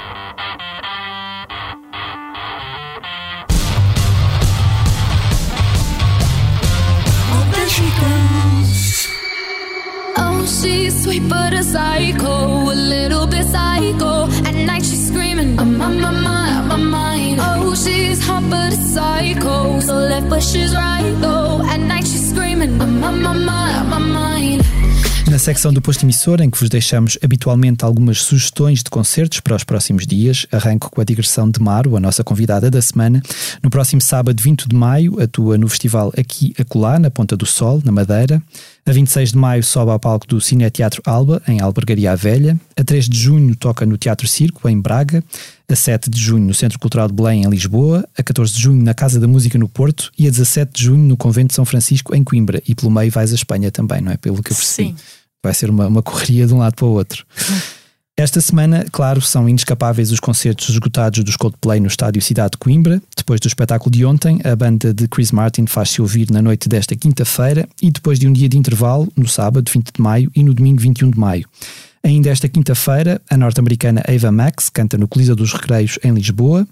[10.49, 14.25] She's sweet but a psycho, a little bit psycho.
[14.49, 17.41] At night she's screaming, I'm on my mind, my mind.
[17.41, 21.61] Oh, she's hot but a psycho, so left but she's right though.
[21.62, 24.62] At night she's screaming, I'm on my mind, my mind.
[25.31, 29.55] Na secção do posto emissor, em que vos deixamos habitualmente algumas sugestões de concertos para
[29.55, 33.23] os próximos dias, arranco com a digressão de Maro, a nossa convidada da semana.
[33.62, 37.83] No próximo sábado, 20 de maio, atua no festival Aqui Acolá, na Ponta do Sol,
[37.85, 38.43] na Madeira.
[38.89, 42.59] A 26 de maio sobe ao palco do Cine Teatro Alba, em Albergaria Velha.
[42.74, 45.23] A 3 de junho toca no Teatro Circo, em Braga.
[45.70, 48.09] A 7 de junho no Centro Cultural de Belém, em Lisboa.
[48.16, 50.10] A 14 de junho na Casa da Música, no Porto.
[50.19, 52.62] E a 17 de junho no Convento de São Francisco, em Coimbra.
[52.66, 54.16] E pelo meio vais à Espanha também, não é?
[54.16, 54.89] Pelo que eu percebi.
[54.89, 54.97] Sim.
[55.44, 57.27] Vai ser uma, uma correria de um lado para o outro.
[58.19, 63.01] Esta semana, claro, são inescapáveis os concertos esgotados dos Coldplay no estádio Cidade de Coimbra.
[63.16, 66.97] Depois do espetáculo de ontem, a banda de Chris Martin faz-se ouvir na noite desta
[66.97, 70.53] quinta-feira e depois de um dia de intervalo, no sábado, 20 de maio, e no
[70.53, 71.47] domingo, 21 de maio.
[72.03, 76.66] Ainda esta quinta-feira, a norte-americana Ava Max canta no Coliseu dos Recreios, em Lisboa.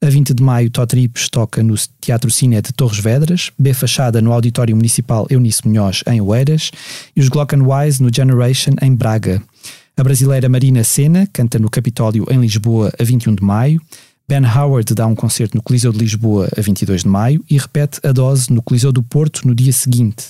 [0.00, 3.50] A 20 de maio, Tó Trips toca no Teatro Cine de Torres Vedras.
[3.58, 6.70] B Fachada no Auditório Municipal Eunice Munhoz, em Oeiras.
[7.16, 9.42] E os Glockenwise no Generation, em Braga.
[9.96, 13.80] A brasileira Marina Senna canta no Capitólio, em Lisboa, a 21 de maio.
[14.26, 17.44] Ben Howard dá um concerto no Coliseu de Lisboa, a 22 de maio.
[17.48, 20.28] E repete a dose no Coliseu do Porto, no dia seguinte.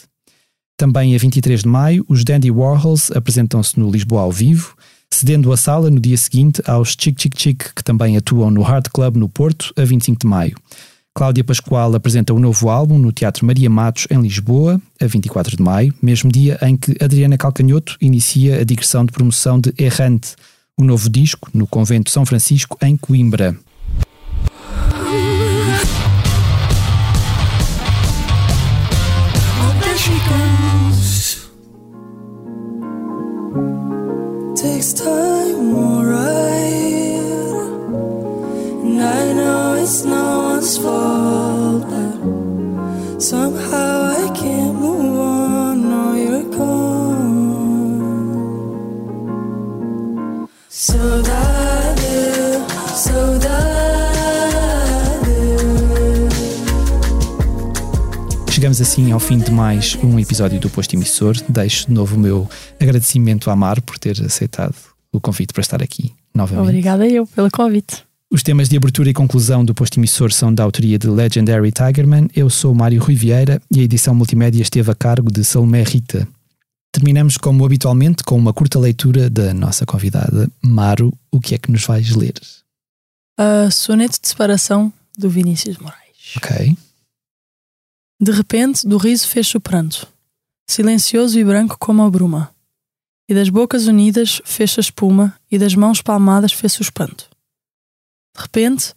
[0.77, 4.75] Também a 23 de maio, os Dandy Warhols apresentam-se no Lisboa ao vivo,
[5.13, 8.89] cedendo a sala no dia seguinte aos Chick Chick Chick, que também atuam no Hard
[8.93, 10.57] Club no Porto, a 25 de maio.
[11.15, 15.63] Cláudia Pascoal apresenta o novo álbum no Teatro Maria Matos, em Lisboa, a 24 de
[15.63, 20.35] maio, mesmo dia em que Adriana Calcanhoto inicia a digressão de promoção de Errante,
[20.77, 23.55] o novo disco, no Convento São Francisco, em Coimbra.
[43.23, 45.89] Somehow I can't move on.
[45.89, 48.03] Now you're gone.
[50.69, 52.03] Saudade,
[52.94, 53.62] saudade.
[58.51, 61.36] Chegamos assim ao fim de mais um episódio do Posto Emissor.
[61.49, 62.49] Deixo de novo o meu
[62.81, 64.74] agradecimento à Mar por ter aceitado
[65.12, 66.65] o convite para estar aqui novamente.
[66.69, 68.05] Obrigada eu pelo convite.
[68.33, 72.31] Os temas de abertura e conclusão do Posto Emissor são da autoria de Legendary Tigerman.
[72.35, 76.27] Eu sou Mário Rui Vieira e a edição multimédia esteve a cargo de Salomé Rita.
[76.91, 80.51] Terminamos, como habitualmente, com uma curta leitura da nossa convidada.
[80.63, 82.33] Maro, o que é que nos vais ler?
[83.39, 86.35] A soneto de separação do Vinícius Moraes.
[86.35, 86.75] Ok.
[88.19, 90.09] De repente, do riso fez-se o pranto,
[90.67, 92.51] silencioso e branco como a bruma.
[93.29, 97.32] E das bocas unidas fez-se a espuma, e das mãos palmadas fez-se o espanto.
[98.35, 98.95] De repente,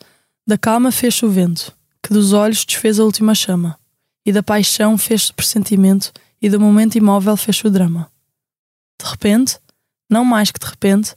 [0.47, 3.77] da calma fez-se o vento, que dos olhos desfez a última chama,
[4.25, 8.09] e da paixão fez-se o pressentimento, e do momento imóvel fez-se o drama.
[9.01, 9.57] De repente,
[10.09, 11.13] não mais que de repente,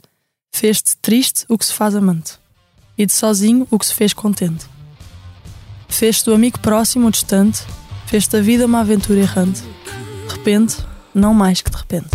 [0.53, 2.39] fez-te triste o que se faz amante,
[2.97, 4.66] e de sozinho o que se fez contente.
[5.89, 7.62] Fez-te do amigo próximo o distante,
[8.07, 9.62] fez-te a vida uma aventura errante.
[9.62, 10.77] De repente,
[11.15, 12.11] não mais que de repente.